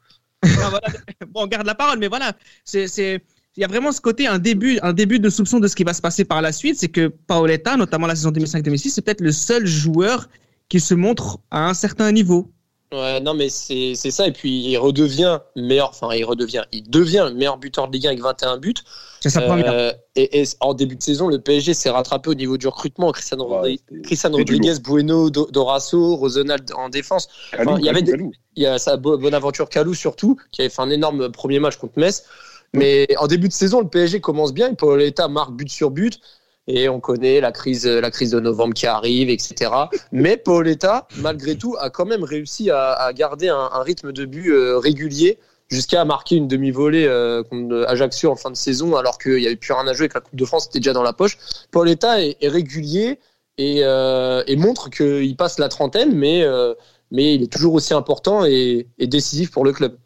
Non, 0.45 0.69
voilà. 0.69 0.87
Bon, 1.27 1.43
on 1.43 1.47
garde 1.47 1.65
la 1.65 1.75
parole, 1.75 1.99
mais 1.99 2.07
voilà, 2.07 2.33
c'est, 2.63 2.85
il 3.57 3.61
y 3.61 3.63
a 3.63 3.67
vraiment 3.67 3.91
ce 3.91 3.99
côté, 3.99 4.27
un 4.27 4.39
début, 4.39 4.79
un 4.83 4.93
début 4.93 5.19
de 5.19 5.29
soupçon 5.29 5.59
de 5.59 5.67
ce 5.67 5.75
qui 5.75 5.83
va 5.83 5.93
se 5.93 6.01
passer 6.01 6.23
par 6.23 6.41
la 6.41 6.51
suite, 6.51 6.77
c'est 6.79 6.87
que 6.87 7.07
Paoletta, 7.07 7.75
notamment 7.75 8.07
la 8.07 8.15
saison 8.15 8.31
2005-2006, 8.31 8.89
c'est 8.89 9.01
peut-être 9.01 9.21
le 9.21 9.31
seul 9.31 9.65
joueur 9.65 10.29
qui 10.69 10.79
se 10.79 10.93
montre 10.93 11.39
à 11.51 11.67
un 11.67 11.73
certain 11.73 12.11
niveau. 12.11 12.51
Ouais, 12.91 13.19
non, 13.19 13.35
mais 13.35 13.49
c'est 13.49 13.93
c'est 13.93 14.09
ça. 14.09 14.25
Et 14.27 14.31
puis, 14.31 14.61
il 14.63 14.77
redevient 14.77 15.39
meilleur, 15.55 15.89
enfin, 15.89 16.09
il 16.15 16.23
redevient, 16.25 16.63
il 16.71 16.89
devient 16.89 17.27
le 17.29 17.35
meilleur 17.35 17.57
buteur 17.57 17.87
de 17.87 17.93
Ligue 17.93 18.07
1 18.07 18.09
avec 18.09 18.21
21 18.23 18.57
buts. 18.57 18.73
C'est 19.19 19.29
sa 19.29 19.41
première. 19.41 19.71
Euh, 19.71 19.91
et, 20.15 20.41
et 20.41 20.43
en 20.59 20.73
début 20.73 20.95
de 20.95 21.03
saison, 21.03 21.27
le 21.27 21.39
PSG 21.39 21.75
s'est 21.75 21.91
rattrapé 21.91 22.31
au 22.31 22.33
niveau 22.33 22.57
du 22.57 22.67
recrutement. 22.67 23.11
Cristiano, 23.11 23.47
Ouais, 23.61 23.77
Cristiano 24.03 24.37
Rodriguez, 24.37 24.79
Bueno, 24.83 25.29
Do- 25.29 25.49
Dorasso, 25.51 26.15
Rosenald 26.15 26.71
en 26.75 26.89
défense. 26.89 27.27
Enfin, 27.53 27.77
il 27.79 27.85
y 27.85 27.89
avait 27.89 28.01
des-. 28.01 28.13
Il 28.55 28.63
y 28.63 28.65
a 28.65 28.79
sa 28.79 28.97
Bo- 28.97 29.19
Bonaventure 29.19 29.69
Kalou 29.69 29.93
surtout, 29.93 30.37
qui 30.51 30.61
avait 30.61 30.69
fait 30.69 30.81
un 30.81 30.89
énorme 30.89 31.31
premier 31.31 31.59
match 31.59 31.75
contre 31.77 31.99
Metz. 31.99 32.23
Mais 32.73 33.07
en 33.17 33.27
début 33.27 33.49
de 33.49 33.53
saison, 33.53 33.81
le 33.81 33.87
PSG 33.87 34.19
commence 34.19 34.53
bien. 34.53 34.73
Pauletta 34.73 35.27
marque 35.27 35.53
but 35.53 35.69
sur 35.69 35.91
but. 35.91 36.19
Et 36.71 36.87
on 36.87 36.99
connaît 36.99 37.41
la 37.41 37.51
crise, 37.51 37.87
la 37.87 38.11
crise 38.11 38.29
de 38.29 38.39
novembre 38.39 38.75
qui 38.75 38.85
arrive, 38.85 39.31
etc. 39.31 39.71
Mais 40.11 40.37
Paoletta, 40.37 41.07
malgré 41.17 41.57
tout, 41.57 41.75
a 41.79 41.89
quand 41.89 42.05
même 42.05 42.23
réussi 42.23 42.69
à, 42.69 43.11
garder 43.13 43.49
un, 43.49 43.81
rythme 43.81 44.11
de 44.11 44.25
but 44.25 44.51
euh, 44.51 44.77
régulier 44.77 45.39
jusqu'à 45.67 46.05
marquer 46.05 46.35
une 46.35 46.47
demi-volée 46.47 47.05
euh, 47.05 47.43
contre 47.43 47.85
Ajaccio 47.87 48.29
en 48.31 48.35
fin 48.35 48.51
de 48.51 48.55
saison, 48.55 48.95
alors 48.95 49.17
qu'il 49.17 49.35
n'y 49.35 49.47
avait 49.47 49.55
plus 49.55 49.73
rien 49.73 49.87
à 49.87 49.93
jouer, 49.93 50.09
que 50.09 50.15
la 50.15 50.21
Coupe 50.21 50.35
de 50.35 50.45
France 50.45 50.67
était 50.67 50.79
déjà 50.79 50.93
dans 50.93 51.03
la 51.03 51.13
poche. 51.13 51.37
Paoletta 51.71 52.21
est, 52.21 52.47
régulier 52.47 53.19
et, 53.57 53.79
euh, 53.83 54.43
et 54.45 54.55
montre 54.55 54.91
qu'il 54.91 55.35
passe 55.35 55.57
la 55.57 55.69
trentaine, 55.69 56.13
mais, 56.13 56.43
euh, 56.43 56.75
il 57.11 57.41
est 57.41 57.51
toujours 57.51 57.73
aussi 57.73 57.95
important 57.95 58.45
et, 58.45 58.87
et 58.99 59.07
décisif 59.07 59.49
pour 59.49 59.65
le 59.65 59.71
club. 59.71 59.97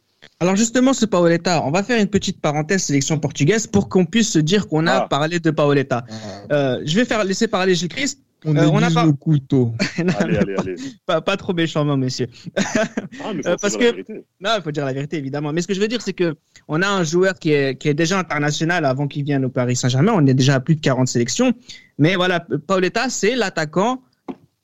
Alors 0.43 0.57
justement, 0.57 0.91
ce 0.91 1.05
Paoletta, 1.05 1.63
on 1.65 1.71
va 1.71 1.83
faire 1.83 2.01
une 2.01 2.07
petite 2.09 2.41
parenthèse 2.41 2.83
sélection 2.83 3.17
portugaise 3.17 3.65
pour 3.65 3.87
qu'on 3.87 4.05
puisse 4.05 4.29
se 4.29 4.39
dire 4.39 4.67
qu'on 4.67 4.87
a 4.87 5.03
Ah. 5.03 5.07
parlé 5.09 5.39
de 5.39 5.51
Paoletta. 5.51 6.03
Euh, 6.51 6.81
je 6.85 6.95
vais 6.97 7.05
faire 7.05 7.23
laisser 7.23 7.47
parler 7.47 7.75
Gilles 7.75 7.87
Christ. 7.87 8.19
On 8.45 8.53
Euh, 8.57 8.67
on 8.73 8.81
n'a 8.81 8.91
pas- 8.91 9.05
le 9.05 9.13
couteau. 9.13 9.73
Allez, 10.19 10.35
allez, 10.37 10.55
allez. 10.59 10.75
pas, 11.05 11.21
pas 11.21 11.37
trop 11.37 11.53
méchamment, 11.53 11.95
monsieur. 11.95 12.27
Ah, 12.57 13.31
mais 13.33 13.41
faut 13.41 13.47
Euh, 13.51 13.55
parce 13.61 13.77
dire 13.77 13.79
que- 13.79 13.85
la 13.85 13.91
vérité. 13.93 14.13
Non, 14.41 14.49
il 14.57 14.61
faut 14.61 14.71
dire 14.71 14.83
la 14.85 14.91
vérité, 14.91 15.15
évidemment. 15.17 15.53
Mais 15.53 15.61
ce 15.61 15.67
que 15.67 15.73
je 15.73 15.79
veux 15.79 15.87
dire, 15.87 16.01
c'est 16.01 16.11
que 16.11 16.35
on 16.67 16.81
a 16.81 16.87
un 16.89 17.05
joueur 17.05 17.35
qui 17.35 17.53
est, 17.53 17.77
qui 17.79 17.87
est 17.87 17.93
déjà 17.93 18.19
international 18.19 18.83
avant 18.83 19.07
qu'il 19.07 19.23
vienne 19.23 19.45
au 19.45 19.49
Paris 19.49 19.77
Saint-Germain. 19.77 20.11
On 20.13 20.27
est 20.27 20.33
déjà 20.33 20.55
à 20.55 20.59
plus 20.59 20.75
de 20.75 20.81
40 20.81 21.07
sélections. 21.07 21.53
Mais 21.97 22.15
voilà, 22.15 22.45
Paoletta, 22.67 23.07
c'est 23.09 23.35
l'attaquant 23.37 24.01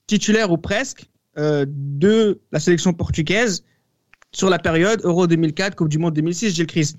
titulaire 0.08 0.52
ou 0.52 0.58
presque 0.58 1.06
euh, 1.38 1.66
de 1.70 2.42
la 2.52 2.60
sélection 2.60 2.92
portugaise 2.92 3.64
sur 4.32 4.50
la 4.50 4.60
période 4.60 5.02
Euro 5.04 5.28
2004, 5.28 5.76
Coupe 5.76 5.90
du 5.90 5.98
Monde 5.98 6.14
2006, 6.14 6.56
Gilles 6.56 6.68
Christ. 6.68 6.98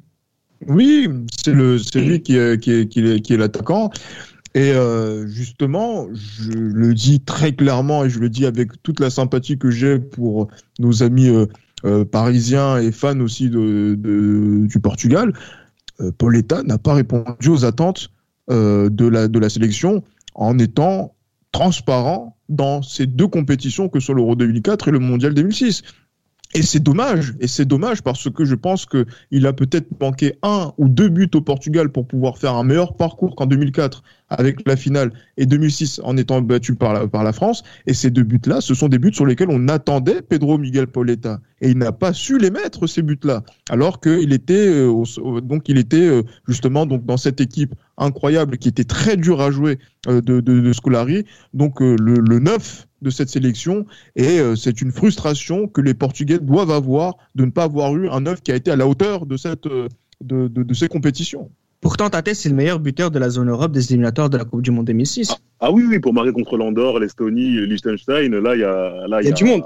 Oui, 0.66 1.08
c'est 1.42 1.52
lui 1.52 2.20
qui 2.20 2.36
est, 2.36 3.36
l'attaquant. 3.36 3.90
Et 4.54 4.72
euh, 4.72 5.26
justement, 5.28 6.08
je 6.12 6.50
le 6.50 6.92
dis 6.92 7.20
très 7.20 7.52
clairement 7.52 8.04
et 8.04 8.10
je 8.10 8.18
le 8.18 8.28
dis 8.28 8.46
avec 8.46 8.82
toute 8.82 9.00
la 9.00 9.10
sympathie 9.10 9.58
que 9.58 9.70
j'ai 9.70 9.98
pour 9.98 10.48
nos 10.80 11.02
amis 11.02 11.28
euh, 11.28 11.46
euh, 11.84 12.04
parisiens 12.04 12.78
et 12.78 12.90
fans 12.90 13.20
aussi 13.20 13.48
de, 13.48 13.94
du 13.96 14.80
Portugal. 14.80 15.32
Pauletta 16.18 16.62
n'a 16.62 16.78
pas 16.78 16.94
répondu 16.94 17.48
aux 17.48 17.64
attentes 17.64 18.10
de 18.48 19.38
la 19.38 19.48
sélection 19.48 20.02
en 20.34 20.58
étant 20.58 21.14
transparent 21.52 22.38
dans 22.48 22.82
ces 22.82 23.06
deux 23.06 23.28
compétitions 23.28 23.88
que 23.88 24.00
sont 24.00 24.14
l'Euro 24.14 24.34
2004 24.34 24.88
et 24.88 24.90
le 24.90 24.98
Mondial 24.98 25.34
2006. 25.34 25.82
Et 26.52 26.62
c'est 26.62 26.80
dommage, 26.80 27.34
et 27.38 27.46
c'est 27.46 27.64
dommage 27.64 28.02
parce 28.02 28.28
que 28.28 28.44
je 28.44 28.56
pense 28.56 28.84
que 28.84 29.06
il 29.30 29.46
a 29.46 29.52
peut-être 29.52 29.86
manqué 30.00 30.34
un 30.42 30.72
ou 30.78 30.88
deux 30.88 31.08
buts 31.08 31.30
au 31.34 31.40
Portugal 31.40 31.90
pour 31.90 32.08
pouvoir 32.08 32.38
faire 32.38 32.56
un 32.56 32.64
meilleur 32.64 32.96
parcours 32.96 33.36
qu'en 33.36 33.46
2004 33.46 34.02
avec 34.30 34.66
la 34.66 34.76
finale 34.76 35.12
et 35.36 35.46
2006 35.46 36.00
en 36.02 36.16
étant 36.16 36.42
battu 36.42 36.74
par 36.74 36.92
la, 36.92 37.06
par 37.06 37.22
la 37.22 37.32
France. 37.32 37.62
Et 37.86 37.94
ces 37.94 38.10
deux 38.10 38.24
buts-là, 38.24 38.60
ce 38.60 38.74
sont 38.74 38.88
des 38.88 38.98
buts 38.98 39.14
sur 39.14 39.26
lesquels 39.26 39.50
on 39.50 39.68
attendait 39.68 40.22
Pedro 40.22 40.58
Miguel 40.58 40.88
Pauleta 40.88 41.40
et 41.60 41.70
il 41.70 41.78
n'a 41.78 41.92
pas 41.92 42.12
su 42.12 42.36
les 42.36 42.50
mettre 42.50 42.88
ces 42.88 43.02
buts-là, 43.02 43.44
alors 43.68 44.00
qu'il 44.00 44.32
était 44.32 44.54
euh, 44.54 45.40
donc 45.42 45.68
il 45.68 45.78
était 45.78 46.08
euh, 46.08 46.22
justement 46.48 46.84
donc 46.84 47.04
dans 47.04 47.16
cette 47.16 47.40
équipe 47.40 47.74
incroyable 47.96 48.58
qui 48.58 48.68
était 48.68 48.84
très 48.84 49.16
dur 49.16 49.40
à 49.40 49.52
jouer 49.52 49.78
euh, 50.08 50.20
de, 50.20 50.40
de, 50.40 50.60
de 50.60 50.72
Scolari, 50.72 51.26
donc 51.54 51.80
le, 51.80 51.96
le 51.96 52.38
9 52.40 52.88
de 53.02 53.10
cette 53.10 53.28
sélection 53.28 53.86
et 54.16 54.40
c'est 54.56 54.82
une 54.82 54.92
frustration 54.92 55.68
que 55.68 55.80
les 55.80 55.94
Portugais 55.94 56.38
doivent 56.38 56.70
avoir 56.70 57.14
de 57.34 57.44
ne 57.44 57.50
pas 57.50 57.64
avoir 57.64 57.96
eu 57.96 58.08
un 58.08 58.20
9 58.20 58.42
qui 58.42 58.52
a 58.52 58.56
été 58.56 58.70
à 58.70 58.76
la 58.76 58.86
hauteur 58.86 59.26
de 59.26 59.36
cette 59.36 59.66
de, 60.20 60.48
de, 60.48 60.62
de 60.62 60.74
ces 60.74 60.88
compétitions. 60.88 61.50
Pourtant, 61.80 62.10
Tate, 62.10 62.34
c'est 62.34 62.50
le 62.50 62.54
meilleur 62.54 62.78
buteur 62.78 63.10
de 63.10 63.18
la 63.18 63.30
zone 63.30 63.48
Europe 63.48 63.72
des 63.72 63.86
éliminatoires 63.90 64.28
de 64.28 64.36
la 64.36 64.44
Coupe 64.44 64.60
du 64.60 64.70
Monde 64.70 64.84
2006. 64.84 65.30
Ah, 65.30 65.36
ah 65.60 65.72
oui, 65.72 65.84
oui, 65.88 65.98
pour 65.98 66.12
marquer 66.12 66.32
contre 66.32 66.58
l'Andorre, 66.58 67.00
l'Estonie, 67.00 67.66
Liechtenstein, 67.66 68.38
là, 68.38 68.54
il 68.54 68.60
y 68.60 68.64
a, 68.64 69.06
là, 69.08 69.22
il 69.22 69.28
y 69.28 69.30
a 69.30 69.32
du 69.32 69.44
monde. 69.44 69.62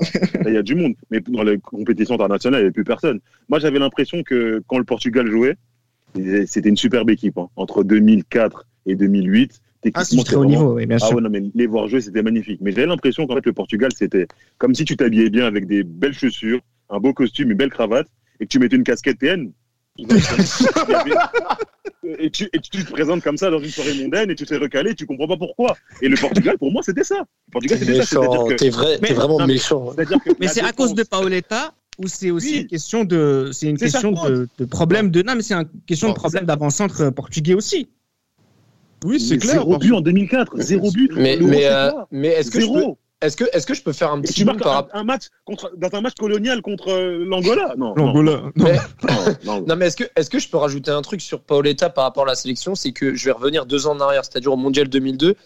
il 0.46 0.52
y 0.52 0.56
a 0.56 0.62
du 0.62 0.76
monde. 0.76 0.94
Mais 1.10 1.20
dans 1.20 1.42
les 1.42 1.58
compétitions 1.58 2.14
internationales, 2.14 2.60
il 2.60 2.62
n'y 2.62 2.66
avait 2.66 2.72
plus 2.72 2.84
personne. 2.84 3.18
Moi, 3.48 3.58
j'avais 3.58 3.80
l'impression 3.80 4.22
que 4.22 4.62
quand 4.68 4.78
le 4.78 4.84
Portugal 4.84 5.28
jouait, 5.28 5.56
c'était 6.46 6.68
une 6.68 6.76
superbe 6.76 7.10
équipe. 7.10 7.36
Hein. 7.36 7.48
Entre 7.56 7.82
2004 7.82 8.64
et 8.86 8.94
2008, 8.94 9.60
ah, 9.94 10.04
c'est 10.04 10.22
très 10.24 10.36
haut 10.36 10.44
niveau, 10.44 10.74
oui, 10.74 10.86
bien 10.86 10.98
ah 11.00 11.06
sûr. 11.06 11.16
ouais, 11.16 11.22
non, 11.22 11.30
mais 11.30 11.42
les 11.54 11.66
voir 11.66 11.88
jouer, 11.88 12.00
c'était 12.00 12.22
magnifique. 12.22 12.60
Mais 12.62 12.72
j'avais 12.72 12.86
l'impression 12.86 13.26
qu'en 13.26 13.34
fait, 13.34 13.46
le 13.46 13.52
Portugal, 13.52 13.90
c'était 13.96 14.26
comme 14.58 14.74
si 14.74 14.84
tu 14.84 14.96
t'habillais 14.96 15.30
bien 15.30 15.46
avec 15.46 15.66
des 15.66 15.82
belles 15.82 16.14
chaussures, 16.14 16.60
un 16.90 17.00
beau 17.00 17.12
costume, 17.12 17.50
une 17.50 17.56
belle 17.56 17.70
cravate, 17.70 18.06
et 18.40 18.44
que 18.44 18.50
tu 18.50 18.58
mettais 18.58 18.76
une 18.76 18.84
casquette 18.84 19.18
TN 19.18 19.52
et, 22.18 22.28
tu, 22.28 22.48
et, 22.52 22.58
tu, 22.58 22.84
te 22.84 22.90
présentes 22.90 23.22
comme 23.22 23.36
ça 23.36 23.48
dans 23.48 23.60
une 23.60 23.70
soirée 23.70 23.94
mondaine 23.94 24.28
et 24.28 24.34
tu 24.34 24.44
te 24.44 24.52
fais 24.52 24.60
recaler, 24.60 24.96
tu 24.96 25.06
comprends 25.06 25.28
pas 25.28 25.36
pourquoi. 25.36 25.76
Et 26.02 26.08
le 26.08 26.16
Portugal, 26.16 26.58
pour 26.58 26.72
moi, 26.72 26.82
c'était 26.82 27.04
ça. 27.04 27.20
Le 27.20 27.52
Portugal, 27.52 27.78
c'était 27.78 28.02
ça. 28.02 28.20
T'es 28.56 28.70
vrai, 28.70 28.98
es 29.00 29.12
vraiment 29.12 29.38
non, 29.38 29.46
méchant. 29.46 29.92
Mais 30.40 30.48
c'est 30.48 30.62
à 30.62 30.72
cause 30.72 30.94
de 30.94 31.04
Paoletta 31.04 31.74
ou 31.98 32.08
c'est 32.08 32.32
aussi 32.32 32.54
oui. 32.54 32.60
une 32.62 32.66
question 32.66 33.04
de, 33.04 33.50
c'est 33.52 33.68
une 33.68 33.78
question 33.78 34.10
de, 34.10 34.48
de, 34.58 34.64
problème 34.64 35.12
de, 35.12 35.22
non, 35.22 35.36
mais 35.36 35.42
c'est 35.42 35.54
une 35.54 35.68
question 35.86 36.08
de 36.08 36.14
problème 36.14 36.44
d'avant-centre 36.44 37.10
portugais 37.10 37.54
aussi. 37.54 37.88
Oui, 39.04 39.20
c'est 39.20 39.38
clair. 39.38 39.54
Zéro 39.54 39.78
but 39.78 39.92
en 39.92 40.00
2004, 40.00 40.60
zéro 40.60 40.90
but. 40.90 41.12
Mais, 41.14 41.36
mais, 41.36 41.66
euh, 41.66 41.90
mais 42.10 42.28
est-ce 42.28 42.50
que 42.50 42.60
zéro. 42.60 42.78
je 42.78 42.84
peux, 42.84 42.94
est-ce 43.24 43.36
que, 43.36 43.44
est-ce 43.52 43.66
que 43.66 43.74
je 43.74 43.82
peux 43.82 43.92
faire 43.92 44.12
un 44.12 44.20
petit 44.20 44.34
tu 44.34 44.44
marques 44.44 44.62
par... 44.62 44.88
un, 44.92 45.00
un, 45.00 45.04
match 45.04 45.24
contre, 45.44 45.72
dans 45.76 45.88
un 45.94 46.00
match 46.00 46.14
colonial 46.18 46.60
contre 46.62 46.90
euh, 46.90 47.24
l'Angola? 47.26 47.74
Non. 47.76 47.94
L'Angola. 47.94 48.42
Non. 48.56 48.64
Mais, 48.64 48.78
non, 49.44 49.64
non, 49.66 49.76
mais 49.76 49.86
est-ce 49.86 49.96
que, 49.96 50.04
est-ce 50.16 50.28
que 50.28 50.38
je 50.38 50.48
peux 50.48 50.56
rajouter 50.56 50.90
un 50.90 51.02
truc 51.02 51.20
sur 51.20 51.40
Paoletta 51.40 51.90
par 51.90 52.04
rapport 52.04 52.24
à 52.24 52.26
la 52.26 52.34
sélection? 52.34 52.74
C'est 52.74 52.92
que 52.92 53.14
je 53.14 53.24
vais 53.26 53.32
revenir 53.32 53.66
deux 53.66 53.86
ans 53.86 53.92
en 53.92 54.00
arrière, 54.00 54.24
c'est-à-dire 54.24 54.52
au 54.52 54.56
Mondial 54.56 54.88
2002. 54.88 55.36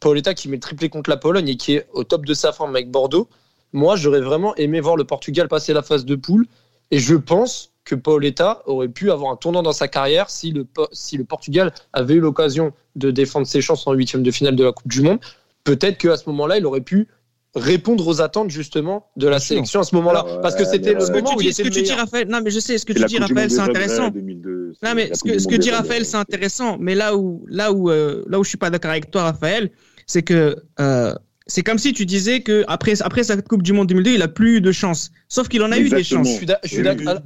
Paoletta 0.00 0.34
qui 0.34 0.48
met 0.48 0.56
le 0.56 0.60
triplé 0.60 0.88
contre 0.88 1.10
la 1.10 1.16
Pologne 1.16 1.48
et 1.48 1.56
qui 1.56 1.74
est 1.74 1.86
au 1.92 2.04
top 2.04 2.24
de 2.24 2.34
sa 2.34 2.52
forme 2.52 2.70
avec 2.70 2.90
Bordeaux. 2.90 3.28
Moi, 3.72 3.96
j'aurais 3.96 4.20
vraiment 4.20 4.54
aimé 4.56 4.80
voir 4.80 4.96
le 4.96 5.04
Portugal 5.04 5.48
passer 5.48 5.72
la 5.72 5.82
phase 5.82 6.04
de 6.04 6.14
poule. 6.14 6.46
Et 6.90 6.98
je 6.98 7.14
pense 7.14 7.72
que 7.88 7.94
Paoletta 7.94 8.62
aurait 8.66 8.88
pu 8.88 9.10
avoir 9.10 9.32
un 9.32 9.36
tournant 9.36 9.62
dans 9.62 9.72
sa 9.72 9.88
carrière 9.88 10.28
si 10.30 10.52
le, 10.52 10.66
si 10.92 11.16
le 11.16 11.24
Portugal 11.24 11.72
avait 11.92 12.14
eu 12.14 12.20
l'occasion 12.20 12.72
de 12.96 13.10
défendre 13.10 13.46
ses 13.46 13.60
chances 13.60 13.86
en 13.86 13.94
huitième 13.94 14.22
de 14.22 14.30
finale 14.30 14.56
de 14.56 14.64
la 14.64 14.72
Coupe 14.72 14.88
du 14.88 15.00
Monde. 15.00 15.18
Peut-être 15.64 15.98
qu'à 15.98 16.16
ce 16.16 16.28
moment-là, 16.28 16.58
il 16.58 16.66
aurait 16.66 16.82
pu 16.82 17.08
répondre 17.54 18.06
aux 18.06 18.20
attentes 18.20 18.50
justement 18.50 19.10
de 19.16 19.26
la 19.26 19.38
sélection 19.40 19.80
à 19.80 19.84
ce 19.84 19.94
moment-là. 19.96 20.24
Parce 20.42 20.54
que 20.54 20.64
c'était 20.64 20.92
le 20.92 21.06
moment 21.10 21.34
où 21.34 21.40
il 21.40 21.52
ce 21.54 21.62
que 21.62 21.68
tu 21.68 21.82
dis 21.82 21.92
Raphaël 21.92 22.28
non 22.28 22.40
mais 22.44 22.50
je 22.50 22.60
sais 22.60 22.76
ce 22.76 22.84
que 22.84 22.92
tu 22.92 23.04
dis 23.04 23.18
Raphaël 23.18 23.50
c'est 23.50 23.60
intéressant. 23.60 24.10
non 24.10 24.94
mais 24.94 25.14
ce 25.14 25.24
que 25.24 25.38
ce 25.38 25.48
que 25.48 25.56
dit 25.56 25.70
Raphaël 25.70 26.04
c'est 26.04 26.16
intéressant. 26.18 26.76
Mais 26.78 26.94
là 26.94 27.16
où 27.16 27.44
là 27.48 27.72
où 27.72 27.90
euh, 27.90 28.22
là 28.28 28.38
où 28.38 28.44
je 28.44 28.50
suis 28.50 28.58
pas 28.58 28.70
d'accord 28.70 28.90
avec 28.90 29.10
toi 29.10 29.22
Raphaël 29.22 29.70
c'est 30.06 30.22
que 30.22 30.56
euh, 30.78 31.14
c'est 31.50 31.62
comme 31.62 31.78
si 31.78 31.94
tu 31.94 32.04
disais 32.04 32.40
que 32.40 32.64
après 32.68 33.00
après 33.00 33.24
sa 33.24 33.40
Coupe 33.40 33.62
du 33.62 33.72
Monde 33.72 33.88
2002, 33.88 34.12
il 34.12 34.22
a 34.22 34.28
plus 34.28 34.56
eu 34.56 34.60
de 34.60 34.70
chance. 34.70 35.10
Sauf 35.28 35.48
qu'il 35.48 35.62
en 35.62 35.72
a 35.72 35.76
Exactement. 35.78 36.20
eu 36.20 36.24
des 36.24 36.30
chances. 36.34 36.60
Je 36.62 36.68
suis 36.68 36.82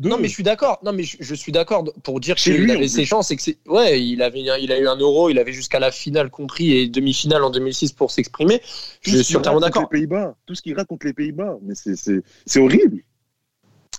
non 0.09 0.19
mais 0.19 0.29
je 0.29 0.33
suis 0.33 0.45
d'accord. 0.45 0.79
Non 0.85 0.93
mais 0.93 1.03
je, 1.03 1.17
je 1.19 1.35
suis 1.35 1.51
d'accord 1.51 1.85
pour 2.05 2.21
dire 2.21 2.37
qu'il 2.37 2.71
avait 2.71 2.87
ses 2.87 3.05
chances 3.05 3.33
et 3.33 3.37
que 3.37 3.43
c'est 3.43 3.59
ouais, 3.67 4.01
il 4.01 4.23
avait 4.23 4.41
il 4.41 4.73
a 4.73 4.79
eu 4.79 4.87
un 4.87 4.97
euro, 4.97 5.29
il 5.29 5.39
avait 5.41 5.53
jusqu'à 5.53 5.81
la 5.81 5.91
finale 5.91 6.31
compris 6.31 6.71
et 6.77 6.87
demi-finale 6.87 7.43
en 7.43 7.51
2006 7.51 7.93
pour 7.93 8.13
s'exprimer. 8.13 8.63
Je 9.01 9.19
suis 9.19 9.37
entièrement 9.37 9.61
d'accord. 9.61 9.89
Les 9.93 9.99
Pays-Bas, 9.99 10.37
tout 10.47 10.55
ce 10.55 10.63
qu'il 10.63 10.75
raconte 10.77 11.03
les 11.03 11.13
Pays-Bas, 11.13 11.59
mais 11.63 11.75
c'est 11.75 11.97
c'est 11.97 12.23
c'est 12.47 12.61
horrible. 12.61 13.03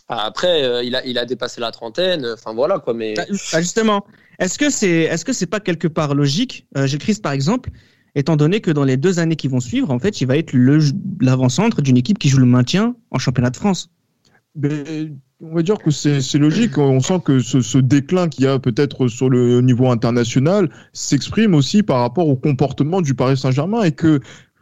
Après, 0.10 0.64
euh, 0.64 0.84
il, 0.84 0.96
a, 0.96 1.06
il 1.06 1.18
a 1.18 1.26
dépassé 1.26 1.62
la 1.62 1.72
trentaine. 1.72 2.26
Enfin 2.34 2.54
voilà 2.54 2.80
quoi. 2.80 2.94
Mais 2.94 3.14
bah, 3.14 3.26
justement, 3.30 4.06
est-ce 4.40 4.58
que 4.58 4.70
c'est 4.70 5.02
est-ce 5.04 5.26
que 5.26 5.34
c'est 5.34 5.48
pas 5.48 5.60
quelque 5.60 5.88
part 5.88 6.14
logique 6.16 6.68
euh, 6.78 6.88
Gilles 6.88 7.00
Christ 7.00 7.22
par 7.22 7.32
exemple, 7.32 7.70
étant 8.15 8.36
donné 8.36 8.62
que 8.62 8.71
dans 8.71 8.84
les 8.84 8.97
deux 8.97 9.19
années 9.19 9.36
qui 9.36 9.47
vont 9.47 9.60
suivre, 9.60 9.91
en 9.91 9.99
fait, 9.99 10.21
il 10.21 10.28
va 10.28 10.38
être 10.38 10.54
l'avant-centre 11.21 11.82
d'une 11.82 11.97
équipe 11.97 12.19
qui 12.19 12.30
joue 12.30 12.39
le 12.39 12.45
maintien 12.45 12.95
en 13.12 13.17
championnat 13.17 13.49
de 13.49 13.58
France. 13.58 13.89
On 14.56 15.56
va 15.56 15.63
dire 15.63 15.78
que 15.80 15.91
c'est 15.91 16.38
logique. 16.38 16.78
On 16.78 16.99
sent 16.99 17.19
que 17.26 17.39
ce, 17.39 17.78
déclin 17.80 18.30
qu'il 18.30 18.45
y 18.45 18.47
a 18.47 18.60
peut-être 18.60 19.08
sur 19.08 19.30
le 19.30 19.62
niveau 19.62 19.89
international 19.89 20.69
s'exprime 20.93 21.56
aussi 21.56 21.84
par 21.84 21.99
rapport 21.99 22.28
au 22.28 22.36
comportement 22.36 23.02
du 23.02 23.15
Paris 23.15 23.38
Saint-Germain 23.38 23.84
et 23.84 23.91
que 23.91 24.19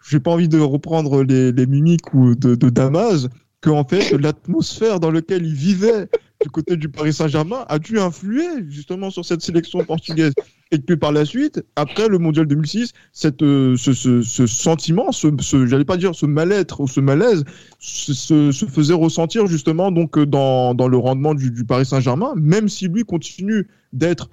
j'ai 0.09 0.19
pas 0.19 0.31
envie 0.31 0.47
de 0.47 0.59
reprendre 0.59 1.23
les, 1.23 1.51
les 1.51 1.65
mimiques 1.67 2.13
ou 2.13 2.35
de, 2.35 2.55
de 2.55 2.69
Damas, 2.69 3.27
que 3.59 3.69
en 3.69 3.83
fait 3.83 4.11
l'atmosphère 4.11 4.99
dans 4.99 5.11
laquelle 5.11 5.45
il 5.45 5.53
vivait 5.53 6.09
du 6.41 6.49
côté 6.49 6.75
du 6.75 6.89
Paris 6.89 7.13
Saint-Germain 7.13 7.65
a 7.67 7.77
dû 7.77 7.99
influer 7.99 8.47
justement 8.67 9.11
sur 9.11 9.23
cette 9.23 9.41
sélection 9.41 9.83
portugaise. 9.83 10.33
Et 10.73 10.79
puis 10.79 10.95
par 10.95 11.11
la 11.11 11.25
suite, 11.25 11.61
après 11.75 12.07
le 12.07 12.17
Mondial 12.17 12.45
2006, 12.47 12.93
cette, 13.11 13.43
euh, 13.43 13.75
ce, 13.75 13.91
ce, 13.91 14.21
ce, 14.21 14.47
sentiment, 14.47 15.11
ce, 15.11 15.27
ce 15.41 15.67
j'allais 15.67 15.83
pas 15.85 15.97
dire 15.97 16.15
ce 16.15 16.25
mal-être 16.25 16.79
ou 16.79 16.87
ce 16.87 17.01
malaise, 17.01 17.43
se, 17.79 18.51
faisait 18.51 18.93
ressentir 18.93 19.47
justement 19.47 19.91
donc 19.91 20.17
dans, 20.17 20.73
dans 20.73 20.87
le 20.87 20.97
rendement 20.97 21.35
du, 21.35 21.51
du 21.51 21.65
Paris 21.65 21.85
Saint-Germain, 21.85 22.33
même 22.37 22.69
si 22.69 22.87
lui 22.87 23.03
continue 23.03 23.67
d'être, 23.91 24.29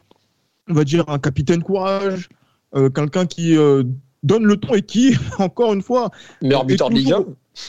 on 0.68 0.74
va 0.74 0.84
dire, 0.84 1.08
un 1.08 1.18
capitaine 1.18 1.62
courage, 1.62 2.28
euh, 2.76 2.88
quelqu'un 2.88 3.26
qui 3.26 3.56
euh, 3.56 3.82
donne 4.22 4.44
le 4.44 4.56
ton 4.58 4.74
et 4.74 4.82
qui, 4.82 5.16
encore 5.38 5.74
une 5.74 5.82
fois, 5.82 6.10
meilleur 6.40 6.64
buteur 6.64 6.90
de 6.90 6.94
Ligue 6.94 7.14
1 7.14 7.24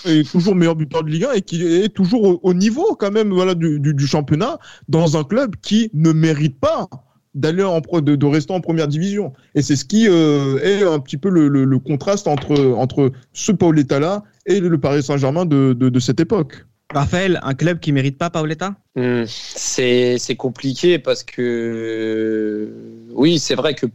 est 0.06 0.30
toujours 0.30 0.54
meilleur 0.54 0.76
buteur 0.76 1.04
de 1.04 1.10
Ligue 1.10 1.26
1 1.26 1.32
et 1.32 1.42
qui 1.42 1.66
est 1.66 1.90
toujours 1.90 2.24
au, 2.24 2.40
au 2.44 2.54
niveau 2.54 2.96
quand 2.96 3.10
même 3.10 3.34
voilà 3.34 3.56
du, 3.56 3.80
du, 3.80 3.96
du, 3.96 4.06
championnat 4.06 4.60
dans 4.88 5.18
un 5.18 5.24
club 5.24 5.56
qui 5.64 5.90
ne 5.96 6.12
mérite 6.12 6.60
pas 6.60 6.88
d'aller 7.40 7.64
en 7.64 7.82
pro, 7.82 8.02
de, 8.02 8.16
de, 8.16 8.26
rester 8.26 8.54
en 8.54 8.62
première 8.62 8.88
division 8.88 9.34
et 9.56 9.62
c'est 9.62 9.76
ce 9.76 9.86
qui 9.86 10.08
euh, 10.08 10.60
est 10.60 10.84
un 10.84 11.00
petit 11.00 11.18
peu 11.18 11.30
le, 11.30 11.48
le, 11.48 11.64
le, 11.64 11.80
contraste 11.80 12.28
entre 12.28 12.74
entre 12.76 13.12
ce 13.34 13.52
Pauletta 13.52 14.00
là 14.00 14.24
et 14.46 14.60
le 14.60 14.78
Paris 14.78 15.04
Saint-Germain 15.04 15.46
de, 15.46 15.74
de, 15.74 15.90
de, 15.90 16.00
cette 16.00 16.20
époque. 16.20 16.66
Raphaël, 16.94 17.40
un 17.44 17.54
club 17.54 17.80
qui 17.80 17.92
mérite 17.92 18.18
pas 18.18 18.30
Pauletta 18.30 18.76
mmh, 18.96 19.24
C'est 19.28 20.36
compliqué 20.38 21.00
parce 21.00 21.24
que 21.24 22.74
oui, 23.12 23.40
c'est 23.40 23.56
vrai 23.56 23.76
que 23.76 23.86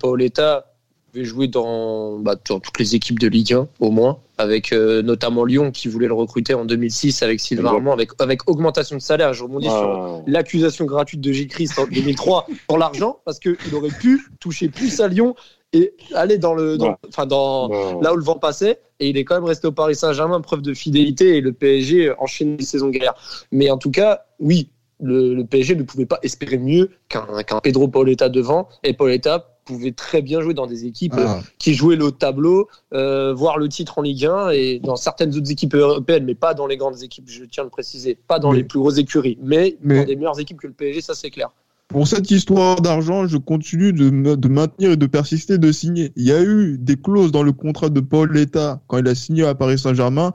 Pauletta 1.15 1.25
jouer 1.25 1.49
dans, 1.49 2.19
bah, 2.19 2.35
dans, 2.49 2.61
toutes 2.61 2.79
les 2.79 2.95
équipes 2.95 3.19
de 3.19 3.29
Ligue 3.29 3.55
1 3.55 3.69
au 3.81 3.91
moins, 3.91 4.19
avec 4.37 4.73
euh, 4.73 5.01
notamment 5.03 5.45
Lyon 5.45 5.71
qui 5.71 5.89
voulait 5.89 6.09
le 6.09 6.15
recruter 6.15 6.55
en 6.55 6.65
2006 6.65 7.23
avec 7.23 7.41
Sylvain 7.41 7.69
Armand, 7.69 7.93
avec, 7.93 8.11
avec 8.19 8.49
augmentation 8.49 8.97
de 8.97 9.01
salaire. 9.01 9.33
Je 9.33 9.45
rebondis 9.45 9.69
ah. 9.71 9.79
sur 9.79 10.23
l'accusation 10.27 10.85
gratuite 10.85 11.21
de 11.21 11.33
J. 11.33 11.47
Christ 11.47 11.79
en 11.79 11.87
2003 11.87 12.47
pour 12.67 12.79
l'argent, 12.79 13.21
parce 13.25 13.39
qu'il 13.39 13.57
aurait 13.75 13.89
pu 13.89 14.27
toucher 14.41 14.69
plus 14.69 15.01
à 15.01 15.09
Lyon 15.09 15.35
et 15.73 15.95
aller 16.15 16.39
dans 16.39 16.55
le, 16.55 16.79
dans, 16.79 16.97
enfin 17.09 17.27
dans 17.27 18.01
là 18.01 18.13
où 18.13 18.17
le 18.17 18.25
vent 18.25 18.39
passait. 18.39 18.81
Et 19.01 19.09
il 19.09 19.17
est 19.17 19.25
quand 19.25 19.35
même 19.35 19.45
resté 19.45 19.67
au 19.67 19.73
Paris 19.73 19.97
Saint-Germain, 19.97 20.41
preuve 20.41 20.63
de 20.63 20.75
fidélité, 20.75 21.37
et 21.37 21.41
le 21.41 21.53
PSG 21.53 22.13
enchaîne 22.19 22.57
les 22.57 22.65
saisons 22.65 22.91
guerre. 22.91 23.15
Mais 23.51 23.71
en 23.71 23.79
tout 23.79 23.91
cas, 23.91 24.25
oui, 24.39 24.69
le, 25.01 25.35
le 25.35 25.45
PSG 25.45 25.75
ne 25.75 25.83
pouvait 25.83 26.07
pas 26.07 26.19
espérer 26.23 26.59
mieux 26.59 26.91
qu'un 27.09 27.27
qu 27.45 27.55
Pedro 27.63 27.89
Pauletta 27.89 28.29
devant, 28.29 28.69
et 28.85 28.93
Pauletta 28.93 29.54
pouvait 29.65 29.93
très 29.93 30.23
bien 30.23 30.41
jouer 30.41 30.55
dans 30.55 30.67
des 30.67 30.87
équipes 30.87 31.15
ah. 31.17 31.41
qui 31.59 31.75
jouaient 31.75 31.97
le 31.97 32.13
tableau, 32.13 32.69
euh, 32.93 33.33
voir 33.35 33.59
le 33.59 33.69
titre 33.69 33.99
en 33.99 34.03
Ligue 34.03 34.27
1 34.27 34.51
et 34.51 34.79
dans 34.79 34.97
certaines 34.97 35.35
autres 35.37 35.51
équipes 35.51 35.75
européennes, 35.75 36.25
mais 36.25 36.35
pas 36.35 36.55
dans 36.55 36.67
les 36.67 36.77
grandes 36.77 37.03
équipes, 37.03 37.25
je 37.29 37.45
tiens 37.45 37.63
à 37.63 37.65
le 37.65 37.71
préciser, 37.71 38.17
pas 38.29 38.39
dans 38.39 38.53
mais, 38.53 38.59
les 38.59 38.65
plus 38.65 38.79
grosses 38.79 38.99
écuries, 38.99 39.39
mais, 39.43 39.77
mais, 39.83 40.01
dans 40.01 40.05
des 40.05 40.17
meilleures 40.17 40.41
équipes 40.41 40.61
que 40.61 40.67
le 40.67 40.73
PSG, 40.73 41.01
ça 41.01 41.15
c'est 41.15 41.31
clair. 41.31 41.51
Pour 41.89 42.09
cette 42.09 42.31
histoire 42.31 42.81
d'argent, 42.81 43.27
je 43.27 43.37
continue 43.37 43.93
de, 43.93 44.35
de, 44.35 44.49
maintenir 44.49 44.93
et 44.93 44.97
de 44.97 45.07
persister, 45.07 45.59
de 45.59 45.71
signer. 45.71 46.13
Il 46.17 46.25
y 46.25 46.33
a 46.33 46.43
eu 46.43 46.79
des 46.79 46.97
clauses 46.97 47.31
dans 47.31 47.43
le 47.43 47.53
contrat 47.53 47.91
de 47.91 48.01
Paul 48.01 48.33
Letta 48.33 48.81
quand 48.87 48.99
il 48.99 49.07
a 49.07 49.15
signé 49.15 49.45
à 49.45 49.55
Paris 49.55 49.79
Saint-Germain, 49.79 50.33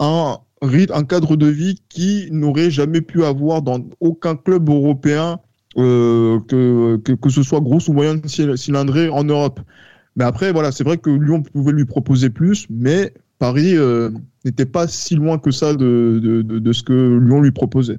un, 0.00 0.38
un 0.62 1.04
cadre 1.04 1.36
de 1.36 1.46
vie 1.46 1.78
qui 1.88 2.28
n'aurait 2.32 2.70
jamais 2.70 3.02
pu 3.02 3.24
avoir 3.24 3.62
dans 3.62 3.78
aucun 4.00 4.36
club 4.36 4.68
européen 4.68 5.38
euh, 5.76 6.40
que, 6.48 6.96
que, 6.98 7.12
que, 7.12 7.30
ce 7.30 7.42
soit 7.42 7.60
grosse 7.60 7.88
ou 7.88 7.92
moyenne 7.92 8.22
cylindrée 8.26 9.08
en 9.08 9.24
Europe. 9.24 9.60
Mais 10.16 10.24
après, 10.24 10.52
voilà, 10.52 10.70
c'est 10.72 10.84
vrai 10.84 10.98
que 10.98 11.10
Lyon 11.10 11.42
pouvait 11.42 11.72
lui 11.72 11.84
proposer 11.84 12.30
plus, 12.30 12.66
mais 12.70 13.12
Paris, 13.38 13.76
euh, 13.76 14.10
n'était 14.44 14.66
pas 14.66 14.86
si 14.86 15.16
loin 15.16 15.38
que 15.38 15.50
ça 15.50 15.74
de, 15.74 16.20
de, 16.22 16.42
de, 16.42 16.58
de 16.58 16.72
ce 16.72 16.82
que 16.82 17.18
Lyon 17.18 17.40
lui 17.40 17.50
proposait. 17.50 17.98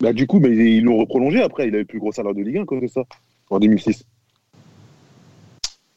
Bah, 0.00 0.12
du 0.12 0.26
coup, 0.26 0.38
mais 0.38 0.50
ils 0.50 0.84
l'ont 0.84 0.98
reprolongé 0.98 1.42
après. 1.42 1.68
Il 1.68 1.74
a 1.74 1.78
eu 1.78 1.80
le 1.80 1.86
plus 1.86 1.98
gros 1.98 2.12
salaire 2.12 2.34
de 2.34 2.42
Ligue 2.42 2.58
1 2.58 2.64
comme 2.66 2.86
ça, 2.86 3.02
en 3.50 3.58
2006. 3.58 4.04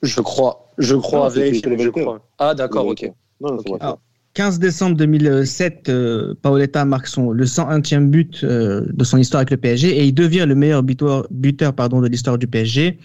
Je 0.01 0.21
crois. 0.21 0.71
Je 0.77 0.95
crois. 0.95 1.25
Non, 1.25 1.29
c'est- 1.29 1.39
vérifier, 1.39 1.77
je 1.77 1.89
crois. 1.89 2.21
Ah, 2.37 2.55
d'accord, 2.55 2.87
ok. 2.87 3.11
Non, 3.41 3.57
c'est 3.59 3.69
Ok. 3.69 3.69
vrai, 3.69 3.79
ça. 3.79 3.97
Ah. 3.97 3.97
15 4.39 4.59
décembre 4.59 4.95
2007, 4.95 5.89
euh, 5.89 6.33
Paoletta 6.41 6.85
marque 6.85 7.07
son, 7.07 7.31
le 7.31 7.43
101e 7.43 8.07
but 8.07 8.45
euh, 8.45 8.85
de 8.89 9.03
son 9.03 9.17
histoire 9.17 9.39
avec 9.39 9.51
le 9.51 9.57
PSG 9.57 9.89
et 9.89 10.05
il 10.05 10.13
devient 10.13 10.45
le 10.47 10.55
meilleur 10.55 10.81
buteur, 10.81 11.27
de 11.29 12.07
l'histoire 12.07 12.37
du 12.37 12.47
PSG. 12.47 12.97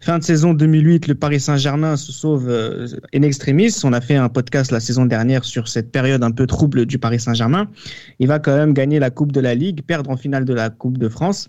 Fin 0.00 0.18
de 0.18 0.22
saison 0.22 0.52
2008, 0.52 1.06
le 1.06 1.14
Paris 1.14 1.40
Saint-Germain 1.40 1.96
se 1.96 2.12
sauve 2.12 2.46
euh, 2.50 2.86
in 3.14 3.22
extremis. 3.22 3.74
On 3.84 3.94
a 3.94 4.02
fait 4.02 4.16
un 4.16 4.28
podcast 4.28 4.70
la 4.70 4.80
saison 4.80 5.06
dernière 5.06 5.46
sur 5.46 5.66
cette 5.66 5.90
période 5.90 6.22
un 6.22 6.30
peu 6.30 6.46
trouble 6.46 6.84
du 6.84 6.98
Paris 6.98 7.20
Saint-Germain. 7.20 7.70
Il 8.18 8.28
va 8.28 8.38
quand 8.38 8.54
même 8.54 8.74
gagner 8.74 8.98
la 8.98 9.08
Coupe 9.08 9.32
de 9.32 9.40
la 9.40 9.54
Ligue, 9.54 9.80
perdre 9.86 10.10
en 10.10 10.18
finale 10.18 10.44
de 10.44 10.52
la 10.52 10.68
Coupe 10.68 10.98
de 10.98 11.08
France. 11.08 11.48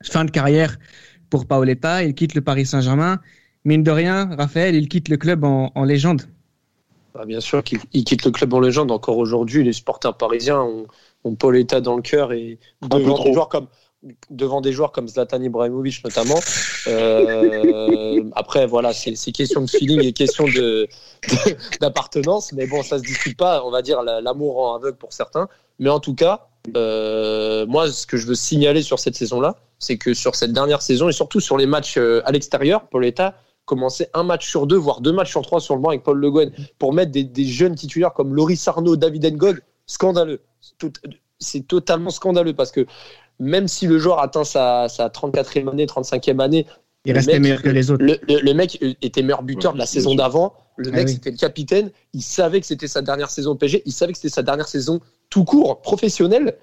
Fin 0.00 0.24
de 0.24 0.30
carrière 0.30 0.78
pour 1.28 1.46
Paoletta, 1.46 2.04
il 2.04 2.14
quitte 2.14 2.36
le 2.36 2.40
Paris 2.40 2.66
Saint-Germain. 2.66 3.18
Mine 3.64 3.82
de 3.82 3.90
rien, 3.90 4.30
Raphaël, 4.38 4.76
il 4.76 4.88
quitte 4.88 5.08
le 5.08 5.16
club 5.16 5.42
en 5.42 5.84
légende. 5.84 6.22
Bah, 7.14 7.24
bien 7.26 7.40
sûr 7.40 7.62
qu'il 7.62 7.78
il 7.92 8.04
quitte 8.04 8.24
le 8.24 8.32
club 8.32 8.52
en 8.54 8.60
légende. 8.60 8.90
Encore 8.90 9.18
aujourd'hui, 9.18 9.62
les 9.62 9.72
supporters 9.72 10.16
parisiens 10.16 10.60
ont, 10.60 10.86
ont 11.22 11.34
Pauletta 11.36 11.80
dans 11.80 11.94
le 11.96 12.02
cœur 12.02 12.32
et 12.32 12.58
devant 12.82 13.22
des 13.22 13.32
joueurs 13.32 13.48
comme 13.48 13.68
devant 14.28 14.60
des 14.60 14.72
joueurs 14.72 14.92
comme 14.92 15.08
Zlatan 15.08 15.40
Ibrahimovic 15.40 16.04
notamment. 16.04 16.38
Euh, 16.88 18.22
après, 18.34 18.66
voilà, 18.66 18.92
c'est 18.92 19.32
question 19.32 19.62
de 19.62 19.70
feeling 19.70 20.02
et 20.02 20.12
question 20.12 20.44
de 20.44 20.88
d'appartenance, 21.80 22.52
mais 22.52 22.66
bon, 22.66 22.82
ça 22.82 22.98
se 22.98 23.04
discute 23.04 23.36
pas. 23.38 23.64
On 23.64 23.70
va 23.70 23.80
dire 23.80 24.02
la- 24.02 24.20
l'amour 24.20 24.56
rend 24.56 24.74
aveugle 24.74 24.98
pour 24.98 25.12
certains, 25.12 25.48
mais 25.78 25.88
en 25.88 26.00
tout 26.00 26.14
cas, 26.14 26.48
euh, 26.76 27.64
moi, 27.66 27.90
ce 27.90 28.06
que 28.06 28.16
je 28.16 28.26
veux 28.26 28.34
signaler 28.34 28.82
sur 28.82 28.98
cette 28.98 29.14
saison-là, 29.16 29.56
c'est 29.78 29.98
que 29.98 30.14
sur 30.14 30.34
cette 30.34 30.52
dernière 30.52 30.82
saison 30.82 31.08
et 31.08 31.12
surtout 31.12 31.40
sur 31.40 31.56
les 31.56 31.66
matchs 31.66 31.96
euh, 31.96 32.22
à 32.24 32.32
l'extérieur, 32.32 32.88
Pauletta 32.88 33.34
commençait 33.64 34.10
un 34.14 34.22
match 34.22 34.48
sur 34.48 34.66
deux, 34.66 34.76
voire 34.76 35.00
deux 35.00 35.12
matchs 35.12 35.30
sur 35.30 35.42
trois 35.42 35.60
sur 35.60 35.74
le 35.74 35.80
banc 35.80 35.90
avec 35.90 36.02
Paul 36.02 36.18
Le 36.18 36.30
Guen 36.30 36.50
pour 36.78 36.92
mettre 36.92 37.10
des, 37.12 37.24
des 37.24 37.44
jeunes 37.46 37.74
titulaires 37.74 38.12
comme 38.12 38.34
Loris 38.34 38.66
Arnaud, 38.68 38.96
David 38.96 39.24
Ngog, 39.36 39.60
scandaleux. 39.86 40.40
C'est 41.38 41.66
totalement 41.66 42.10
scandaleux 42.10 42.54
parce 42.54 42.70
que 42.72 42.86
même 43.40 43.68
si 43.68 43.86
le 43.86 43.98
joueur 43.98 44.20
atteint 44.20 44.44
sa, 44.44 44.88
sa 44.88 45.08
34e 45.08 45.68
année, 45.70 45.86
35e 45.86 46.40
année, 46.40 46.66
Il 47.04 47.12
Le 47.12 47.16
restait 47.18 47.32
mec, 47.34 47.42
meilleur 47.42 47.62
que 47.62 47.68
les 47.68 47.90
autres. 47.90 48.02
le, 48.04 48.18
le- 48.28 48.40
le 48.40 48.54
mec 48.54 48.78
était 49.02 49.22
meilleur 49.22 49.42
buteur 49.42 49.72
Ouais, 49.72 49.74
de 49.74 49.78
la 49.80 49.86
saison 49.86 50.14
d'avant. 50.14 50.54
Le 50.76 50.88
Ah 50.92 50.96
mec, 50.96 51.08
oui. 51.08 51.14
c'était 51.14 51.30
le 51.32 51.36
capitaine. 51.36 51.90
Il 52.14 52.22
savait 52.22 52.60
que 52.60 52.66
c'était 52.66 52.88
sa 52.88 53.02
dernière 53.02 53.30
saison 53.30 53.50
au 53.52 53.54
PSG. 53.56 53.82
Il 53.86 53.92
savait 53.92 54.12
que 54.12 54.18
c'était 54.18 54.34
sa 54.34 54.42
dernière 54.42 54.68
saison 54.68 55.00
tout 55.30 55.44
court, 55.44 55.80
professionnelle. 55.82 56.56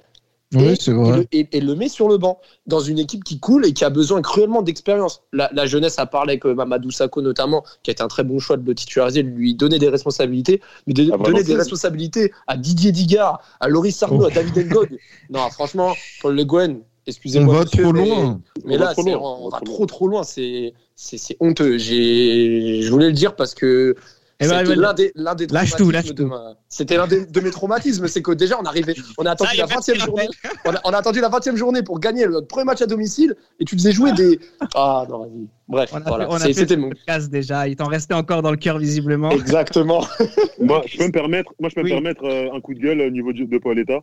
Oui, 0.53 0.73
et, 0.85 0.91
vrai. 0.91 1.17
le, 1.19 1.27
et- 1.31 1.47
et 1.53 1.61
le 1.61 1.75
met 1.75 1.87
sur 1.87 2.09
le 2.09 2.17
banc 2.17 2.39
dans 2.67 2.81
une 2.81 2.99
équipe 2.99 3.23
qui 3.23 3.39
coule 3.39 3.65
et 3.65 3.73
qui 3.73 3.85
a 3.85 3.89
besoin 3.89 4.21
cruellement 4.21 4.61
d'expérience. 4.61 5.21
La, 5.31 5.49
la 5.53 5.65
jeunesse 5.65 5.97
a 5.97 6.05
parlé 6.05 6.33
avec 6.33 6.45
euh, 6.45 6.53
Mamadou 6.53 6.91
Sakho 6.91 7.21
notamment, 7.21 7.63
qui 7.83 7.89
a 7.89 7.93
été 7.93 8.03
un 8.03 8.07
très 8.09 8.23
bon 8.23 8.39
choix 8.39 8.57
de 8.57 8.65
le 8.67 8.75
titulariser, 8.75 9.23
de 9.23 9.29
lui 9.29 9.55
donner 9.55 9.79
des 9.79 9.87
responsabilités, 9.89 10.61
mais 10.87 10.93
de 10.93 11.03
Ah, 11.03 11.15
vraiment, 11.17 11.23
donner 11.23 11.43
des 11.43 11.55
responsabilités 11.55 12.33
à 12.47 12.57
Didier 12.57 12.91
Digard, 12.91 13.41
à 13.61 13.69
Loris 13.69 13.95
Sarno, 13.95 14.23
Oh. 14.23 14.27
à 14.27 14.29
David 14.29 14.67
Ngog. 14.69 14.89
non, 15.29 15.49
franchement, 15.51 15.93
Paul 16.21 16.35
Le 16.35 16.43
Guen, 16.43 16.71
On 16.79 16.83
excusez-moi. 17.07 17.55
va 17.55 17.63
monsieur, 17.63 17.83
trop 17.83 17.93
mais- 17.93 18.09
loin. 18.09 18.41
mais 18.65 18.75
On 18.75 18.79
va 18.79 18.85
là, 18.85 18.91
trop 18.93 19.03
c'est- 19.03 19.11
loin, 19.11 19.21
on, 19.21 19.45
on 19.45 19.49
va 19.49 19.59
trop 19.61 19.85
trop 19.85 20.07
loin. 20.09 20.23
C'est 20.23 20.73
c'est 20.95 21.17
c'est 21.17 21.37
honteux. 21.39 21.77
J'ai 21.77 22.81
je 22.81 22.91
voulais 22.91 23.07
le 23.07 23.13
dire 23.13 23.35
parce 23.35 23.55
que 23.55 23.95
Eh 24.43 24.47
ben, 24.47 24.59
c'était 24.59 24.75
ben, 24.75 24.81
l'un 24.81 24.93
des 24.93 25.11
l'un 25.15 25.35
des 25.35 25.47
lâche 25.47 25.75
tout, 25.75 25.91
lâche 25.91 26.13
de 26.13 26.23
ma- 26.23 26.55
C'était 26.67 26.97
l'un 26.97 27.05
des- 27.07 27.25
de 27.25 27.39
mes 27.41 27.51
traumatismes, 27.51 28.07
c'est 28.07 28.21
que 28.23 28.31
déjà 28.31 28.57
on 28.59 28.63
arrivait, 28.63 28.95
on 29.17 29.25
a 29.25 29.31
attendu 29.31 29.55
la 29.57 29.67
merci, 29.67 29.91
20e 29.91 29.99
journée, 30.05 30.27
on 30.65 30.73
a, 30.73 30.79
on 30.83 30.89
a 30.91 30.97
attendu 30.97 31.21
la 31.21 31.29
20e 31.29 31.55
journée 31.55 31.83
pour 31.83 31.99
gagner 31.99 32.25
notre 32.25 32.47
premier 32.47 32.65
match 32.65 32.81
à 32.81 32.87
domicile 32.87 33.35
et 33.59 33.65
tu 33.65 33.75
faisais 33.75 33.91
jouer 33.91 34.11
des 34.13 34.39
ah 34.75 35.05
non 35.09 35.19
vas-y. 35.19 35.47
Bref, 35.67 35.89
On 35.93 35.97
a 35.97 35.99
voilà, 36.01 36.25
fait, 36.25 36.31
on 36.31 36.35
a 36.35 36.39
C'est- 36.39 36.47
fait 36.47 36.53
c'était 36.55 36.77
mon 36.77 36.89
podcast 36.89 37.29
déjà. 37.29 37.67
Il 37.67 37.75
t'en 37.75 37.87
restait 37.87 38.13
encore 38.15 38.41
dans 38.41 38.51
le 38.51 38.57
cœur 38.57 38.77
visiblement. 38.79 39.29
exactement. 39.31 40.05
Moi, 40.59 40.81
je 40.87 40.97
peux 40.97 41.05
me 41.05 41.11
permettre, 41.11 41.53
moi, 41.59 41.69
je 41.69 41.75
peux 41.75 41.81
Oui. 41.81 41.91
me 41.91 41.95
permettre 42.01 42.23
euh, 42.25 42.51
un 42.53 42.59
coup 42.61 42.73
de 42.73 42.79
gueule 42.79 43.01
au 43.01 43.09
niveau 43.09 43.31
du- 43.33 43.45
de 43.45 43.57
Paoletta. 43.57 43.99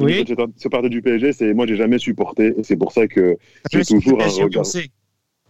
Oui. 0.00 0.24
C'est 0.56 0.68
parti 0.68 0.88
du 0.90 1.02
PSG, 1.02 1.32
c'est 1.32 1.54
moi, 1.54 1.66
j'ai 1.66 1.76
jamais 1.76 1.98
supporté. 1.98 2.54
Et 2.56 2.62
c'est 2.62 2.76
pour 2.76 2.92
ça 2.92 3.08
que 3.08 3.36
j'ai 3.72 3.78
Je 3.80 3.84
suis 3.84 3.94
toujours 4.00 4.22
un 4.22 4.28
regard. 4.28 4.64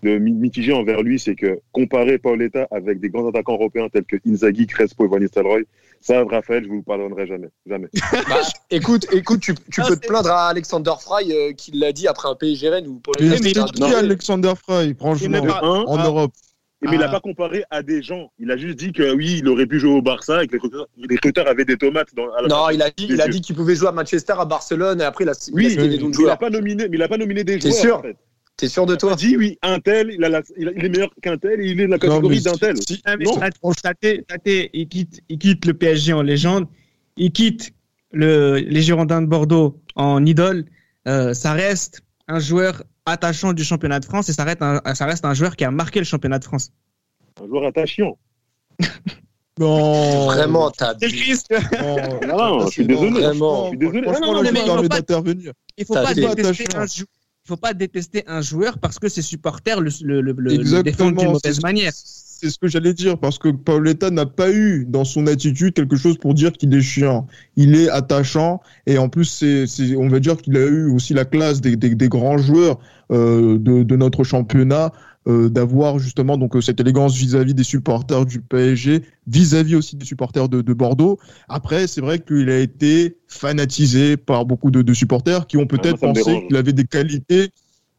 De 0.02 0.18
mi- 0.18 0.32
mitigé 0.32 0.72
envers 0.72 1.02
lui. 1.02 1.18
C'est 1.18 1.34
que 1.34 1.58
comparer 1.72 2.18
Paoletta 2.18 2.66
avec 2.70 3.00
des 3.00 3.08
grands 3.10 3.28
attaquants 3.28 3.54
européens 3.54 3.88
tels 3.92 4.04
que 4.04 4.16
Inzaghi, 4.26 4.66
Crespo 4.66 5.04
et 5.04 5.08
Van 5.08 5.18
Nistelrooy, 5.18 5.64
ça, 6.00 6.22
Raphaël, 6.24 6.62
je 6.64 6.68
vous 6.68 6.76
le 6.76 6.82
pardonnerai 6.82 7.26
jamais. 7.26 7.48
Jamais. 7.66 7.88
Bah, 8.28 8.40
écoute, 8.70 9.06
écoute, 9.12 9.40
tu, 9.40 9.54
tu 9.72 9.80
Non, 9.80 9.88
peux 9.88 9.96
te 9.96 10.06
plaindre 10.06 10.30
à 10.30 10.48
Alexander 10.48 10.92
Fry 11.00 11.32
euh, 11.32 11.52
qui 11.52 11.72
l'a 11.72 11.92
dit 11.92 12.06
après 12.06 12.28
un 12.28 12.34
PSG 12.34 12.68
Rennes 12.68 12.86
où 12.86 13.00
Paul 13.00 13.14
Mais 13.20 13.30
mais 13.30 13.36
c'est 13.38 13.50
il- 13.50 13.64
qui 13.72 13.82
Alexander 13.94 14.52
Fry, 14.62 14.94
franchement, 14.94 15.38
Il 15.38 15.42
me 15.42 15.48
parle- 15.48 15.64
Un, 15.64 15.82
en 15.84 15.96
Ah. 15.98 16.06
Europe 16.06 16.32
mais 16.80 16.90
il 16.92 16.98
n'a 17.00 17.06
Ah. 17.08 17.10
pas 17.10 17.18
comparé 17.18 17.64
à 17.70 17.82
des 17.82 18.02
gens. 18.02 18.30
Il 18.38 18.52
a 18.52 18.56
juste 18.56 18.78
dit 18.78 18.92
que 18.92 19.12
oui, 19.12 19.38
il 19.40 19.48
aurait 19.48 19.66
pu 19.66 19.80
jouer 19.80 19.90
au 19.90 20.00
Barça 20.00 20.44
et 20.44 20.46
que 20.46 20.52
les 20.52 20.58
recruteurs, 20.58 20.86
les 20.96 21.16
recruteurs 21.16 21.48
avaient 21.48 21.64
des 21.64 21.76
tomates 21.76 22.14
dans, 22.14 22.32
à 22.34 22.42
la 22.42 22.46
Non, 22.46 22.70
il 22.70 22.80
a 22.82 22.90
dit, 22.90 23.08
il 23.10 23.20
a 23.20 23.26
dit 23.26 23.40
qu'il 23.40 23.56
pouvait 23.56 23.74
jouer 23.74 23.88
à 23.88 23.92
Manchester, 23.92 24.34
à 24.38 24.44
Barcelone, 24.44 25.00
et 25.00 25.04
après 25.04 25.24
il 25.24 25.28
a, 25.28 25.32
il 25.48 25.52
a 25.52 25.56
Oui, 25.56 25.74
mais 25.76 25.86
il 25.96 26.06
n'a 26.06 26.12
joueurs. 26.12 26.38
pas 26.38 26.50
nominé, 26.50 26.86
mais 26.88 26.96
il 26.96 27.02
a 27.02 27.08
pas 27.08 27.16
nominé 27.18 27.42
des 27.42 27.58
T'es 27.58 27.70
joueurs. 27.70 27.80
sûr 27.82 27.96
en 27.98 28.02
fait. 28.02 28.16
T'es 28.58 28.68
sûr 28.68 28.86
de 28.86 28.96
toi 28.96 29.14
dit 29.14 29.36
oui, 29.36 29.56
un 29.62 29.78
tel, 29.78 30.10
il, 30.10 30.22
a 30.24 30.28
la- 30.28 30.42
il 30.58 30.68
a- 30.68 30.72
il 30.76 30.84
est 30.84 30.88
meilleur 30.88 31.10
qu'un 31.22 31.38
tel, 31.38 31.60
et 31.60 31.66
il 31.70 31.80
est 31.80 31.86
de 31.86 31.90
la 31.92 31.96
Non, 31.96 31.98
catégorie 31.98 32.40
d'un 32.42 32.54
tel. 32.56 32.76
si- 32.82 33.00
Ah, 33.04 33.16
Non. 33.16 33.38
Tate, 33.82 34.70
il 34.74 34.88
quitte, 34.88 35.20
il 35.28 35.38
quitte 35.38 35.64
le 35.64 35.74
PSG 35.74 36.12
en 36.12 36.22
légende. 36.22 36.66
Il 37.16 37.30
quitte 37.32 37.72
le, 38.12 38.56
les 38.58 38.82
Girondins 38.82 39.22
de 39.22 39.26
Bordeaux 39.26 39.80
en 39.94 40.26
idole. 40.26 40.64
Euh, 41.06 41.34
ça 41.34 41.52
reste 41.52 42.02
un 42.26 42.40
joueur 42.40 42.82
attachant 43.06 43.52
du 43.52 43.62
championnat 43.64 44.00
de 44.00 44.04
France 44.04 44.28
et 44.28 44.32
ça 44.32 44.42
reste, 44.44 44.60
un, 44.60 44.82
ça 44.94 45.06
reste 45.06 45.24
un 45.24 45.34
joueur 45.34 45.54
qui 45.56 45.64
a 45.64 45.70
marqué 45.70 46.00
le 46.00 46.04
championnat 46.04 46.38
de 46.40 46.44
France. 46.44 46.72
Un 47.40 47.46
joueur 47.46 47.64
attachant. 47.64 48.18
Non. 49.60 50.26
Vraiment, 50.26 50.70
t'as 50.70 50.94
C'est 51.00 51.08
triste. 51.08 51.48
Non, 51.50 51.96
Non, 52.60 52.66
je 52.66 52.70
suis 52.70 52.86
non, 52.86 52.88
désolé. 53.02 53.22
franchement, 53.22 53.64
Je 53.64 53.68
suis 53.70 53.78
désolé. 53.78 54.02
Franchement, 54.04 54.26
Non, 54.28 54.32
non, 54.34 54.42
là, 54.42 54.52
mais 54.52 54.60
il 54.60 54.66
faut 54.66 54.88
pas-. 54.88 55.00
Il 55.78 55.84
faut 55.84 55.94
pas 55.94 56.14
détester 56.14 56.64
attachant. 56.64 56.78
un 56.78 56.86
jou- 56.86 57.04
il 57.04 57.17
faut 57.48 57.56
pas 57.56 57.74
détester 57.74 58.22
un 58.26 58.40
joueur 58.42 58.78
parce 58.78 58.98
que 58.98 59.08
ses 59.08 59.22
supporters 59.22 59.80
le, 59.80 59.90
le, 60.02 60.20
le, 60.20 60.32
le- 60.32 60.82
défendent 60.82 61.16
d'une 61.16 61.32
mauvaise 61.32 61.62
manière. 61.62 61.92
C'est 62.40 62.50
ce 62.50 62.58
que 62.58 62.68
j'allais 62.68 62.94
dire, 62.94 63.18
parce 63.18 63.36
que 63.36 63.48
Paoletta 63.48 64.10
n'a 64.10 64.24
pas 64.26 64.52
eu 64.52 64.84
dans 64.86 65.04
son 65.04 65.26
attitude 65.26 65.74
quelque 65.74 65.96
chose 65.96 66.16
pour 66.18 66.34
dire 66.34 66.52
qu'il 66.52 66.72
est 66.72 66.80
chiant. 66.82 67.26
Il 67.56 67.74
est 67.74 67.88
attachant, 67.88 68.60
et 68.86 68.96
en 68.96 69.08
plus, 69.08 69.24
c'est, 69.24 69.66
c'est- 69.66 69.96
on 69.96 70.06
va 70.08 70.20
dire 70.20 70.36
qu'il 70.36 70.56
a 70.56 70.64
eu 70.66 70.88
aussi 70.88 71.14
la 71.14 71.24
classe 71.24 71.60
des, 71.60 71.74
des, 71.74 71.96
des 71.96 72.08
grands 72.08 72.38
joueurs 72.38 72.78
euh, 73.10 73.58
de, 73.58 73.82
de 73.82 73.96
notre 73.96 74.22
championnat, 74.22 74.92
euh, 75.28 75.48
d'avoir 75.50 75.98
justement 75.98 76.38
donc 76.38 76.56
euh, 76.56 76.60
cette 76.60 76.80
élégance 76.80 77.14
vis-à-vis 77.16 77.54
des 77.54 77.64
supporters 77.64 78.24
du 78.26 78.40
PSG, 78.40 79.02
vis-à-vis 79.26 79.76
aussi 79.76 79.96
des 79.96 80.06
supporters 80.06 80.48
de, 80.48 80.62
de 80.62 80.72
Bordeaux. 80.72 81.18
Après, 81.48 81.86
c'est 81.86 82.00
vrai 82.00 82.18
qu'il 82.20 82.48
a 82.50 82.58
été 82.58 83.18
fanatisé 83.28 84.16
par 84.16 84.46
beaucoup 84.46 84.70
de, 84.70 84.82
de 84.82 84.94
supporters 84.94 85.46
qui 85.46 85.56
ont 85.56 85.66
peut-être 85.66 85.98
Ah, 86.02 86.08
pensé 86.08 86.40
qu'il 86.46 86.56
avait 86.56 86.72
des 86.72 86.84
qualités 86.86 87.50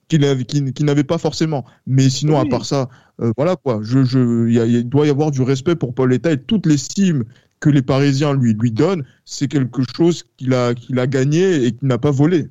qu'il 0.08 0.26
avait, 0.26 0.44
qu'il, 0.46 0.74
qu'il 0.74 0.86
n'avait 0.86 1.04
pas 1.04 1.18
forcément. 1.18 1.66
Mais 1.86 2.10
sinon, 2.10 2.40
à 2.40 2.46
part 2.46 2.66
ça, 2.66 2.90
euh, 3.22 3.32
voilà 3.38 3.56
quoi. 3.56 3.80
Je, 3.84 4.50
y 4.50 4.60
a- 4.60 4.84
doit 4.84 5.06
y 5.08 5.10
avoir 5.10 5.32
du 5.32 5.42
respect 5.42 5.76
pour 5.76 5.94
Paul 5.94 6.14
Eta 6.14 6.32
et 6.32 6.38
toute 6.42 6.66
l'estime 6.66 7.26
que 7.60 7.70
les 7.70 7.82
Parisiens 7.82 8.34
lui 8.34 8.54
lui 8.54 8.72
donnent, 8.72 9.04
c'est 9.26 9.48
quelque 9.48 9.82
chose 9.96 10.24
qu'il 10.38 10.54
a 10.54 10.74
qu'il 10.74 10.98
a 11.00 11.08
gagné 11.08 11.66
et 11.66 11.74
qu'il 11.74 11.88
n'a 11.88 11.98
pas 11.98 12.12
volé. 12.12 12.48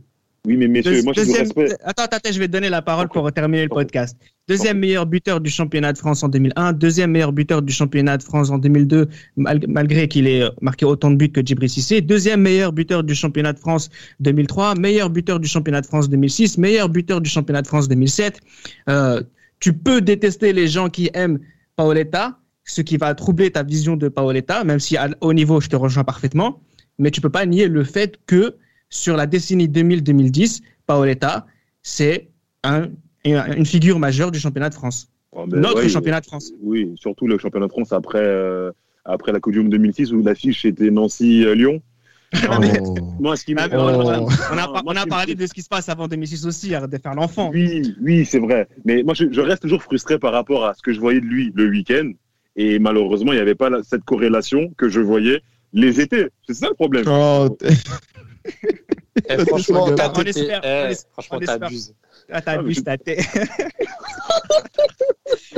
Oui, 0.47 0.57
mais 0.57 0.69
messieurs, 0.69 1.03
moi, 1.03 1.13
je 1.15 1.21
vous 1.23 1.33
respecte. 1.33 1.77
Attends, 1.85 2.05
attends, 2.05 2.31
je 2.33 2.39
vais 2.39 2.47
te 2.47 2.53
donner 2.53 2.71
la 2.71 2.81
parole 2.81 3.09
pour 3.09 3.31
terminer 3.33 3.65
le 3.65 3.69
podcast. 3.69 4.17
Deuxième 4.49 4.79
meilleur 4.79 5.05
buteur 5.05 5.41
du 5.41 5.51
championnat 5.51 5.93
de 5.93 5.99
France 5.99 6.23
en 6.23 6.29
2001, 6.29 6.73
deuxième 6.73 7.11
meilleur 7.11 7.33
buteur 7.33 7.61
du 7.61 7.73
championnat 7.73 8.17
de 8.17 8.23
France 8.23 8.49
en 8.51 8.57
2002, 8.57 9.09
mal- 9.37 9.61
malgré 9.69 10.09
qu'il 10.09 10.27
ait 10.27 10.49
marqué 10.63 10.87
autant 10.87 11.11
de 11.11 11.17
buts 11.17 11.31
que 11.31 11.45
Djibril 11.45 11.69
Cissé. 11.69 12.01
Deuxième 12.01 12.41
meilleur 12.41 12.73
buteur 12.73 13.03
du 13.05 13.15
championnat 13.15 13.53
de 13.53 13.59
France 13.59 13.91
2003, 14.21 14.75
meilleur 14.77 15.11
buteur 15.11 15.39
du 15.39 15.49
championnat 15.49 15.81
de 15.83 15.87
France 15.87 16.09
2006, 16.09 16.57
meilleur 16.57 16.89
buteur 16.89 17.21
du 17.21 17.29
championnat 17.29 17.61
de 17.61 17.67
France 17.67 17.89
2007. 17.89 18.41
Euh, 18.89 19.23
tu 19.61 19.73
peux 19.75 20.01
détester 20.01 20.53
les 20.55 20.69
gens 20.69 20.89
qui 20.89 21.11
aiment 21.15 21.41
Paoletta, 21.77 22.39
ce 22.65 22.81
qui 22.81 22.97
va 22.97 23.15
troubler 23.15 23.51
ta 23.51 23.63
vision 23.65 23.97
de 23.97 24.09
Paoletta, 24.09 24.65
même 24.65 24.79
si 24.81 24.97
à- 24.97 25.11
au 25.21 25.35
niveau, 25.35 25.61
je 25.61 25.69
te 25.69 25.77
rejoins 25.77 26.05
parfaitement, 26.05 26.63
mais 26.99 27.11
tu 27.11 27.21
peux 27.21 27.29
pas 27.31 27.45
nier 27.45 27.69
le 27.69 27.85
fait 27.85 28.19
que 28.27 28.55
sur 28.91 29.17
la 29.17 29.27
décennie 29.27 29.69
2000-2010, 29.69 30.61
Paoletta, 30.87 31.47
c'est 31.83 32.29
un, 32.65 32.89
une 33.25 33.67
figure 33.67 33.99
majeure 33.99 34.31
du 34.31 34.39
championnat 34.39 34.69
de 34.71 34.75
France. 34.75 35.09
Oh, 35.33 35.45
mais 35.47 35.59
Notre 35.61 35.83
ouais, 35.83 35.89
championnat 35.89 36.21
de 36.21 36.27
France. 36.27 36.53
Oui, 36.63 36.93
surtout 36.97 37.27
le 37.27 37.39
championnat 37.39 37.67
de 37.67 37.73
France 37.73 37.93
après, 37.93 38.19
euh, 38.23 38.73
après 39.05 39.33
la 39.33 39.41
Coupe 39.41 39.53
du 39.53 39.61
Monde 39.61 39.71
2006 39.71 40.13
où 40.13 40.23
l'affiche 40.23 40.65
était 40.65 40.91
Nancy-Lyon. 40.91 41.83
Ah, 42.49 42.59
mais- 42.61 42.81
Moi, 43.21 43.37
ce 43.37 43.45
qui 43.45 43.55
Ah, 43.57 43.69
Oh. 43.73 43.77
on 43.77 44.59
a, 44.59 45.03
on 45.05 45.09
parlé 45.09 45.35
de 45.35 45.47
ce 45.47 45.53
qui 45.53 45.63
se 45.63 45.69
passe 45.69 45.89
avant 45.89 46.09
2006 46.09 46.47
aussi, 46.47 46.71
de 46.71 46.99
faire 46.99 47.15
l'enfant. 47.15 47.51
Oui, 47.53 47.95
oui, 48.01 48.25
c'est 48.25 48.39
vrai. 48.39 48.69
Mais 48.85 49.03
moi, 49.03 49.15
je, 49.15 49.27
je 49.31 49.41
reste 49.41 49.63
toujours 49.63 49.83
frustré 49.83 50.19
par 50.19 50.33
rapport 50.33 50.65
à 50.67 50.75
ce 50.75 50.83
que 50.83 50.93
je 50.93 51.01
voyais 51.01 51.21
de 51.21 51.27
lui 51.27 51.53
le 51.55 51.69
week-end. 51.69 52.11
Et 52.57 52.79
malheureusement, 52.79 53.33
il 53.33 53.37
n'y 53.37 53.41
avait 53.43 53.55
pas 53.55 53.71
la- 53.71 53.83
cette 53.83 54.05
corrélation 54.05 54.73
que 54.77 54.89
je 54.89 55.01
voyais 55.01 55.43
les 55.73 56.01
étés. 56.01 56.27
C'est 56.47 56.55
ça 56.55 56.69
le 56.69 56.75
problème. 56.75 57.05
Eh, 59.29 59.39
franchement, 59.47 59.85
On 59.89 59.95
t'as- 59.95 60.13
espère, 60.25 60.61
eh, 60.65 60.85
on 60.87 60.91
espère, 60.91 61.13
franchement, 61.13 61.39
t'abuses. 61.41 61.95
Ah, 62.31 62.41
t'abuses. 62.43 62.83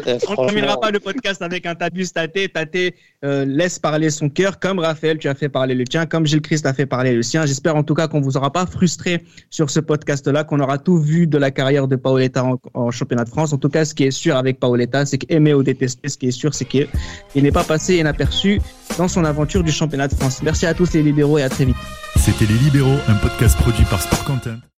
Eh, 0.07 0.19
On 0.29 0.33
ne 0.43 0.47
terminera 0.49 0.81
pas 0.81 0.91
le 0.91 0.99
podcast 0.99 1.43
avec 1.43 1.65
un 1.67 1.75
t'abuses, 1.75 2.13
Tate. 2.13 2.53
Tate 2.53 2.77
euh, 3.25 3.45
laisse 3.45 3.79
parler 3.79 4.11
son 4.11 4.29
cœur, 4.29 4.59
comme 4.59 4.79
Raphaël, 4.79 5.19
tu 5.19 5.29
as 5.29 5.35
fait 5.35 5.49
parler 5.49 5.75
le 5.75 5.85
tien, 5.85 6.07
comme 6.07 6.27
Gilles 6.27 6.41
Christ 6.41 6.67
a 6.67 6.73
fait 6.75 6.87
parler 6.87 7.13
le 7.15 7.23
sien. 7.23 7.47
J'espère 7.47 7.77
en 7.77 7.83
tout 7.83 7.95
cas 7.95 8.09
qu'on 8.09 8.21
vous 8.21 8.37
aura 8.37 8.53
pas 8.53 8.67
frustré 8.67 9.23
sur 9.51 9.71
ce 9.71 9.79
podcast-là, 9.81 10.45
qu'on 10.45 10.59
aura 10.61 10.79
tout 10.79 10.99
vu 10.99 11.27
de 11.27 11.39
la 11.39 11.51
carrière 11.51 11.87
de 11.87 11.97
Paoletta 11.97 12.45
en, 12.45 12.59
en 12.75 12.91
championnat 12.91 13.25
de 13.25 13.29
France. 13.31 13.53
En 13.53 13.59
tout 13.59 13.69
cas, 13.69 13.85
ce 13.85 13.95
qui 13.95 14.05
est 14.05 14.11
sûr 14.11 14.37
avec 14.37 14.59
Paoletta, 14.59 15.07
c'est 15.07 15.19
qu'aimer 15.19 15.55
ou 15.55 15.63
détester, 15.63 16.09
ce 16.09 16.17
qui 16.19 16.29
est 16.29 16.33
sûr, 16.33 16.55
c'est 16.55 16.65
qu'il 16.65 16.89
il 17.35 17.43
n'est 17.43 17.53
pas 17.53 17.65
passé 17.65 17.97
inaperçu 17.97 18.61
dans 18.99 19.09
son 19.09 19.25
aventure 19.25 19.63
du 19.63 19.73
championnat 19.73 20.09
de 20.09 20.15
France. 20.15 20.43
Merci 20.43 20.67
à 20.67 20.75
tous 20.75 20.93
les 20.95 21.03
libéraux 21.03 21.39
et 21.39 21.43
à 21.43 21.49
très 21.49 21.65
vite. 21.65 21.77
C'était 22.17 22.45
Les 22.47 22.55
Libéraux, 22.59 22.99
un 23.09 23.15
produit 23.57 23.85
par 23.85 24.01
Sport 24.03 24.25
Content. 24.25 24.61